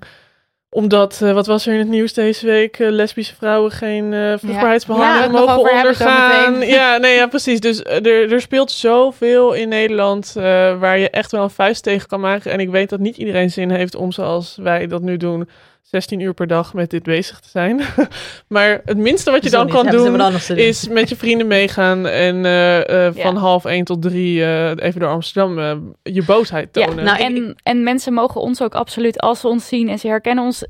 omdat, 0.70 1.20
eh, 1.24 1.34
wat 1.34 1.46
was 1.46 1.68
er 1.68 1.74
in 1.74 1.80
het 1.80 1.88
nieuws 1.88 2.14
deze 2.14 2.46
week? 2.46 2.76
Lesbische 2.80 3.36
vrouwen 3.36 3.72
geen 3.72 4.14
eh 4.14 4.20
Ja, 4.20 4.38
vruchtbaarheidsbehandeling 4.38 5.32
mogen 5.32 5.58
ondergaan. 5.60 6.52
meteen. 6.52 6.70
Ja, 6.70 6.98
nee, 7.02 7.16
ja, 7.16 7.28
precies. 7.28 7.60
Dus 7.60 7.84
er, 7.84 8.32
er 8.34 8.42
speelt 8.42 8.72
zoveel 8.72 9.54
in 9.54 9.70
Nederland 9.70 10.34
eh, 10.38 10.44
waar 10.80 10.98
je 10.98 11.10
echt 11.10 11.32
wel 11.32 11.44
een 11.44 11.50
vuist 11.50 11.84
tegen 11.84 12.08
kan 12.08 12.20
maken. 12.20 12.52
En 12.52 12.60
ik 12.60 12.70
weet 12.70 12.90
dat 12.90 13.00
niet 13.00 13.18
iedereen 13.18 13.52
zin 13.52 13.70
heeft 13.72 13.96
om 13.96 14.12
zoals 14.12 14.58
wij 14.62 14.88
dat 14.88 15.02
nu 15.02 15.18
doen, 15.18 15.50
16 15.92 16.20
uur 16.20 16.34
per 16.34 16.48
dag 16.48 16.74
met 16.74 16.90
dit 16.90 17.04
bezig 17.04 17.40
te 17.40 17.50
zijn. 17.50 17.82
maar 18.48 18.82
het 18.86 18.98
minste 18.98 19.32
wat 19.32 19.44
je 19.44 19.50
dan 19.50 19.66
niet, 19.66 19.74
kan 19.76 19.86
doen 19.88 20.34
is 20.56 20.88
met 20.88 21.10
je 21.10 21.16
vrienden 21.16 21.48
meegaan 21.48 22.08
en 22.08 22.46
eh, 22.46 23.06
eh, 23.08 23.16
Ja. 23.16 23.22
van 23.22 23.36
half 23.36 23.66
één 23.66 23.84
tot 23.86 24.02
drie 24.02 24.44
eh, 24.44 24.86
even 24.88 25.00
door 25.00 25.10
Amsterdam 25.10 25.60
eh, 25.60 25.76
je 26.14 26.24
boosheid 26.24 26.70
Ja, 26.72 26.86
tonen. 26.86 27.04
nou, 27.04 27.18
ik- 27.18 27.24
en, 27.26 27.56
en 27.64 27.84
mensen 27.84 28.14
mogen 28.14 28.42
ons 28.42 28.62
ook 28.62 28.76
absoluut, 28.76 29.20
als 29.20 29.40
ze 29.40 29.48
ons 29.48 29.68
zien 29.68 29.90
en 29.90 30.00
ze 30.00 30.08
herkennen 30.08 30.44
ons, 30.44 30.66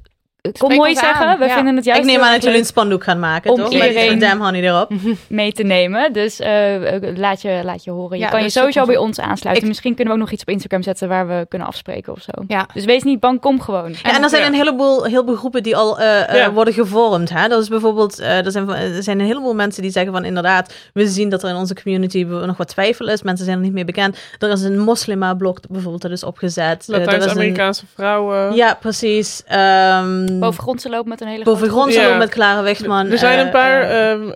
kom 0.60 0.76
mooi 0.76 0.96
zeggen. 0.96 1.26
aan, 1.28 1.38
We 1.40 1.46
ja. 1.46 1.56
vinden 1.56 1.76
het 1.76 1.86
juist 1.86 2.02
ik 2.02 2.06
neem 2.08 2.16
heel 2.16 2.26
aan 2.26 2.34
dat 2.34 2.44
jullie 2.44 2.60
een 2.60 2.66
spandoek 2.66 3.04
gaan 3.04 3.20
maken, 3.20 3.52
Om 3.52 3.58
toch? 3.58 3.72
iedereen- 3.72 4.10
Met 4.12 4.20
Damn 4.20 4.42
Honey 4.44 4.62
erop. 4.62 4.92
mee 5.28 5.52
te 5.52 5.64
nemen. 5.64 6.14
Dus 6.14 6.40
eh, 6.40 6.96
eh, 6.96 7.18
laat, 7.18 7.42
je, 7.42 7.62
laat 7.64 7.84
je 7.84 7.92
horen. 7.92 8.18
Je 8.18 8.24
Ja, 8.24 8.30
kan 8.30 8.42
je 8.44 8.50
sowieso 8.50 8.86
bij 8.86 8.98
ons 8.98 9.20
aansluiten. 9.20 9.64
Ik- 9.64 9.70
Misschien 9.70 9.96
kunnen 9.96 10.14
we 10.14 10.20
ook 10.20 10.26
nog 10.26 10.34
iets 10.34 10.42
op 10.42 10.50
Instagram 10.50 10.84
zetten 10.84 11.08
waar 11.08 11.28
we 11.28 11.46
kunnen 11.50 11.68
afspreken 11.68 12.14
of 12.14 12.22
zo. 12.22 12.44
Ja. 12.48 12.68
Dus 12.74 12.86
wees 12.86 13.04
niet 13.04 13.20
bang, 13.20 13.40
kom 13.42 13.62
gewoon. 13.62 13.92
Ja, 14.04 14.16
en 14.16 14.24
er 14.24 14.30
zijn 14.30 14.42
Ja. 14.42 14.48
een 14.48 14.54
heleboel, 14.54 15.04
heleboel 15.04 15.36
groepen 15.36 15.64
die 15.64 15.76
al 15.76 16.00
eh, 16.00 16.30
eh, 16.30 16.36
Ja. 16.36 16.52
worden 16.52 16.74
gevormd. 16.74 17.30
Hè? 17.30 17.48
Dat 17.48 17.62
is 17.62 17.68
bijvoorbeeld, 17.70 18.20
eh, 18.20 18.46
er, 18.46 18.52
zijn, 18.52 18.70
er 18.70 19.04
zijn 19.04 19.20
een 19.20 19.26
heleboel 19.26 19.54
mensen 19.56 19.82
die 19.82 19.92
zeggen 19.92 20.14
van 20.14 20.26
inderdaad, 20.26 20.74
we 20.94 21.08
zien 21.08 21.30
dat 21.30 21.44
er 21.44 21.50
in 21.50 21.56
onze 21.56 21.76
community 21.84 22.24
nog 22.24 22.58
wat 22.58 22.68
twijfel 22.68 23.08
is. 23.08 23.22
Mensen 23.24 23.46
zijn 23.46 23.58
er 23.58 23.64
niet 23.64 23.74
mee 23.74 23.86
bekend. 23.86 24.18
Er 24.40 24.50
is 24.50 24.62
een 24.62 24.80
moslima-blok 24.80 25.60
bijvoorbeeld 25.70 26.02
dat 26.02 26.12
is 26.12 26.24
opgezet. 26.24 26.84
Latijns-Amerikaanse 26.88 27.86
vrouwen. 27.96 28.56
Ja, 28.56 28.74
precies. 28.80 29.44
Ehm 29.48 30.30
Bovengrondse 30.40 30.90
lopen 30.90 31.10
met 31.10 31.22
een 31.22 31.28
hele 31.28 31.44
boven 31.44 31.70
grote- 31.70 31.92
grond 31.92 32.10
Ja. 32.10 32.18
met 32.18 32.30
Clara 32.30 32.64
Wichtman. 32.64 33.08
Er 33.12 33.18
zijn 33.18 33.40
eh, 33.40 33.46
een 33.46 33.52
paar. 33.52 33.82
eh, 33.82 34.12
ehm, 34.12 34.22
eh, 34.22 34.34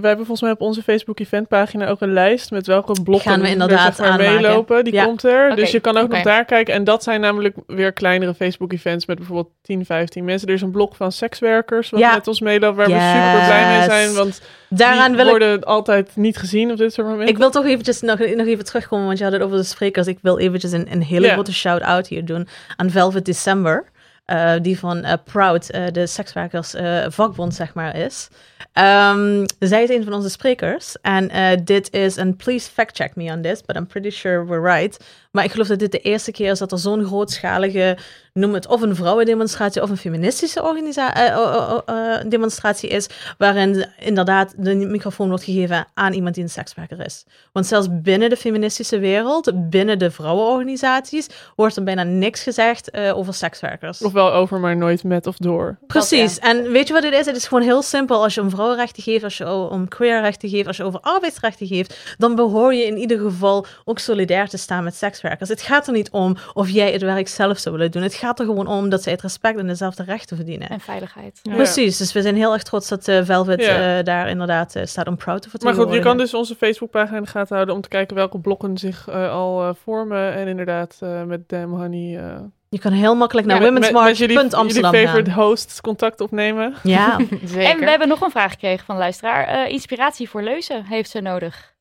we 0.00 0.06
hebben 0.06 0.16
volgens 0.16 0.40
mij 0.40 0.50
op 0.50 0.60
onze 0.60 0.82
Facebook 0.82 1.20
eventpagina 1.20 1.88
ook 1.88 2.00
een 2.00 2.12
lijst 2.12 2.50
met 2.50 2.66
welke 2.66 3.02
blokken 3.02 3.30
Gaan 3.30 3.40
we 3.40 3.48
inderdaad 3.48 3.88
er, 3.88 3.94
zeg 3.94 4.08
maar, 4.08 4.18
meelopen. 4.18 4.84
Die 4.84 4.92
Ja. 4.92 5.04
komt 5.04 5.22
er. 5.24 5.56
Dus 5.56 5.70
je 5.70 5.80
kan 5.80 5.96
ook 5.96 6.04
oké. 6.04 6.14
nog 6.14 6.22
daar 6.24 6.44
kijken. 6.44 6.74
En 6.74 6.84
dat 6.84 7.02
zijn 7.02 7.20
namelijk 7.20 7.56
weer 7.66 7.92
kleinere 7.92 8.34
Facebook 8.34 8.72
events 8.72 9.06
met 9.06 9.16
bijvoorbeeld 9.16 9.50
10, 9.62 9.84
15 9.84 10.24
mensen. 10.24 10.48
Er 10.48 10.54
is 10.54 10.62
een 10.62 10.70
blok 10.70 10.94
van 10.94 11.12
sekswerkers 11.12 11.90
wat 11.90 12.00
Ja. 12.00 12.14
met 12.14 12.28
ons 12.28 12.40
meeloopt, 12.40 12.76
waar 12.76 12.86
we 12.86 12.92
super 12.92 13.46
blij 13.46 13.78
mee 13.78 13.82
zijn. 13.88 14.14
Want 14.14 14.40
daaraan 14.68 15.06
die 15.08 15.16
wil 15.16 15.24
ik 15.24 15.30
worden 15.30 15.64
altijd 15.64 16.10
niet 16.16 16.36
gezien 16.36 16.70
op 16.70 16.76
dit 16.76 16.92
soort 16.92 17.06
momenten. 17.06 17.32
Ik 17.34 17.38
wil 17.38 17.50
toch 17.50 17.64
eventjes 17.66 18.00
nog, 18.00 18.18
nog 18.18 18.46
even 18.46 18.64
terugkomen, 18.64 19.06
want 19.06 19.18
je 19.18 19.24
had 19.24 19.32
het 19.32 19.42
over 19.42 19.56
de 19.56 19.62
sprekers. 19.62 20.06
Ik 20.06 20.18
wil 20.22 20.38
eventjes 20.38 20.72
een, 20.72 20.86
een 20.92 21.02
hele 21.02 21.28
grote 21.28 21.52
shout-out 21.52 22.06
hier 22.08 22.24
doen 22.24 22.48
aan 22.76 22.90
Velvet 22.90 23.24
December. 23.24 23.84
Eh, 24.32 24.54
die 24.62 24.78
van 24.78 25.04
eh, 25.04 25.12
Proud, 25.24 25.68
eh, 25.68 25.86
de 25.92 26.06
sekswerkers 26.06 26.74
eh, 26.74 27.04
vakbond, 27.08 27.54
zeg 27.54 27.74
maar, 27.74 27.96
is. 27.96 28.28
Ehm, 28.72 29.44
zij 29.58 29.82
is 29.82 29.88
een 29.88 30.04
van 30.04 30.12
onze 30.12 30.30
sprekers. 30.30 30.96
En 31.00 31.30
dit 31.64 31.92
is, 31.92 32.16
en 32.16 32.36
please 32.36 32.70
fact-check 32.70 33.16
me 33.16 33.32
on 33.32 33.42
this, 33.42 33.62
but 33.62 33.76
I'm 33.76 33.86
pretty 33.86 34.10
sure 34.10 34.44
we're 34.44 34.74
right. 34.74 35.04
Maar 35.32 35.44
ik 35.44 35.50
geloof 35.50 35.66
dat 35.66 35.78
dit 35.78 35.92
de 35.92 35.98
eerste 35.98 36.30
keer 36.30 36.50
is 36.50 36.58
dat 36.58 36.72
er 36.72 36.78
zo'n 36.78 37.04
grootschalige, 37.04 37.98
noem 38.32 38.54
het 38.54 38.66
of 38.66 38.82
een 38.82 38.96
vrouwendemonstratie 38.96 39.82
of 39.82 39.90
een 39.90 39.96
feministische 39.96 40.62
organisa- 40.62 41.14
eh, 41.14 41.78
eh, 41.86 42.28
demonstratie 42.28 42.88
is, 42.88 43.06
waarin 43.38 43.86
inderdaad 43.98 44.54
de 44.56 44.74
microfoon 44.74 45.28
wordt 45.28 45.44
gegeven 45.44 45.86
aan 45.94 46.12
iemand 46.12 46.34
die 46.34 46.44
een 46.44 46.50
sekswerker 46.50 47.04
is. 47.04 47.24
Want 47.52 47.66
zelfs 47.66 47.88
binnen 47.90 48.30
de 48.30 48.36
feministische 48.36 48.98
wereld, 48.98 49.70
binnen 49.70 49.98
de 49.98 50.10
vrouwenorganisaties, 50.10 51.28
wordt 51.56 51.76
er 51.76 51.82
bijna 51.82 52.02
niks 52.02 52.42
gezegd 52.42 52.90
eh, 52.90 53.18
over 53.18 53.34
sekswerkers. 53.34 54.02
Ofwel 54.02 54.32
over, 54.32 54.60
maar 54.60 54.76
nooit 54.76 55.04
met 55.04 55.26
of 55.26 55.36
door. 55.36 55.78
Precies. 55.86 56.38
En 56.38 56.70
weet 56.70 56.86
je 56.86 56.92
wat 56.92 57.02
het 57.02 57.14
is? 57.14 57.26
Het 57.26 57.36
is 57.36 57.46
gewoon 57.46 57.64
heel 57.64 57.82
simpel. 57.82 58.22
Als 58.22 58.34
je 58.34 58.40
om 58.40 58.50
vrouwenrechten 58.50 59.02
geeft, 59.02 59.24
als 59.24 59.36
je 59.36 59.48
om 59.48 59.88
queerrechten 59.88 60.48
geeft, 60.48 60.66
als 60.66 60.76
je 60.76 60.84
over 60.84 61.00
arbeidsrechten 61.00 61.66
geeft, 61.66 62.14
dan 62.18 62.34
behoor 62.34 62.74
je 62.74 62.86
in 62.86 62.96
ieder 62.96 63.18
geval 63.18 63.66
ook 63.84 63.98
solidair 63.98 64.48
te 64.48 64.56
staan 64.56 64.84
met 64.84 64.94
sekswerkers. 64.94 65.20
Het 65.22 65.62
gaat 65.62 65.86
er 65.86 65.92
niet 65.92 66.10
om 66.10 66.36
of 66.54 66.68
jij 66.68 66.92
het 66.92 67.02
werk 67.02 67.28
zelf 67.28 67.58
zou 67.58 67.76
willen 67.76 67.90
doen. 67.90 68.02
Het 68.02 68.14
gaat 68.14 68.38
er 68.40 68.44
gewoon 68.46 68.66
om 68.66 68.88
dat 68.88 69.02
zij 69.02 69.12
het 69.12 69.22
respect 69.22 69.58
en 69.58 69.66
dezelfde 69.66 70.02
rechten 70.02 70.36
verdienen. 70.36 70.68
En 70.68 70.80
veiligheid. 70.80 71.40
Ja. 71.42 71.54
Precies. 71.54 71.96
Dus 71.96 72.12
we 72.12 72.22
zijn 72.22 72.36
heel 72.36 72.52
erg 72.52 72.62
trots 72.62 72.88
dat 72.88 73.08
eh, 73.08 73.20
Velvet 73.22 73.60
Ja. 73.60 73.98
eh, 73.98 74.04
daar 74.04 74.28
inderdaad 74.28 74.74
eh, 74.76 74.84
staat 74.84 75.06
om 75.06 75.16
proud 75.16 75.42
te 75.42 75.48
Maar 75.64 75.74
goed, 75.74 75.92
je 75.92 76.00
kan 76.00 76.16
dus 76.18 76.34
onze 76.34 76.54
Facebookpagina 76.54 77.16
in 77.16 77.22
de 77.22 77.28
gaten 77.28 77.54
houden 77.54 77.74
om 77.74 77.80
te 77.80 77.88
kijken 77.88 78.16
welke 78.16 78.38
blokken 78.38 78.78
zich 78.78 79.08
eh, 79.08 79.30
al 79.32 79.62
eh, 79.62 79.70
vormen. 79.84 80.32
En 80.34 80.46
inderdaad 80.48 80.96
eh, 81.00 81.22
met 81.22 81.48
Damn 81.48 81.74
Honey... 81.74 82.16
eh, 82.18 82.40
Je 82.68 82.78
kan 82.78 82.92
heel 82.92 83.14
makkelijk 83.14 83.46
naar 83.46 83.62
ja, 83.62 83.70
met 83.70 83.84
jullie, 83.84 83.98
jullie 84.14 84.34
womensmarch.amsterdam 84.36 84.94
favorite 84.94 85.30
gaan. 85.30 85.44
hosts 85.44 85.80
contact 85.80 86.20
opnemen. 86.20 86.74
Ja. 86.82 87.16
Zeker. 87.44 87.70
En 87.70 87.78
we 87.78 87.88
hebben 87.90 88.08
nog 88.08 88.20
een 88.20 88.30
vraag 88.30 88.50
gekregen 88.50 88.84
van 88.84 88.96
luisteraar. 88.96 89.44
Eh, 89.46 89.70
inspiratie 89.72 90.28
voor 90.28 90.42
leuzen 90.42 90.84
heeft 90.84 91.10
ze 91.10 91.20
nodig. 91.20 91.71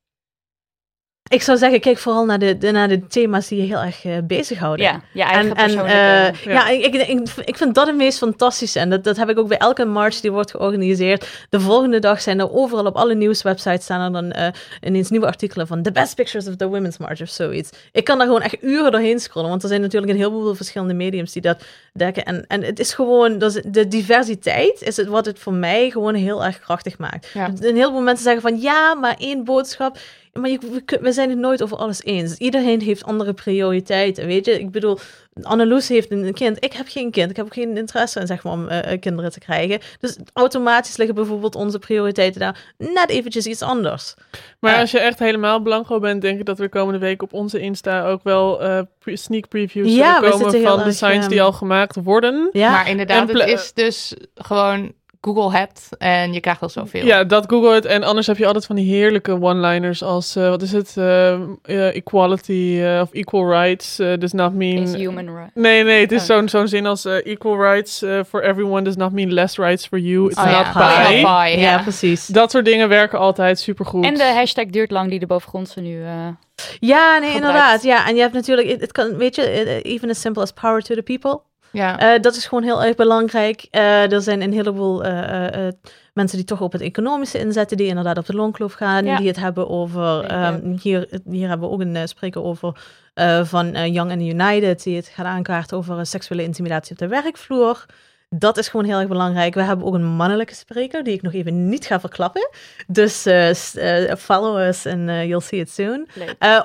Ik 1.31 1.41
zou 1.41 1.57
zeggen, 1.57 1.79
kijk 1.79 1.97
vooral 1.97 2.25
naar 2.25 2.39
de, 2.39 2.57
de, 2.57 2.71
naar 2.71 2.87
de 2.87 3.07
thema's 3.07 3.47
die 3.47 3.61
je 3.61 3.67
heel 3.67 3.79
erg 3.81 4.05
eh, 4.05 4.11
bezighouden. 4.23 4.85
Ja, 4.85 5.01
je 5.13 5.23
eigen 5.23 5.55
En, 5.55 5.77
en 5.77 5.85
eh, 5.85 6.43
ja, 6.43 6.67
ik, 6.69 6.95
ik, 7.45 7.57
vind 7.57 7.75
dat 7.75 7.87
het 7.87 7.95
meest 7.95 8.17
fantastische. 8.17 8.79
En 8.79 8.89
dat, 8.89 9.03
dat 9.03 9.17
heb 9.17 9.29
ik 9.29 9.39
ook 9.39 9.47
bij 9.47 9.57
elke 9.57 9.85
march 9.85 10.19
die 10.19 10.31
wordt 10.31 10.51
georganiseerd. 10.51 11.27
De 11.49 11.59
volgende 11.59 11.99
dag 11.99 12.21
zijn 12.21 12.39
er 12.39 12.51
overal 12.53 12.85
op 12.85 12.95
alle 12.95 13.15
nieuwswebsites 13.15 13.83
staan 13.83 14.01
er 14.01 14.21
dan 14.21 14.31
eh, 14.31 14.47
ineens 14.81 15.09
nieuwe 15.09 15.25
artikelen 15.25 15.67
van 15.67 15.81
The 15.81 15.91
Best 15.91 16.15
Pictures 16.15 16.47
of 16.47 16.55
the 16.55 16.67
Women's 16.67 16.97
March 16.97 17.21
of 17.21 17.29
zoiets. 17.29 17.69
Ik 17.91 18.03
kan 18.03 18.17
daar 18.17 18.27
gewoon 18.27 18.41
echt 18.41 18.63
uren 18.63 18.91
doorheen 18.91 19.19
scrollen. 19.19 19.49
Want 19.49 19.63
er 19.63 19.69
zijn 19.69 19.81
natuurlijk 19.81 20.11
een 20.11 20.17
heleboel 20.17 20.53
verschillende 20.53 20.93
mediums 20.93 21.31
die 21.31 21.41
dat 21.41 21.63
dekken. 21.93 22.23
En, 22.23 22.45
en 22.47 22.63
het 22.63 22.79
is 22.79 22.93
gewoon, 22.93 23.41
is- 23.41 23.61
de 23.65 23.87
diversiteit 23.87 24.81
is 24.81 24.97
het 24.97 25.07
wat 25.07 25.25
het 25.25 25.39
voor 25.39 25.53
mij 25.53 25.89
gewoon 25.89 26.15
heel 26.15 26.45
erg 26.45 26.59
krachtig 26.59 26.97
maakt. 26.97 27.27
Ja. 27.33 27.45
Een 27.59 27.75
heleboel 27.75 28.01
mensen 28.01 28.23
zeggen 28.23 28.41
van 28.41 28.61
ja, 28.61 28.95
maar 28.95 29.15
één 29.17 29.43
boodschap. 29.43 29.97
Maar 30.33 30.49
je, 30.49 30.57
we, 30.59 30.97
we 31.01 31.11
zijn 31.11 31.29
het 31.29 31.37
nooit 31.37 31.63
over 31.63 31.77
alles 31.77 32.03
eens. 32.03 32.37
Iedereen 32.37 32.81
heeft 32.81 33.03
andere 33.03 33.33
prioriteiten, 33.33 34.25
weet 34.25 34.45
je. 34.45 34.59
Ik 34.59 34.71
bedoel, 34.71 34.99
Anneloes 35.41 35.87
heeft 35.87 36.11
een 36.11 36.33
kind. 36.33 36.63
Ik 36.63 36.73
heb 36.73 36.87
geen 36.89 37.11
kind. 37.11 37.29
Ik 37.29 37.35
heb 37.35 37.45
ook 37.45 37.53
geen 37.53 37.77
interesse 37.77 38.19
in 38.19 38.27
zeg 38.27 38.43
maar, 38.43 38.53
om 38.53 38.67
eh, 38.67 38.99
kinderen 38.99 39.31
te 39.31 39.39
krijgen. 39.39 39.79
Dus 39.99 40.17
automatisch 40.33 40.97
liggen 40.97 41.15
bijvoorbeeld 41.15 41.55
onze 41.55 41.79
prioriteiten 41.79 42.39
daar 42.39 42.73
net 42.77 43.09
eventjes 43.09 43.45
iets 43.45 43.61
anders. 43.61 44.13
Maar 44.59 44.79
als 44.79 44.91
je 44.91 44.99
echt 44.99 45.19
helemaal 45.19 45.59
blanco 45.59 45.99
bent, 45.99 46.21
denk 46.21 46.39
ik 46.39 46.45
dat 46.45 46.57
de 46.57 46.69
komende 46.69 46.99
week 46.99 47.21
op 47.21 47.33
onze 47.33 47.59
Insta 47.59 48.05
ook 48.07 48.23
wel 48.23 48.61
eh, 48.61 48.79
pre- 48.99 49.15
sneak 49.15 49.47
previews 49.47 49.93
Ja, 49.93 50.15
zullen 50.15 50.37
we 50.37 50.43
komen 50.43 50.61
van 50.61 50.77
erg, 50.79 50.83
designs 50.83 51.27
die 51.27 51.41
al 51.41 51.53
gemaakt 51.53 51.95
worden. 52.03 52.49
Ja, 52.51 52.71
Maar 52.71 52.89
inderdaad, 52.89 53.31
het 53.31 53.47
is 53.49 53.73
dus 53.73 54.13
gewoon 54.35 54.93
Google 55.23 55.51
hebt 55.57 55.87
en 55.97 56.33
je 56.33 56.39
krijgt 56.39 56.61
al 56.61 56.69
zoveel. 56.69 57.05
Ja, 57.05 57.23
dat 57.23 57.45
Google 57.47 57.73
het. 57.73 57.85
En 57.85 58.03
anders 58.03 58.27
heb 58.27 58.37
je 58.37 58.45
altijd 58.45 58.65
van 58.65 58.75
die 58.75 58.93
heerlijke 58.95 59.41
one-liners 59.41 60.03
als, 60.03 60.35
eh, 60.35 60.49
wat 60.49 60.61
is 60.61 60.71
het, 60.71 60.93
eh, 60.97 61.31
eh, 61.33 61.95
equality 61.95 62.79
eh, 62.81 62.99
of 63.01 63.11
equal 63.13 63.49
rights 63.49 63.95
does 63.95 64.31
not 64.31 64.53
mean... 64.53 64.81
is 64.83 64.93
human 64.93 65.35
right. 65.35 65.55
Nee, 65.55 65.83
nee, 65.83 66.01
het 66.01 66.11
is 66.11 66.19
Oh. 66.21 66.25
zo'n 66.27 66.49
zo'n 66.49 66.67
zin 66.67 66.85
als 66.85 67.05
equal 67.05 67.57
rights 67.61 67.97
for 68.27 68.41
everyone 68.43 68.81
does 68.81 68.95
not 68.95 69.11
mean 69.11 69.33
less 69.33 69.57
rights 69.57 69.87
for 69.87 69.99
you. 69.99 70.25
It's 70.29 70.37
Oh 70.37 70.43
not 70.45 70.53
ja, 70.53 70.71
pie. 70.71 71.21
not 71.21 71.31
pie, 71.31 71.59
ja, 71.59 71.71
ja. 71.71 71.81
precies. 71.81 72.25
Dat 72.25 72.51
soort 72.51 72.65
dingen 72.65 72.89
werken 72.89 73.19
altijd 73.19 73.59
supergoed. 73.59 74.05
En 74.05 74.13
de 74.13 74.23
hashtag 74.35 74.65
duurt 74.65 74.91
lang 74.91 75.09
die 75.09 75.19
de 75.19 75.25
bovengrondse 75.27 75.79
nu... 75.81 76.03
eh, 76.03 76.07
Ja, 76.79 77.17
nee, 77.17 77.31
gebruikt. 77.31 77.35
inderdaad. 77.35 77.83
Ja, 77.83 78.07
en 78.07 78.15
je 78.15 78.21
hebt 78.21 78.33
natuurlijk, 78.33 78.79
het, 78.81 78.91
kan, 78.91 79.17
weet 79.17 79.35
je, 79.35 79.81
even 79.81 80.09
as 80.09 80.21
simple 80.21 80.41
as 80.41 80.51
power 80.51 80.81
to 80.81 80.95
the 80.95 81.01
people. 81.01 81.41
Ja. 81.71 81.99
Eh, 81.99 82.21
dat 82.21 82.35
is 82.35 82.45
gewoon 82.45 82.63
heel 82.63 82.83
erg 82.83 82.95
belangrijk. 82.95 83.67
Eh, 83.71 84.11
er 84.11 84.21
zijn 84.21 84.41
een 84.41 84.53
heleboel 84.53 85.03
eh, 85.03 85.67
mensen 86.13 86.37
die 86.37 86.45
toch 86.45 86.61
op 86.61 86.71
het 86.71 86.81
economische 86.81 87.39
inzetten, 87.39 87.77
die 87.77 87.87
inderdaad 87.87 88.17
op 88.17 88.25
de 88.25 88.33
loonkloof 88.33 88.73
gaan, 88.73 89.05
Ja. 89.05 89.17
die 89.17 89.27
het 89.27 89.39
hebben 89.39 89.69
over. 89.69 90.23
Ehm, 90.23 90.75
hier, 90.81 91.07
hier 91.29 91.47
hebben 91.47 91.67
we 91.67 91.73
ook 91.73 91.81
een 91.81 92.07
spreker 92.07 92.43
over 92.43 92.79
van 93.43 93.91
Young 93.91 94.11
and 94.11 94.21
United, 94.21 94.83
die 94.83 94.95
het 94.95 95.07
gaat 95.07 95.25
aankaarten 95.25 95.77
over 95.77 96.05
seksuele 96.05 96.43
intimidatie 96.43 96.91
op 96.91 96.97
de 96.97 97.07
werkvloer. 97.07 97.85
Dat 98.35 98.57
is 98.57 98.67
gewoon 98.67 98.85
heel 98.85 98.99
erg 98.99 99.07
belangrijk. 99.07 99.53
We 99.53 99.61
hebben 99.61 99.85
ook 99.85 99.93
een 99.93 100.05
mannelijke 100.15 100.55
spreker, 100.55 101.03
die 101.03 101.13
ik 101.13 101.21
nog 101.21 101.33
even 101.33 101.69
niet 101.69 101.85
ga 101.85 101.99
verklappen. 101.99 102.49
Dus 102.87 103.21
follow 104.17 104.57
us 104.59 104.85
and 104.85 105.09
eh, 105.09 105.25
you'll 105.25 105.41
see 105.41 105.59
it 105.59 105.69
soon. 105.69 106.07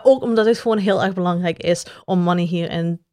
ook 0.02 0.22
omdat 0.22 0.46
het 0.46 0.58
gewoon 0.58 0.78
heel 0.78 1.02
erg 1.02 1.14
belangrijk 1.14 1.62
is 1.62 1.86
om 2.04 2.18
mannen 2.18 2.44
hierin, 2.44 3.05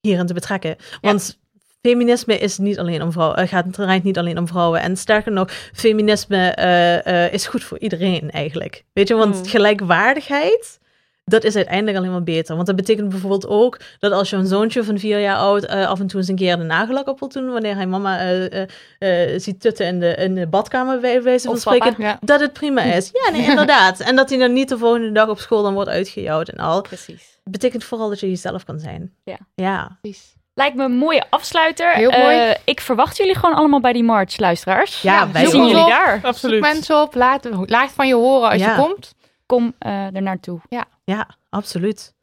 hierin 0.00 0.26
te 0.26 0.34
betrekken. 0.34 0.76
Want 1.00 1.38
feminisme 1.82 2.38
is 2.38 2.58
niet 2.58 2.78
alleen 2.78 3.02
om 3.02 3.12
vrouwen, 3.12 3.48
gaat 3.48 3.72
draait 3.72 4.02
niet 4.02 4.18
alleen 4.18 4.38
om 4.38 4.48
vrouwen. 4.48 4.80
En 4.80 4.96
sterker 4.96 5.32
nog, 5.32 5.50
feminisme 5.72 6.48
eh, 6.50 7.24
eh, 7.24 7.32
is 7.32 7.46
goed 7.46 7.64
voor 7.64 7.78
iedereen 7.78 8.30
eigenlijk. 8.30 8.84
Weet 8.92 9.08
je, 9.08 9.14
want 9.14 9.34
Hmm. 9.34 9.46
gelijkwaardigheid 9.46 10.78
dat 11.28 11.44
is 11.44 11.56
uiteindelijk 11.56 11.96
alleen 11.96 12.10
maar 12.10 12.22
beter. 12.22 12.54
Want 12.54 12.66
dat 12.66 12.76
betekent 12.76 13.08
bijvoorbeeld 13.08 13.46
ook 13.48 13.78
dat 13.98 14.12
als 14.12 14.30
je 14.30 14.36
een 14.36 14.46
zoontje 14.46 14.84
van 14.84 14.98
vier 14.98 15.20
jaar 15.20 15.36
oud 15.36 15.64
eh, 15.64 15.86
af 15.88 16.00
en 16.00 16.06
toe 16.06 16.20
eens 16.20 16.28
een 16.28 16.36
keer 16.36 16.56
de 16.56 16.62
nagellak 16.62 17.08
op 17.08 17.18
wil 17.18 17.28
doen, 17.28 17.50
wanneer 17.52 17.74
hij 17.74 17.86
mama 17.86 18.18
eh, 18.18 18.62
eh, 18.62 18.68
eh, 19.34 19.40
ziet 19.40 19.60
tutten 19.60 19.86
in 19.86 20.00
de, 20.00 20.14
in 20.14 20.34
de 20.34 20.46
badkamer 20.46 21.00
bij 21.00 21.22
wijze 21.22 21.46
van 21.46 21.56
Of 21.56 21.64
papa, 21.64 21.76
spreken, 21.76 22.04
ja. 22.04 22.18
dat 22.20 22.40
het 22.40 22.52
prima 22.52 22.82
is. 22.82 23.10
Ja, 23.24 23.30
nee, 23.32 23.46
inderdaad. 23.50 24.00
En 24.00 24.16
dat 24.16 24.28
hij 24.30 24.38
dan 24.38 24.52
niet 24.52 24.68
de 24.68 24.78
volgende 24.78 25.12
dag 25.12 25.28
op 25.28 25.38
school 25.38 25.62
dan 25.62 25.74
wordt 25.74 25.90
uitgejouwd 25.90 26.48
en 26.48 26.58
al. 26.58 26.80
Precies. 26.82 27.36
Betekent 27.44 27.84
vooral 27.84 28.08
dat 28.08 28.20
je 28.20 28.28
jezelf 28.28 28.64
kan 28.64 28.78
zijn. 28.78 29.12
Ja. 29.24 29.38
Ja. 29.54 29.98
Precies. 30.00 30.36
Lijkt 30.54 30.76
me 30.76 30.84
een 30.84 30.96
mooie 30.96 31.24
afsluiter. 31.30 31.92
Heel 31.92 32.10
mooi. 32.10 32.36
Eh, 32.36 32.54
ik 32.64 32.80
verwacht 32.80 33.16
jullie 33.16 33.34
gewoon 33.34 33.54
allemaal 33.54 33.80
bij 33.80 33.92
die 33.92 34.02
march, 34.04 34.38
luisteraars. 34.38 35.02
Ja, 35.02 35.30
wij 35.32 35.46
Zien 35.46 35.66
jullie 35.66 35.82
op. 35.82 35.88
daar? 35.88 36.20
Absoluut. 36.22 36.64
Zoek 36.64 36.72
mensen 36.72 37.00
op, 37.02 37.14
laat, 37.14 37.48
laat 37.66 37.90
van 37.90 38.06
je 38.06 38.14
horen 38.14 38.48
als 38.50 38.60
Ja. 38.60 38.74
je 38.76 38.82
komt. 38.82 39.14
Kom 39.48 39.74
eh 39.78 40.14
er 40.14 40.22
naartoe. 40.22 40.60
Ja, 41.04 41.28
absoluut. 41.50 42.14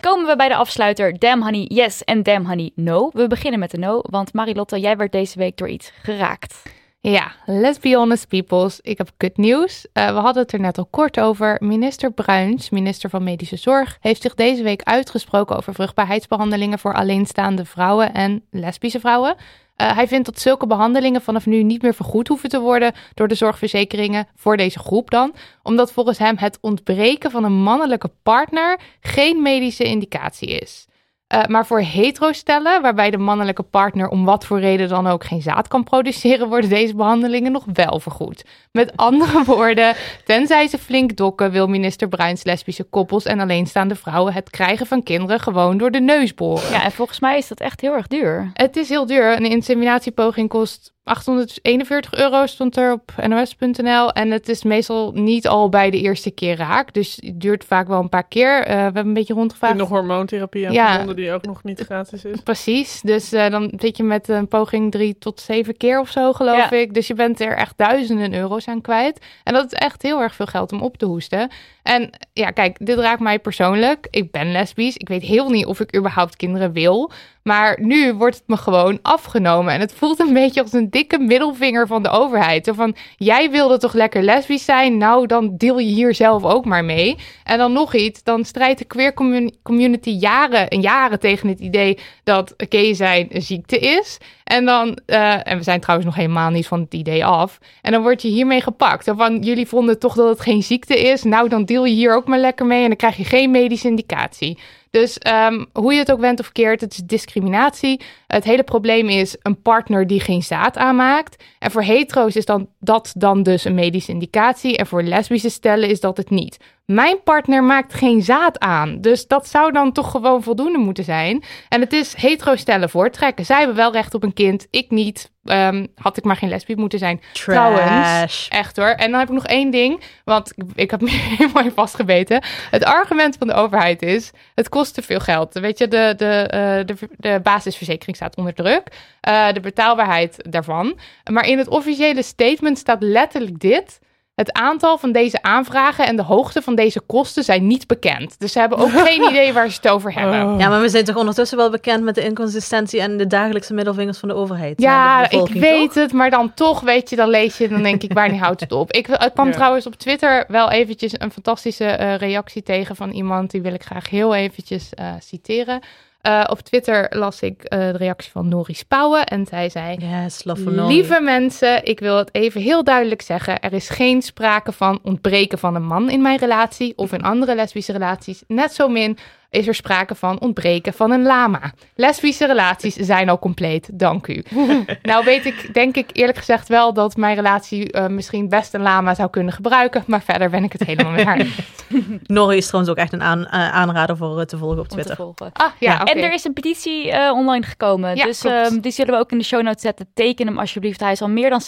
Komen 0.00 0.26
we 0.26 0.34
bij 0.36 0.48
de 0.48 0.54
afsluiter 0.54 1.18
Damn 1.18 1.42
Honey 1.42 1.64
Yes 1.68 2.04
en 2.04 2.22
Damn 2.22 2.46
Honey 2.46 2.70
No. 2.74 3.10
We 3.12 3.26
beginnen 3.26 3.60
met 3.60 3.70
de 3.70 3.78
No, 3.78 4.00
want 4.02 4.32
Marilotte, 4.32 4.80
jij 4.80 4.96
werd 4.96 5.12
deze 5.12 5.38
week 5.38 5.56
door 5.56 5.68
iets 5.68 5.92
geraakt. 6.02 6.62
Ja, 7.02 7.32
let's 7.46 7.78
be 7.78 7.94
honest 7.96 8.28
peoples. 8.28 8.80
Ik 8.80 8.98
heb 8.98 9.10
kut 9.16 9.36
nieuws. 9.36 9.86
Eh, 9.92 10.06
we 10.06 10.18
hadden 10.18 10.42
het 10.42 10.52
er 10.52 10.60
net 10.60 10.78
al 10.78 10.86
kort 10.90 11.20
over. 11.20 11.56
Minister 11.60 12.12
Bruins, 12.12 12.70
minister 12.70 13.10
van 13.10 13.22
Medische 13.22 13.56
Zorg, 13.56 13.98
heeft 14.00 14.22
zich 14.22 14.34
deze 14.34 14.62
week 14.62 14.82
uitgesproken 14.82 15.56
over 15.56 15.74
vruchtbaarheidsbehandelingen 15.74 16.78
voor 16.78 16.94
alleenstaande 16.94 17.64
vrouwen 17.64 18.14
en 18.14 18.44
lesbische 18.50 19.00
vrouwen. 19.00 19.34
Eh, 19.76 19.94
hij 19.94 20.08
vindt 20.08 20.26
dat 20.26 20.40
zulke 20.40 20.66
behandelingen 20.66 21.22
vanaf 21.22 21.46
nu 21.46 21.62
niet 21.62 21.82
meer 21.82 21.94
vergoed 21.94 22.28
hoeven 22.28 22.48
te 22.48 22.60
worden 22.60 22.92
door 23.14 23.28
de 23.28 23.34
zorgverzekeringen 23.34 24.28
voor 24.34 24.56
deze 24.56 24.78
groep 24.78 25.10
dan, 25.10 25.34
omdat 25.62 25.92
volgens 25.92 26.18
hem 26.18 26.36
het 26.36 26.58
ontbreken 26.60 27.30
van 27.30 27.44
een 27.44 27.62
mannelijke 27.62 28.10
partner 28.22 28.80
geen 29.00 29.42
medische 29.42 29.84
indicatie 29.84 30.48
is. 30.48 30.88
Eh, 31.30 31.44
maar 31.46 31.66
voor 31.66 31.80
hetero-stellen, 31.80 32.82
waarbij 32.82 33.10
de 33.10 33.18
mannelijke 33.18 33.62
partner 33.62 34.08
om 34.08 34.24
wat 34.24 34.46
voor 34.46 34.60
reden 34.60 34.88
dan 34.88 35.06
ook 35.06 35.24
geen 35.24 35.42
zaad 35.42 35.68
kan 35.68 35.84
produceren, 35.84 36.48
worden 36.48 36.70
deze 36.70 36.94
behandelingen 36.94 37.52
nog 37.52 37.64
wel 37.72 38.00
vergoed. 38.00 38.44
Met 38.72 38.96
andere 38.96 39.44
woorden, 39.54 39.94
tenzij 40.24 40.68
ze 40.68 40.78
flink 40.78 41.16
dokken, 41.16 41.50
wil 41.50 41.66
minister 41.66 42.08
Bruins 42.08 42.44
lesbische 42.44 42.84
koppels 42.84 43.24
en 43.24 43.40
alleenstaande 43.40 43.94
vrouwen 43.94 44.32
het 44.32 44.50
krijgen 44.50 44.86
van 44.86 45.02
kinderen 45.02 45.40
gewoon 45.40 45.78
door 45.78 45.90
de 45.90 46.00
neus 46.00 46.34
boren. 46.34 46.70
Ja, 46.70 46.84
en 46.84 46.92
volgens 46.92 47.20
mij 47.20 47.38
is 47.38 47.48
dat 47.48 47.60
echt 47.60 47.80
heel 47.80 47.94
erg 47.94 48.06
duur. 48.06 48.50
Het 48.52 48.76
is 48.76 48.88
heel 48.88 49.06
duur. 49.06 49.36
Een 49.36 49.50
inseminatiepoging 49.50 50.48
kost 50.48 50.92
841 51.04 52.14
euro, 52.14 52.46
stond 52.46 52.76
er 52.76 52.92
op 52.92 53.12
nos.nl. 53.26 54.12
En 54.12 54.30
het 54.30 54.48
is 54.48 54.62
meestal 54.64 55.12
niet 55.12 55.48
al 55.48 55.68
bij 55.68 55.90
de 55.90 56.00
eerste 56.00 56.30
keer 56.30 56.56
raak. 56.56 56.92
Dus 56.94 57.18
het 57.20 57.40
duurt 57.40 57.64
vaak 57.64 57.88
wel 57.88 58.00
een 58.00 58.08
paar 58.08 58.28
keer. 58.28 58.62
Eh, 58.64 58.74
we 58.76 58.80
hebben 58.82 59.06
een 59.06 59.12
beetje 59.14 59.32
En 59.32 59.38
rondgevraagd. 59.38 59.74
nog 59.76 59.88
hormoontherapie 59.88 60.66
aan 60.66 60.72
Ja. 60.72 60.88
verbonden 60.88 61.16
die 61.16 61.32
ook 61.32 61.44
nog 61.46 61.64
niet 61.64 61.80
gratis 61.80 62.24
is. 62.24 62.40
Precies, 62.40 63.00
dus 63.00 63.32
eh, 63.32 63.50
dan 63.50 63.72
zit 63.76 63.96
je 63.96 64.02
met 64.02 64.28
een 64.28 64.48
poging 64.48 64.90
drie 64.90 65.18
tot 65.18 65.40
zeven 65.40 65.76
keer 65.76 66.00
of 66.00 66.10
zo, 66.10 66.32
geloof 66.32 66.70
Ja. 66.70 66.76
ik. 66.76 66.94
Dus 66.94 67.06
je 67.06 67.14
bent 67.14 67.40
er 67.40 67.56
echt 67.56 67.74
duizenden 67.76 68.34
euro's 68.34 68.68
aan 68.68 68.80
kwijt. 68.80 69.26
En 69.44 69.52
dat 69.54 69.64
is 69.72 69.78
echt 69.78 70.02
heel 70.02 70.20
erg 70.22 70.34
veel 70.34 70.46
geld 70.46 70.72
om 70.72 70.82
op 70.82 70.96
te 70.96 71.06
hoesten. 71.06 71.50
En 71.90 72.10
ja, 72.32 72.50
kijk, 72.50 72.86
dit 72.86 72.98
raakt 72.98 73.20
mij 73.20 73.38
persoonlijk. 73.38 74.06
Ik 74.10 74.30
ben 74.30 74.52
lesbisch. 74.52 74.96
Ik 74.96 75.08
weet 75.08 75.22
heel 75.22 75.50
niet 75.50 75.66
of 75.66 75.80
ik 75.80 75.96
überhaupt 75.96 76.36
kinderen 76.36 76.72
wil. 76.72 77.10
Maar 77.42 77.78
nu 77.80 78.14
wordt 78.14 78.36
het 78.36 78.44
me 78.46 78.56
gewoon 78.56 78.98
afgenomen. 79.02 79.72
En 79.72 79.80
het 79.80 79.92
voelt 79.92 80.20
een 80.20 80.32
beetje 80.32 80.62
als 80.62 80.72
een 80.72 80.90
dikke 80.90 81.18
middelvinger 81.18 81.86
van 81.86 82.02
de 82.02 82.08
overheid. 82.08 82.64
Zo 82.64 82.72
van, 82.72 82.96
jij 83.16 83.50
wilde 83.50 83.78
toch 83.78 83.92
lekker 83.92 84.22
lesbisch 84.22 84.64
zijn? 84.64 84.96
Nou, 84.96 85.26
dan 85.26 85.56
deel 85.56 85.78
je 85.78 85.92
hier 85.92 86.14
zelf 86.14 86.44
ook 86.44 86.64
maar 86.64 86.84
mee. 86.84 87.16
En 87.44 87.58
dan 87.58 87.72
nog 87.72 87.94
iets, 87.94 88.22
dan 88.22 88.44
strijdt 88.44 88.78
de 88.78 88.84
queer 88.84 89.14
commun- 89.14 89.54
community 89.62 90.10
jaren 90.10 90.68
en 90.68 90.80
jaren 90.80 91.20
tegen 91.20 91.48
het 91.48 91.60
idee 91.60 91.98
dat 92.24 92.54
gay 92.56 92.94
zijn 92.94 93.26
een 93.30 93.42
ziekte 93.42 93.78
is. 93.78 94.18
En 94.50 94.64
dan, 94.64 94.98
eh, 95.06 95.46
en 95.46 95.56
we 95.56 95.62
zijn 95.62 95.80
trouwens 95.80 96.08
nog 96.08 96.18
helemaal 96.18 96.50
niet 96.50 96.66
van 96.66 96.80
het 96.80 96.94
idee 96.94 97.24
af. 97.24 97.58
En 97.82 97.92
dan 97.92 98.02
word 98.02 98.22
je 98.22 98.28
hiermee 98.28 98.60
gepakt. 98.60 99.04
Zo 99.04 99.14
van, 99.14 99.38
jullie 99.38 99.66
vonden 99.66 99.98
toch 99.98 100.14
dat 100.14 100.28
het 100.28 100.40
geen 100.40 100.62
ziekte 100.62 100.98
is? 100.98 101.22
Nou, 101.22 101.48
dan 101.48 101.64
deel 101.64 101.84
je 101.84 101.94
hier 101.94 102.14
ook 102.14 102.26
maar 102.26 102.38
lekker 102.38 102.66
mee 102.66 102.82
en 102.82 102.88
dan 102.88 102.96
krijg 102.96 103.16
je 103.16 103.24
geen 103.24 103.50
medische 103.50 103.88
indicatie. 103.88 104.58
Dus 104.90 105.18
ehm, 105.18 105.64
hoe 105.72 105.92
je 105.92 105.98
het 105.98 106.12
ook 106.12 106.20
went 106.20 106.40
of 106.40 106.52
keert, 106.52 106.80
het 106.80 106.92
is 106.92 107.02
discriminatie. 107.04 108.00
Het 108.26 108.44
hele 108.44 108.62
probleem 108.62 109.08
is 109.08 109.36
een 109.42 109.62
partner 109.62 110.06
die 110.06 110.20
geen 110.20 110.42
zaad 110.42 110.76
aanmaakt. 110.76 111.44
En 111.58 111.70
voor 111.70 111.82
hetero's 111.82 112.34
is 112.34 112.44
dan, 112.44 112.68
dat 112.80 113.12
dan 113.16 113.42
dus 113.42 113.64
een 113.64 113.74
medische 113.74 114.12
indicatie. 114.12 114.76
En 114.76 114.86
voor 114.86 115.02
lesbische 115.02 115.50
stellen 115.50 115.88
is 115.88 116.00
dat 116.00 116.16
het 116.16 116.30
niet. 116.30 116.56
Mijn 116.90 117.22
partner 117.22 117.64
maakt 117.64 117.94
geen 117.94 118.22
zaad 118.22 118.58
aan. 118.58 119.00
Dus 119.00 119.26
dat 119.26 119.48
zou 119.48 119.72
dan 119.72 119.92
toch 119.92 120.10
gewoon 120.10 120.42
voldoende 120.42 120.78
moeten 120.78 121.04
zijn. 121.04 121.42
En 121.68 121.80
het 121.80 121.92
is 121.92 122.14
hetero 122.14 122.56
stellen 122.56 122.90
voortrekken. 122.90 123.44
Zij 123.44 123.58
hebben 123.58 123.76
wel 123.76 123.92
recht 123.92 124.14
op 124.14 124.22
een 124.22 124.32
kind, 124.32 124.66
ik 124.70 124.90
niet. 124.90 125.30
Ehm, 125.44 125.86
had 125.94 126.16
ik 126.16 126.24
maar 126.24 126.36
geen 126.36 126.48
lesbisch 126.48 126.76
moeten 126.76 126.98
zijn. 126.98 127.20
Trouwens. 127.32 128.48
Echt 128.48 128.76
hoor. 128.76 128.86
En 128.86 129.10
dan 129.10 129.20
heb 129.20 129.28
ik 129.28 129.34
nog 129.34 129.46
één 129.46 129.70
ding, 129.70 130.02
want 130.24 130.52
ik, 130.56 130.64
ik 130.74 130.90
heb 130.90 131.00
me 131.06 131.10
helemaal 131.10 131.64
in 131.64 131.72
vastgebeten. 131.72 132.42
Het 132.70 132.84
argument 132.84 133.36
van 133.38 133.46
de 133.46 133.54
overheid 133.54 134.02
is, 134.02 134.30
het 134.54 134.68
kost 134.68 134.94
te 134.94 135.02
veel 135.02 135.20
geld. 135.20 135.54
Weet 135.54 135.78
je, 135.78 135.88
de, 135.88 136.14
de, 136.16 136.46
eh, 136.46 136.86
de, 136.86 136.94
de 137.16 137.40
basisverzekering 137.42 138.16
staat 138.16 138.36
onder 138.36 138.54
druk. 138.54 138.88
Eh, 139.20 139.52
de 139.52 139.60
betaalbaarheid 139.60 140.36
daarvan. 140.50 140.98
Maar 141.30 141.46
in 141.46 141.58
het 141.58 141.68
officiële 141.68 142.22
statement 142.22 142.78
staat 142.78 143.02
letterlijk 143.02 143.58
dit. 143.58 143.98
Het 144.40 144.52
aantal 144.52 144.98
van 144.98 145.12
deze 145.12 145.42
aanvragen 145.42 146.06
en 146.06 146.16
de 146.16 146.22
hoogte 146.22 146.62
van 146.62 146.74
deze 146.74 147.00
kosten 147.00 147.44
zijn 147.44 147.66
niet 147.66 147.86
bekend. 147.86 148.38
Dus 148.38 148.52
ze 148.52 148.58
hebben 148.58 148.78
ook 148.78 148.90
geen 149.08 149.28
idee 149.30 149.52
waar 149.52 149.68
ze 149.70 149.76
het 149.82 149.88
over 149.88 150.12
hebben. 150.14 150.52
Oh. 150.52 150.60
Ja, 150.60 150.68
maar 150.68 150.80
we 150.80 150.88
zijn 150.88 151.04
toch 151.04 151.16
ondertussen 151.16 151.56
wel 151.58 151.70
bekend 151.70 152.04
met 152.04 152.14
de 152.14 152.24
inconsistentie 152.24 153.00
en 153.00 153.16
de 153.16 153.26
dagelijkse 153.26 153.74
middelvingers 153.74 154.18
van 154.18 154.28
de 154.28 154.34
overheid. 154.34 154.80
Ja, 154.80 155.26
de 155.26 155.36
ik 155.36 155.52
weet 155.52 155.84
toch? 155.92 155.94
het, 155.94 156.12
maar 156.12 156.30
dan 156.30 156.54
toch, 156.54 156.80
weet 156.80 157.10
je, 157.10 157.16
dan 157.16 157.28
lees 157.28 157.58
je, 157.58 157.68
dan 157.68 157.82
denk 157.82 158.02
ik, 158.02 158.12
wanneer 158.12 158.40
houdt 158.46 158.60
het 158.60 158.72
op? 158.72 158.92
Ik, 158.92 159.08
ik 159.08 159.30
kwam 159.34 159.46
Ja. 159.46 159.52
trouwens 159.52 159.86
op 159.86 159.94
Twitter 159.94 160.44
wel 160.48 160.70
eventjes 160.70 161.20
een 161.20 161.32
fantastische 161.32 161.84
eh, 161.84 162.16
reactie 162.16 162.62
tegen 162.62 162.96
van 162.96 163.10
iemand, 163.10 163.50
die 163.50 163.62
wil 163.62 163.74
ik 163.74 163.82
graag 163.82 164.10
heel 164.10 164.34
eventjes 164.34 164.94
eh, 164.94 165.06
citeren. 165.18 165.80
Eh, 166.20 166.44
op 166.46 166.60
Twitter 166.60 167.06
las 167.10 167.40
ik 167.40 167.62
eh, 167.62 167.78
de 167.78 167.96
reactie 167.96 168.30
van 168.30 168.48
Nori 168.48 168.74
Spouwen 168.74 169.26
en 169.26 169.46
zij 169.46 169.68
zei... 169.68 169.96
Yes. 169.96 170.42
Lieve 170.64 171.20
mensen, 171.20 171.84
ik 171.84 172.00
wil 172.00 172.16
het 172.16 172.34
even 172.34 172.60
heel 172.60 172.84
duidelijk 172.84 173.22
zeggen. 173.22 173.60
Er 173.60 173.72
is 173.72 173.88
geen 173.88 174.22
sprake 174.22 174.72
van 174.72 174.98
ontbreken 175.02 175.58
van 175.58 175.74
een 175.74 175.86
man 175.86 176.10
in 176.10 176.22
mijn 176.22 176.38
relatie 176.38 176.92
of 176.96 177.12
in 177.12 177.22
andere 177.22 177.54
lesbische 177.54 177.92
relaties. 177.92 178.42
Net 178.46 178.72
zo 178.72 178.88
min 178.88 179.18
is 179.50 179.66
er 179.66 179.74
sprake 179.74 180.14
van 180.14 180.40
ontbreken 180.40 180.92
van 180.92 181.10
een 181.10 181.22
lama. 181.22 181.72
Lesbische 181.94 182.46
relaties 182.46 182.94
zijn 182.94 183.28
al 183.28 183.38
compleet, 183.38 183.88
dank 183.92 184.26
u. 184.26 184.44
nou 185.02 185.24
weet 185.24 185.46
ik, 185.46 185.74
denk 185.74 185.96
ik 185.96 186.10
eerlijk 186.12 186.38
gezegd 186.38 186.68
wel 186.68 186.92
dat 186.92 187.16
mijn 187.16 187.34
relatie 187.34 187.92
eh, 187.92 188.06
misschien 188.06 188.48
best 188.48 188.74
een 188.74 188.82
lama 188.82 189.14
zou 189.14 189.30
kunnen 189.30 189.52
gebruiken. 189.52 190.04
Maar 190.06 190.22
verder 190.22 190.50
ben 190.50 190.64
ik 190.64 190.72
het 190.72 190.84
helemaal 190.84 191.12
met 191.12 191.24
haar 191.24 191.38
eens. 191.38 191.58
Nori 192.26 192.56
is 192.56 192.66
trouwens 192.66 192.92
ook 192.92 192.98
echt 192.98 193.12
een 193.12 193.22
aan, 193.22 193.46
eh, 193.46 193.72
aanrader 193.72 194.16
voor 194.16 194.40
eh, 194.40 194.44
te 194.46 194.58
volgen 194.58 194.78
op 194.78 194.82
Om 194.82 194.88
te 194.88 194.94
Twitter. 194.94 195.16
volgen. 195.16 195.50
Ah, 195.52 195.70
ja. 195.78 196.04
En 196.04 196.22
er 196.22 196.32
is 196.32 196.44
een 196.44 196.52
petitie 196.52 197.10
eh, 197.10 197.32
online 197.32 197.66
gekomen. 197.66 198.16
Ja, 198.16 198.24
dus 198.24 198.44
ehm, 198.44 198.80
die 198.80 198.92
zullen 198.92 199.14
we 199.14 199.18
ook 199.20 199.32
in 199.32 199.38
de 199.38 199.44
show 199.44 199.62
notes 199.62 199.82
zetten. 199.82 200.10
Teken 200.14 200.46
hem 200.46 200.58
alsjeblieft. 200.58 201.00
Hij 201.00 201.12
is 201.12 201.22
al 201.22 201.28
meer 201.28 201.50
dan 201.50 201.60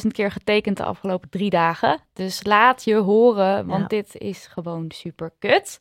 16.000 0.00 0.06
keer 0.12 0.30
getekend 0.30 0.76
de 0.76 0.84
afgelopen 0.84 1.30
drie 1.30 1.50
dagen. 1.50 1.98
Dus 2.12 2.40
laat 2.44 2.84
je 2.84 2.94
horen, 2.94 3.66
want 3.66 3.80
Ja. 3.80 3.86
dit 3.86 4.16
is 4.18 4.48
gewoon 4.52 4.84
super 4.88 5.30
kut. 5.38 5.80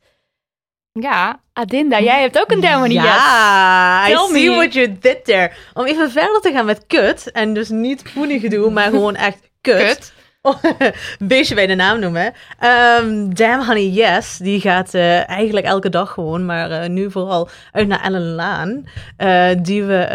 Ja, 1.01 1.39
Adinda, 1.53 1.99
jij 1.99 2.21
hebt 2.21 2.39
ook 2.39 2.51
een 2.51 2.59
demo 2.59 2.85
niet 2.85 3.01
Ja, 3.01 4.07
I 4.07 4.11
Tell 4.11 4.27
see 4.27 4.49
me. 4.49 4.55
what 4.55 4.73
you 4.73 4.95
did 4.99 5.25
there. 5.25 5.51
Om 5.73 5.85
even 5.85 6.11
verder 6.11 6.41
te 6.41 6.51
gaan 6.51 6.65
met 6.65 6.83
kut. 6.87 7.31
En 7.31 7.53
dus 7.53 7.69
niet 7.69 8.03
poenengedoe, 8.13 8.71
maar 8.77 8.89
gewoon 8.89 9.15
echt 9.15 9.39
kut. 9.61 9.77
kut. 9.77 10.15
Beestje 11.19 11.55
bij 11.55 11.67
de 11.67 11.75
naam 11.75 11.99
noemen. 11.99 12.33
Ehm 12.59 13.29
Damn 13.33 13.65
Honey 13.65 13.87
Yes, 13.89 14.37
die 14.37 14.59
gaat 14.61 14.93
eh, 14.93 15.29
eigenlijk 15.29 15.65
elke 15.65 15.89
dag 15.89 16.11
gewoon, 16.11 16.45
maar 16.45 16.71
eh, 16.71 16.89
nu 16.89 17.11
vooral 17.11 17.49
uit 17.71 17.87
naar 17.87 18.03
Ellen 18.03 18.35
Laan. 18.35 18.83
eh, 19.17 19.49
die 19.61 19.83
we 19.83 20.07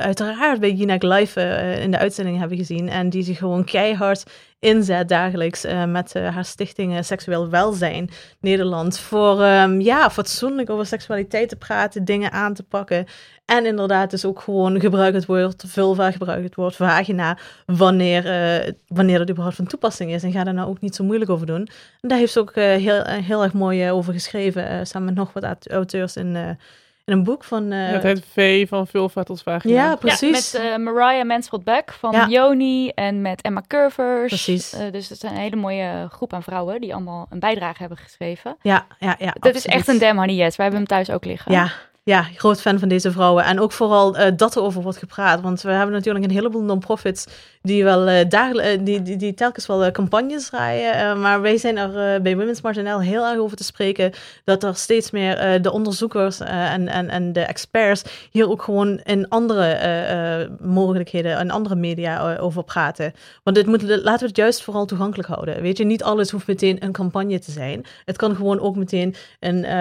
uiteraard 0.00 0.60
bij 0.60 0.70
Jinek 0.72 1.02
Live 1.02 1.40
in 1.82 1.90
de 1.90 1.98
uitzending 1.98 2.38
hebben 2.38 2.56
gezien. 2.56 2.88
En 2.88 3.10
die 3.10 3.22
zich 3.22 3.38
gewoon 3.38 3.64
keihard 3.64 4.22
inzet 4.58 5.08
dagelijks 5.08 5.64
eh, 5.64 5.84
met 5.84 6.14
eh, 6.14 6.34
haar 6.34 6.44
stichting 6.44 6.96
eh, 6.96 7.02
Seksueel 7.02 7.48
Welzijn 7.48 8.10
Nederland. 8.40 8.98
Voor 8.98 9.42
ehm, 9.42 9.80
ja, 9.80 10.10
fatsoenlijk 10.10 10.70
over 10.70 10.86
seksualiteit 10.86 11.48
te 11.48 11.56
praten, 11.56 12.04
dingen 12.04 12.32
aan 12.32 12.54
te 12.54 12.62
pakken. 12.62 13.06
En 13.44 13.66
inderdaad 13.66 14.10
dus 14.10 14.24
ook 14.24 14.40
gewoon 14.40 14.80
gebruik 14.80 15.14
het 15.14 15.26
woord 15.26 15.64
vulva, 15.66 16.10
gebruik 16.10 16.42
het 16.42 16.54
woord 16.54 16.76
vagina, 16.76 17.38
wanneer, 17.66 18.26
eh, 18.26 18.72
wanneer 18.86 19.18
het 19.18 19.30
überhaupt 19.30 19.56
van 19.56 19.66
toepassing 19.66 20.12
is. 20.12 20.22
En 20.22 20.32
ga 20.32 20.44
daar 20.44 20.54
nou 20.54 20.68
ook 20.68 20.80
niet 20.80 20.94
zo 20.94 21.04
moeilijk 21.04 21.30
over 21.30 21.46
doen. 21.46 21.68
En 22.00 22.08
daar 22.08 22.18
heeft 22.18 22.32
ze 22.32 22.40
ook 22.40 22.54
heel, 22.54 23.02
heel 23.04 23.42
erg 23.42 23.52
mooi 23.52 23.90
over 23.90 24.12
geschreven, 24.12 24.86
samen 24.86 25.06
met 25.06 25.16
nog 25.16 25.32
wat 25.32 25.44
aut- 25.44 25.70
auteurs 25.70 26.16
in, 26.16 26.56
eh, 27.06 27.12
in 27.14 27.18
een 27.18 27.24
boek 27.24 27.44
van... 27.44 27.72
eh, 27.72 27.78
Ja, 27.88 27.92
het 27.94 28.02
heet 28.02 28.24
V 28.32 28.68
van 28.68 28.86
vulva 28.86 29.22
tot 29.22 29.42
vagina. 29.42 29.74
ja, 29.74 29.84
Ja, 29.84 29.96
precies. 29.96 30.52
met 30.52 30.62
eh, 30.62 30.76
Mariah 30.76 31.26
Mansfield 31.26 31.64
Beck 31.64 31.92
van 31.92 32.12
Ja. 32.12 32.26
Yoni 32.28 32.88
en 32.88 33.20
met 33.22 33.42
Emma 33.42 33.62
Curvers. 33.66 34.26
Precies. 34.28 34.72
Eh, 34.72 34.80
dus 34.92 35.08
het 35.08 35.22
is 35.22 35.30
een 35.30 35.36
hele 35.36 35.56
mooie 35.56 36.06
groep 36.10 36.32
aan 36.32 36.42
vrouwen 36.42 36.80
die 36.80 36.94
allemaal 36.94 37.26
een 37.30 37.38
bijdrage 37.40 37.78
hebben 37.78 37.98
geschreven. 37.98 38.56
ja, 38.62 38.86
ja, 38.98 39.16
ja. 39.18 39.34
Dat 39.38 39.54
is 39.54 39.66
echt 39.66 39.88
een 39.88 39.98
damn 39.98 40.18
honey 40.18 40.34
yes. 40.34 40.56
Wij 40.56 40.66
hebben 40.66 40.86
hem 40.86 40.86
thuis 40.96 41.10
ook 41.10 41.24
liggen. 41.24 41.52
Ja, 41.52 41.70
ja, 42.06 42.22
groot 42.22 42.60
fan 42.60 42.78
van 42.78 42.88
deze 42.88 43.12
vrouwen. 43.12 43.44
En 43.44 43.60
ook 43.60 43.72
vooral 43.72 44.16
eh, 44.16 44.32
dat 44.36 44.56
er 44.56 44.62
over 44.62 44.82
wordt 44.82 44.98
gepraat. 44.98 45.40
Want 45.40 45.62
we 45.62 45.70
hebben 45.70 45.94
natuurlijk 45.94 46.24
een 46.24 46.30
heleboel 46.30 46.62
non-profits 46.62 47.26
die, 47.62 47.84
wel, 47.84 48.28
die 49.02 49.34
telkens 49.34 49.66
wel 49.66 49.90
campagnes 49.90 50.48
draaien. 50.48 51.20
Maar 51.20 51.40
wij 51.40 51.56
zijn 51.56 51.76
er 51.76 52.22
bij 52.22 52.36
Women's 52.36 52.60
March 52.60 52.76
NL 52.76 53.00
heel 53.00 53.26
erg 53.26 53.38
over 53.38 53.56
te 53.56 53.64
spreken 53.64 54.12
dat 54.44 54.64
er 54.64 54.74
steeds 54.74 55.10
meer 55.10 55.62
de 55.62 55.72
onderzoekers 55.72 56.40
en, 56.40 56.88
en, 56.88 57.08
en 57.08 57.32
de 57.32 57.40
experts 57.40 58.02
hier 58.30 58.50
ook 58.50 58.62
gewoon 58.62 58.98
in 58.98 59.28
andere 59.28 60.48
mogelijkheden 60.60 61.36
en 61.36 61.50
andere 61.50 61.74
media 61.74 62.36
over 62.36 62.64
praten. 62.64 63.12
Want 63.42 63.56
dit 63.56 63.66
moet, 63.66 63.82
laten 63.82 64.20
we 64.20 64.26
het 64.26 64.36
juist 64.36 64.62
vooral 64.62 64.86
toegankelijk 64.86 65.28
houden. 65.28 65.62
Weet 65.62 65.78
je, 65.78 65.84
niet 65.84 66.02
alles 66.02 66.30
hoeft 66.30 66.46
meteen 66.46 66.84
een 66.84 66.92
campagne 66.92 67.38
te 67.38 67.50
zijn. 67.50 67.84
Het 68.04 68.16
kan 68.16 68.36
gewoon 68.36 68.60
ook 68.60 68.76
meteen 68.76 69.14
een, 69.40 69.76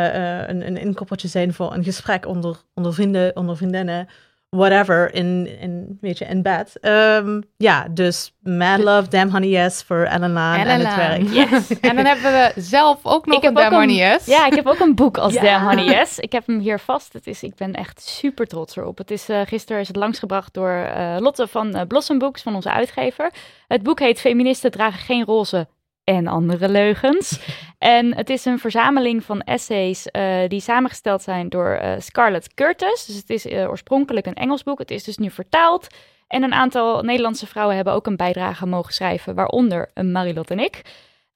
een, 0.50 0.68
een 0.68 0.78
inkoppertje 0.78 1.28
zijn 1.28 1.54
voor 1.54 1.74
een 1.74 1.84
gesprek 1.84 2.15
onder, 2.24 2.56
onder 2.74 2.94
vrienden, 2.94 3.36
onder 3.36 3.58
vriendinnen, 3.58 4.08
whatever, 4.50 5.14
in, 5.14 5.60
in, 5.60 5.98
weet 6.02 6.18
je, 6.18 6.26
in 6.26 6.42
bed. 6.42 6.78
Ehm, 6.82 7.42
ja, 7.58 7.88
dus 7.92 8.34
mad 8.42 8.80
love, 8.80 9.10
damn 9.10 9.32
honey 9.32 9.50
yes 9.50 9.84
voor 9.84 10.04
Ellen 10.04 10.32
Laan 10.34 10.60
en, 10.60 10.80
het 10.80 10.96
werk. 10.96 11.22
Yes. 11.50 11.70
En 11.82 11.96
dan 11.96 12.06
hebben 12.06 12.32
we 12.32 12.62
zelf 12.62 13.00
ook 13.04 13.26
nog 13.26 13.38
Ik 13.38 13.44
een 13.44 13.54
Damn 13.54 13.74
een- 13.74 13.80
Honey 13.80 13.96
Yes. 13.96 14.26
Ja, 14.26 14.46
ik 14.46 14.54
heb 14.54 14.66
ook 14.66 14.80
een 14.80 14.96
boek 14.96 15.18
als 15.18 15.34
Ja. 15.38 15.42
Damn 15.42 15.66
Honey 15.66 15.96
Yes. 15.96 16.20
Ik 16.20 16.32
heb 16.32 16.48
hem 16.48 16.60
hier 16.60 16.80
vast. 16.80 17.14
Het 17.14 17.28
is, 17.28 17.44
ik 17.44 17.56
ben 17.56 17.74
echt 17.74 18.02
super 18.02 18.48
trots 18.48 18.76
erop. 18.76 18.98
Het 18.98 19.12
is, 19.12 19.30
eh, 19.30 19.42
gisteren 19.46 19.82
is 19.82 19.88
het 19.88 19.98
langsgebracht 19.98 20.54
door 20.54 20.72
eh, 20.72 21.16
Lotte 21.20 21.48
van 21.48 21.74
eh, 21.76 21.88
Blossom 21.88 22.18
Books, 22.20 22.42
van 22.42 22.56
onze 22.56 22.72
uitgever. 22.72 23.32
Het 23.68 23.84
boek 23.84 24.00
heet 24.00 24.20
Feministen 24.20 24.72
dragen 24.72 25.00
geen 25.00 25.26
roze 25.26 25.68
en 26.06 26.28
andere 26.28 26.70
leugens. 26.70 27.40
en 27.78 28.16
het 28.16 28.30
is 28.30 28.46
een 28.46 28.60
verzameling 28.60 29.24
van 29.24 29.42
essays 29.42 30.08
eh, 30.08 30.48
die 30.48 30.60
samengesteld 30.60 31.22
zijn 31.22 31.50
door 31.50 31.70
eh, 31.70 31.94
Scarlett 32.00 32.54
Curtis. 32.54 33.06
Dus 33.06 33.16
het 33.16 33.30
is 33.30 33.46
eh, 33.46 33.70
oorspronkelijk 33.70 34.26
een 34.26 34.34
Engels 34.34 34.64
boek. 34.64 34.80
Het 34.80 34.92
is 34.92 35.04
dus 35.04 35.18
nu 35.18 35.32
vertaald. 35.32 35.88
En 36.28 36.44
een 36.44 36.54
aantal 36.54 37.02
Nederlandse 37.02 37.48
vrouwen 37.48 37.76
hebben 37.76 37.94
ook 37.94 38.08
een 38.08 38.16
bijdrage 38.16 38.66
mogen 38.66 38.94
schrijven, 38.94 39.36
waaronder 39.36 39.90
Marilot 39.94 40.52
en 40.52 40.60
ik. 40.60 40.82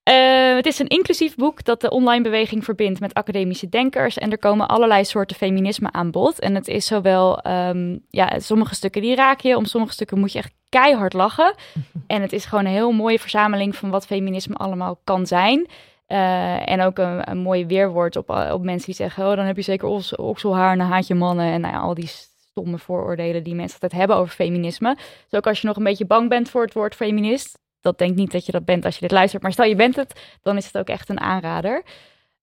Eh, 0.10 0.56
het 0.56 0.66
is 0.66 0.80
een 0.80 0.88
inclusief 0.88 1.36
boek 1.36 1.64
dat 1.64 1.82
de 1.82 1.90
online 1.90 2.24
beweging 2.24 2.64
verbindt 2.64 3.00
met 3.00 3.14
academische 3.14 3.70
denkers. 3.70 4.18
En 4.18 4.32
er 4.32 4.38
komen 4.38 4.68
allerlei 4.68 5.06
soorten 5.06 5.36
feminisme 5.36 5.92
aan 5.92 6.12
bod. 6.12 6.40
En 6.40 6.56
het 6.56 6.68
is 6.68 6.86
zowel, 6.86 7.40
ehm, 7.40 7.98
ja, 8.10 8.40
sommige 8.40 8.76
stukken 8.76 9.02
die 9.02 9.16
raak 9.16 9.40
je, 9.40 9.58
om 9.58 9.66
sommige 9.66 9.94
stukken 9.94 10.20
moet 10.20 10.32
je 10.32 10.38
echt 10.38 10.54
keihard 10.70 11.14
lachen. 11.14 11.54
En 12.08 12.22
het 12.22 12.34
is 12.34 12.46
gewoon 12.46 12.66
een 12.66 12.72
heel 12.72 12.92
mooie 12.92 13.20
verzameling 13.20 13.76
van 13.76 13.90
wat 13.90 14.06
feminisme 14.06 14.56
allemaal 14.56 15.00
kan 15.04 15.28
zijn. 15.28 15.68
Eh, 16.08 16.70
en 16.70 16.82
ook 16.82 16.98
een, 16.98 17.30
een 17.30 17.38
mooi 17.38 17.66
weerwoord 17.66 18.16
op, 18.16 18.30
eh, 18.30 18.52
op 18.54 18.64
mensen 18.64 18.86
die 18.86 18.96
zeggen: 18.96 19.30
Oh, 19.30 19.36
dan 19.36 19.46
heb 19.46 19.56
je 19.56 19.62
zeker 19.62 19.88
oks- 19.88 20.16
okselhaar 20.16 20.72
en 20.72 20.80
haat 20.80 21.08
je 21.08 21.16
mannen. 21.16 21.46
En 21.52 21.62
nou 21.62 21.74
ja, 21.74 21.80
al 21.80 21.94
die 21.94 22.08
stomme 22.08 22.78
vooroordelen 22.78 23.44
die 23.44 23.56
mensen 23.56 23.74
altijd 23.82 24.00
hebben 24.00 24.18
over 24.18 24.34
feminisme. 24.34 24.96
Dus 25.30 25.40
ook 25.40 25.48
als 25.48 25.62
je 25.62 25.68
nog 25.68 25.78
een 25.78 25.84
beetje 25.84 26.06
bang 26.06 26.30
bent 26.30 26.50
voor 26.50 26.62
het 26.62 26.74
woord 26.74 26.96
feminist, 26.96 27.58
dat 27.82 27.98
denk 27.98 28.16
niet 28.16 28.32
dat 28.32 28.46
je 28.46 28.52
dat 28.52 28.66
bent 28.66 28.86
als 28.86 28.94
je 28.96 29.02
dit 29.02 29.12
luistert, 29.12 29.44
maar 29.44 29.52
stel 29.52 29.66
je 29.66 29.76
bent 29.76 29.96
het, 29.96 30.20
dan 30.42 30.58
is 30.58 30.66
het 30.66 30.78
ook 30.78 30.88
echt 30.88 31.10
een 31.10 31.20
aanrader. 31.20 31.84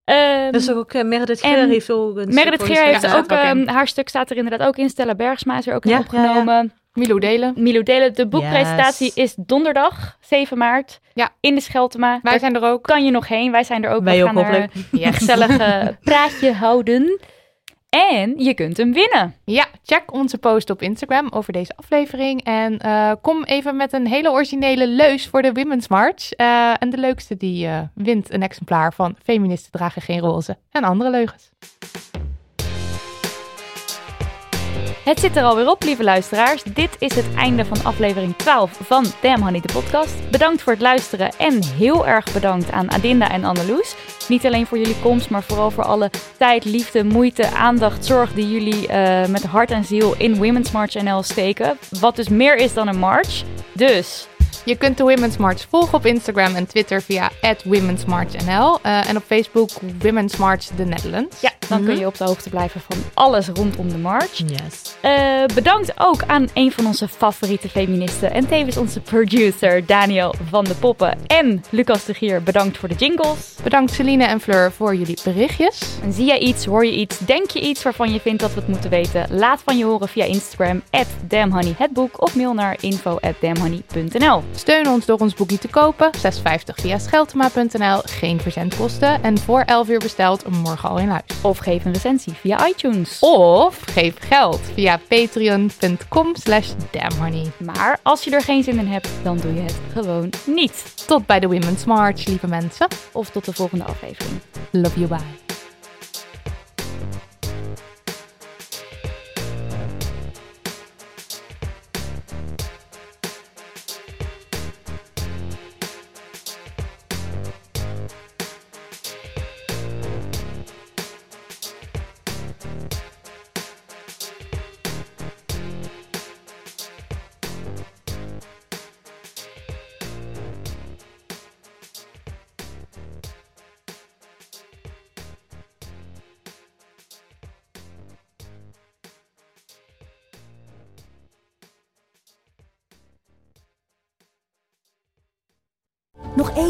Ehm, 0.05 0.53
Dus 0.53 0.70
ook 0.72 0.93
uh, 0.95 1.03
Meredith 1.05 1.41
En 1.41 1.55
Geer 1.55 1.66
heeft 1.66 1.91
ook 1.91 2.16
een 2.16 2.34
Meredith 2.34 2.62
Geer 2.62 2.82
heeft 2.84 3.14
ook, 3.16 3.26
ehm, 3.26 3.66
haar 3.66 3.89
stuk 3.89 4.09
staat 4.09 4.30
er 4.30 4.37
inderdaad 4.37 4.68
ook 4.68 4.76
in. 4.76 4.89
Stella 4.89 5.14
Bergsma 5.14 5.59
is 5.59 5.66
er 5.66 5.74
ook 5.74 5.84
in 5.84 5.91
Ja, 5.91 5.99
opgenomen. 5.99 6.72
Milou 6.93 7.20
Delen. 7.20 7.53
Milo 7.57 7.82
Delen, 7.82 8.14
de 8.14 8.26
boekpresentatie 8.28 9.07
Yes. 9.14 9.24
is 9.24 9.34
donderdag, 9.47 10.16
7 10.20 10.59
maart, 10.59 11.01
Ja. 11.14 11.30
in 11.41 11.55
de 11.55 11.61
Scheltema. 11.61 12.09
Wij 12.22 12.30
Daar 12.30 12.39
zijn 12.41 12.55
er 12.55 12.62
ook. 12.62 12.82
kan 12.82 13.05
je 13.05 13.11
nog 13.11 13.28
heen. 13.28 13.51
Wij 13.51 13.64
zijn 13.64 13.84
er 13.84 13.91
ook. 13.91 14.03
Wij 14.05 14.16
We 14.16 14.22
ook, 14.22 14.28
gaan 14.28 14.39
er 14.39 14.45
hopelijk. 14.45 14.72
een 14.93 15.12
gezellig 15.12 15.57
eh, 15.59 15.87
praatje 16.01 16.53
houden. 16.53 17.20
En 17.97 18.35
je 18.39 18.55
kunt 18.55 18.77
hem 18.77 18.93
winnen. 18.93 19.35
Ja, 19.45 19.67
check 19.83 20.13
onze 20.13 20.39
post 20.39 20.71
op 20.71 20.83
Instagram 20.83 21.29
over 21.31 21.53
deze 21.53 21.73
aflevering. 21.77 22.45
En 22.45 22.79
eh, 22.79 23.13
kom 23.21 23.45
even 23.45 23.77
met 23.77 23.93
een 23.93 24.07
hele 24.07 24.31
originele 24.31 24.89
leus 24.89 25.27
voor 25.27 25.43
de 25.43 25.53
Women's 25.53 25.89
March. 25.89 26.33
Eh, 26.33 26.75
en 26.79 26.91
de 26.91 26.97
leukste 26.97 27.37
die 27.37 27.67
eh, 27.67 27.81
wint 27.95 28.33
een 28.33 28.43
exemplaar 28.43 28.93
van 28.93 29.17
Feministen 29.23 29.73
dragen 29.73 30.03
geen 30.03 30.21
roze 30.21 30.57
en 30.71 30.85
andere 30.85 31.11
leugens. 31.11 31.51
Het 35.07 35.21
zit 35.21 35.37
er 35.37 35.43
alweer 35.43 35.71
op, 35.71 35.83
lieve 35.83 36.05
luisteraars. 36.05 36.63
Dit 36.63 36.97
is 36.99 37.15
het 37.15 37.35
einde 37.35 37.65
van 37.65 37.85
aflevering 37.85 38.37
12 38.37 38.71
van 38.83 39.07
Damn 39.23 39.43
Honey, 39.43 39.61
de 39.61 39.73
podcast. 39.73 40.31
Bedankt 40.31 40.63
voor 40.63 40.73
het 40.73 40.83
luisteren 40.83 41.31
en 41.39 41.65
heel 41.65 42.07
erg 42.07 42.33
bedankt 42.33 42.71
aan 42.71 42.91
Adinda 42.91 43.31
en 43.31 43.45
Anneloes. 43.45 43.95
Niet 44.29 44.47
alleen 44.47 44.67
voor 44.67 44.79
jullie 44.79 45.01
komst, 45.03 45.31
maar 45.31 45.43
vooral 45.43 45.71
voor 45.71 45.85
alle 45.85 46.11
tijd, 46.39 46.65
liefde, 46.65 47.05
moeite, 47.05 47.51
aandacht, 47.51 48.05
zorg 48.05 48.33
die 48.33 48.51
jullie 48.51 48.89
eh, 48.89 49.27
met 49.27 49.45
hart 49.45 49.71
en 49.71 49.85
ziel 49.85 50.15
in 50.19 50.37
Women's 50.37 50.71
March 50.71 50.95
NL 50.95 51.23
steken. 51.23 51.79
Wat 52.01 52.17
dus 52.17 52.29
meer 52.29 52.57
is 52.57 52.75
dan 52.75 52.89
een 52.89 52.99
march. 52.99 53.43
Dus 53.73 54.27
Je 54.65 54.77
kunt 54.77 54.97
de 54.97 55.03
Women's 55.03 55.37
March 55.37 55.67
volgen 55.71 55.99
op 55.99 56.07
Instagram 56.07 56.55
en 56.55 56.67
Twitter 56.67 57.03
via 57.03 57.31
@womensmarchnl 57.65 58.79
uh, 58.87 59.09
en 59.09 59.17
op 59.17 59.23
Facebook 59.27 59.71
Women's 59.99 60.37
March 60.37 60.65
the 60.65 60.85
Netherlands. 60.85 61.41
ja, 61.41 61.51
dan 61.69 61.85
kun 61.85 61.99
je 61.99 62.07
op 62.07 62.17
de 62.17 62.25
hoogte 62.25 62.51
blijven 62.51 62.81
van 62.81 62.97
alles 63.14 63.49
rondom 63.49 63.89
de 63.89 63.99
march. 63.99 64.37
Yes. 64.37 64.97
Eh, 65.01 65.45
bedankt 65.55 65.93
ook 65.97 66.23
aan 66.27 66.49
een 66.55 66.73
van 66.73 66.87
onze 66.87 67.09
favoriete 67.09 67.69
feministen 67.69 68.33
en 68.33 68.47
tevens 68.49 68.77
onze 68.77 69.01
producer 69.01 69.87
Daniel 69.87 70.35
van 70.51 70.64
de 70.64 70.75
Poppen 70.75 71.19
en 71.27 71.64
Lucas 71.71 72.05
de 72.05 72.14
Gier. 72.14 72.43
Bedankt 72.43 72.79
voor 72.79 72.89
de 72.89 72.95
jingles. 72.95 73.55
Bedankt 73.62 73.93
Celine 73.93 74.25
en 74.25 74.41
Fleur 74.41 74.73
voor 74.73 74.95
jullie 74.95 75.19
berichtjes. 75.25 75.81
En 76.03 76.12
zie 76.12 76.25
jij 76.25 76.39
iets, 76.39 76.64
hoor 76.64 76.85
je 76.85 76.93
iets, 76.93 77.19
denk 77.19 77.51
je 77.51 77.61
iets 77.61 77.83
waarvan 77.83 78.12
je 78.12 78.21
vindt 78.21 78.41
dat 78.41 78.55
we 78.55 78.61
het 78.61 78.69
moeten 78.69 78.91
weten? 78.91 79.27
Laat 79.31 79.62
van 79.62 79.79
je 79.79 79.85
horen 79.85 80.09
via 80.09 80.25
Instagram 80.25 80.83
at 80.91 81.07
damhoneyhetboek 81.29 82.23
of 82.23 82.37
mail 82.37 82.55
naar 82.55 82.77
info 82.81 83.19
at 83.21 83.35
damhoney.nl. 83.41 84.43
Steun 84.55 84.89
ons 84.89 85.07
door 85.07 85.19
ons 85.19 85.35
boekje 85.35 85.59
te 85.59 85.69
kopen. 85.69 86.11
6,50 86.17 86.21
via 86.75 86.99
scheltema.nl. 86.99 88.01
Geen 88.05 88.41
verzendkosten. 88.41 89.23
En 89.23 89.39
voor 89.39 89.61
11 89.61 89.89
uur 89.89 89.99
besteld 89.99 90.45
morgen 90.62 90.89
al 90.89 90.99
in 90.99 91.09
huis. 91.09 91.23
Of 91.43 91.56
geef 91.61 91.85
een 91.85 91.93
recensie 91.93 92.33
via 92.33 92.69
iTunes. 92.69 93.19
Of 93.21 93.81
geef 93.81 94.15
geld 94.19 94.61
via 94.75 95.01
patreon.com 95.09 96.37
slash 96.37 96.71
damnhoney. 96.91 97.51
Maar 97.59 97.99
als 98.03 98.25
je 98.25 98.31
er 98.31 98.43
geen 98.43 98.63
zin 98.63 98.79
in 98.79 98.87
hebt, 98.87 99.09
dan 99.23 99.37
doe 99.37 99.55
je 99.55 99.61
het 99.61 99.79
gewoon 99.93 100.31
niet. 100.47 101.07
Tot 101.07 101.27
bij 101.27 101.41
de 101.41 101.47
Women's 101.47 101.85
March, 101.85 102.27
lieve 102.27 102.47
mensen. 102.47 102.87
Of 103.13 103.31
tot 103.31 103.45
de 103.45 103.53
volgende 103.53 103.85
aflevering. 103.85 104.41
Love 104.71 104.99
you, 104.99 105.09
bye. 105.09 105.46